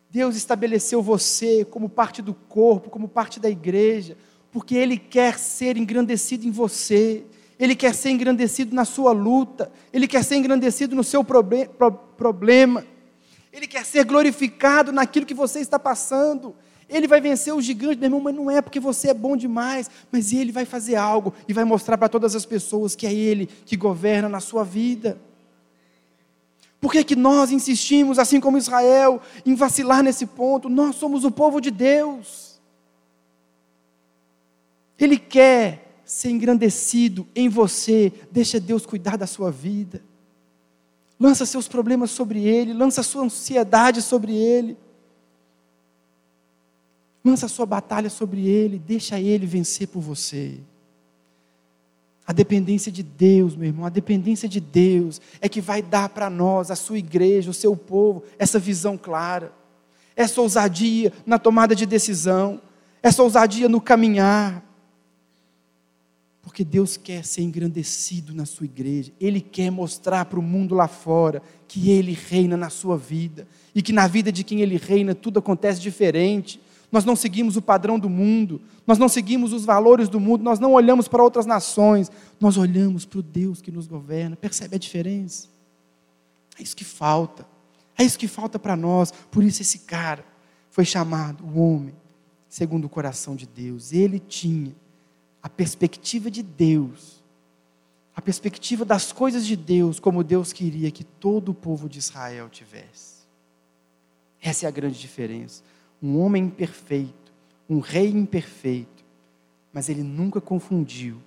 Deus 0.09 0.35
estabeleceu 0.35 1.01
você 1.01 1.63
como 1.63 1.87
parte 1.87 2.21
do 2.21 2.33
corpo, 2.33 2.89
como 2.89 3.07
parte 3.07 3.39
da 3.39 3.49
igreja, 3.49 4.17
porque 4.53 4.75
Ele 4.75 4.97
quer 4.97 5.39
ser 5.39 5.75
engrandecido 5.75 6.47
em 6.47 6.51
você, 6.51 7.25
Ele 7.59 7.75
quer 7.75 7.95
ser 7.95 8.11
engrandecido 8.11 8.75
na 8.75 8.85
sua 8.85 9.11
luta, 9.11 9.71
Ele 9.91 10.07
quer 10.07 10.23
ser 10.23 10.35
engrandecido 10.35 10.95
no 10.95 11.03
seu 11.03 11.23
proble 11.23 11.67
pro 11.67 11.91
problema, 11.91 12.85
Ele 13.51 13.65
quer 13.65 13.83
ser 13.83 14.05
glorificado 14.05 14.91
naquilo 14.91 15.25
que 15.25 15.33
você 15.33 15.59
está 15.59 15.79
passando. 15.79 16.55
Ele 16.87 17.07
vai 17.07 17.19
vencer 17.19 17.51
o 17.51 17.61
gigante, 17.61 17.97
meu 17.97 18.07
irmão, 18.07 18.19
mas 18.19 18.35
não 18.35 18.51
é 18.51 18.61
porque 18.61 18.79
você 18.79 19.09
é 19.09 19.13
bom 19.13 19.35
demais, 19.35 19.89
mas 20.11 20.31
Ele 20.31 20.51
vai 20.51 20.65
fazer 20.65 20.95
algo 20.95 21.33
e 21.47 21.53
vai 21.53 21.63
mostrar 21.63 21.97
para 21.97 22.09
todas 22.09 22.35
as 22.35 22.45
pessoas 22.45 22.95
que 22.95 23.07
é 23.07 23.13
Ele 23.13 23.47
que 23.65 23.75
governa 23.75 24.29
na 24.29 24.39
sua 24.39 24.63
vida. 24.63 25.17
Por 26.79 26.91
que, 26.91 27.03
que 27.03 27.15
nós 27.15 27.49
insistimos, 27.51 28.19
assim 28.19 28.39
como 28.39 28.57
Israel, 28.57 29.21
em 29.45 29.55
vacilar 29.55 30.03
nesse 30.03 30.25
ponto? 30.27 30.69
Nós 30.69 30.97
somos 30.97 31.23
o 31.23 31.31
povo 31.31 31.59
de 31.61 31.71
Deus. 31.71 32.42
Ele 34.99 35.17
quer 35.17 36.01
ser 36.05 36.29
engrandecido 36.29 37.27
em 37.35 37.49
você. 37.49 38.11
Deixa 38.31 38.59
Deus 38.59 38.85
cuidar 38.85 39.17
da 39.17 39.27
sua 39.27 39.51
vida. 39.51 40.01
Lança 41.19 41.45
seus 41.45 41.67
problemas 41.67 42.11
sobre 42.11 42.45
Ele, 42.45 42.73
lança 42.73 43.01
sua 43.03 43.23
ansiedade 43.23 44.01
sobre 44.01 44.35
Ele. 44.35 44.77
Lança 47.23 47.47
sua 47.47 47.65
batalha 47.65 48.09
sobre 48.09 48.47
Ele, 48.47 48.77
deixa 48.77 49.19
Ele 49.19 49.45
vencer 49.45 49.87
por 49.87 50.01
você. 50.01 50.59
A 52.25 52.33
dependência 52.33 52.91
de 52.91 53.03
Deus, 53.03 53.55
meu 53.55 53.67
irmão, 53.67 53.85
a 53.85 53.89
dependência 53.89 54.47
de 54.47 54.59
Deus 54.59 55.21
é 55.41 55.49
que 55.49 55.61
vai 55.61 55.81
dar 55.81 56.09
para 56.09 56.29
nós, 56.29 56.71
a 56.71 56.75
sua 56.75 56.97
igreja, 56.97 57.51
o 57.51 57.53
seu 57.53 57.75
povo, 57.75 58.23
essa 58.37 58.59
visão 58.59 58.97
clara, 58.97 59.53
essa 60.15 60.41
ousadia 60.41 61.11
na 61.25 61.37
tomada 61.37 61.75
de 61.75 61.85
decisão, 61.85 62.61
essa 63.01 63.23
ousadia 63.23 63.67
no 63.67 63.81
caminhar. 63.81 64.63
Porque 66.43 66.65
Deus 66.65 66.97
quer 66.97 67.23
ser 67.23 67.41
engrandecido 67.41 68.35
na 68.35 68.45
sua 68.45 68.65
igreja. 68.65 69.13
Ele 69.19 69.39
quer 69.39 69.71
mostrar 69.71 70.25
para 70.25 70.37
o 70.37 70.43
mundo 70.43 70.75
lá 70.75 70.89
fora 70.89 71.41
que 71.69 71.89
Ele 71.89 72.11
reina 72.11 72.57
na 72.57 72.69
sua 72.69 72.97
vida. 72.97 73.47
E 73.73 73.81
que 73.81 73.93
na 73.93 74.05
vida 74.07 74.29
de 74.29 74.43
quem 74.43 74.59
Ele 74.59 74.75
reina 74.75 75.15
tudo 75.15 75.39
acontece 75.39 75.79
diferente. 75.79 76.59
nós 76.91 77.05
não 77.05 77.15
seguimos 77.15 77.55
o 77.55 77.61
padrão 77.61 77.97
do 77.97 78.07
mundo, 78.07 78.61
nós 78.85 78.99
não 78.99 79.09
seguimos 79.09 79.51
os 79.51 79.65
valores 79.65 80.09
do 80.09 80.19
mundo, 80.19 80.43
nós 80.43 80.59
não 80.59 80.73
olhamos 80.73 81.07
para 81.07 81.23
outras 81.23 81.45
nações, 81.45 82.11
nós 82.39 82.55
olhamos 82.55 83.03
para 83.03 83.19
o 83.19 83.23
Deus 83.23 83.61
que 83.61 83.71
nos 83.71 83.87
governa. 83.87 84.35
Percebe 84.35 84.75
a 84.75 84.79
diferença? 84.79 85.47
É 86.59 86.61
isso 86.61 86.75
que 86.75 86.83
falta. 86.83 87.47
É 87.97 88.03
isso 88.03 88.19
que 88.19 88.27
falta 88.27 88.59
para 88.59 88.75
nós. 88.75 89.11
Por 89.31 89.43
isso 89.43 89.61
esse 89.61 89.79
cara 89.79 90.25
foi 90.69 90.83
chamado 90.83 91.43
o 91.45 91.57
homem 91.57 91.95
segundo 92.49 92.85
o 92.85 92.89
coração 92.89 93.35
de 93.35 93.47
Deus. 93.47 93.93
Ele 93.93 94.19
tinha 94.19 94.75
a 95.43 95.49
perspectiva 95.49 96.31
de 96.31 96.41
Deus, 96.41 97.21
a 98.15 98.21
perspectiva 98.21 98.85
das 98.85 99.11
coisas 99.11 99.45
de 99.45 99.57
Deus, 99.57 99.99
como 99.99 100.23
Deus 100.23 100.53
queria 100.53 100.89
que 100.89 101.03
todo 101.03 101.49
o 101.49 101.53
povo 101.53 101.89
de 101.89 101.99
Israel 101.99 102.47
tivesse. 102.47 103.23
Essa 104.41 104.65
é 104.65 104.69
a 104.69 104.71
grande 104.71 104.97
diferença. 104.97 105.61
Um 106.01 106.17
homem 106.19 106.45
imperfeito, 106.45 107.31
um 107.69 107.79
rei 107.79 108.09
imperfeito, 108.09 109.03
mas 109.73 109.89
ele 109.89 110.03
nunca 110.03 110.39
confundiu 110.39 111.17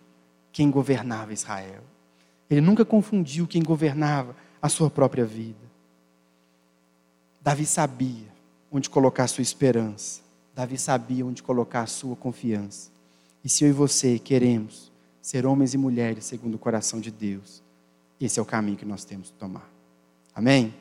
quem 0.51 0.71
governava 0.71 1.35
Israel. 1.35 1.83
Ele 2.49 2.61
nunca 2.62 2.85
confundiu 2.85 3.47
quem 3.47 3.62
governava 3.62 4.35
a 4.62 4.69
sua 4.69 4.89
própria 4.89 5.27
vida. 5.27 5.67
Davi 7.43 7.67
sabia 7.67 8.27
onde 8.71 8.89
colocar 8.89 9.25
a 9.25 9.29
sua 9.29 9.43
esperança. 9.43 10.23
Davi 10.55 10.79
sabia 10.79 11.27
onde 11.27 11.43
colocar 11.43 11.83
a 11.83 11.87
sua 11.87 12.17
confiança. 12.17 12.96
E 13.47 13.49
se 13.49 13.63
eu 13.63 13.69
e 13.69 13.73
você 13.73 14.19
queremos 14.19 14.91
ser 15.23 15.47
homens 15.47 15.73
e 15.73 15.79
mulheres 15.79 16.25
segundo 16.25 16.57
o 16.57 16.59
coração 16.59 17.01
de 17.01 17.13
Deus, 17.13 17.63
esse 18.21 18.41
é 18.41 18.43
o 18.43 18.45
caminho 18.45 18.77
que 18.77 18.85
nós 18.85 19.05
temos 19.05 19.31
que 19.31 19.37
tomar. 19.39 19.73
Amém? 20.35 20.75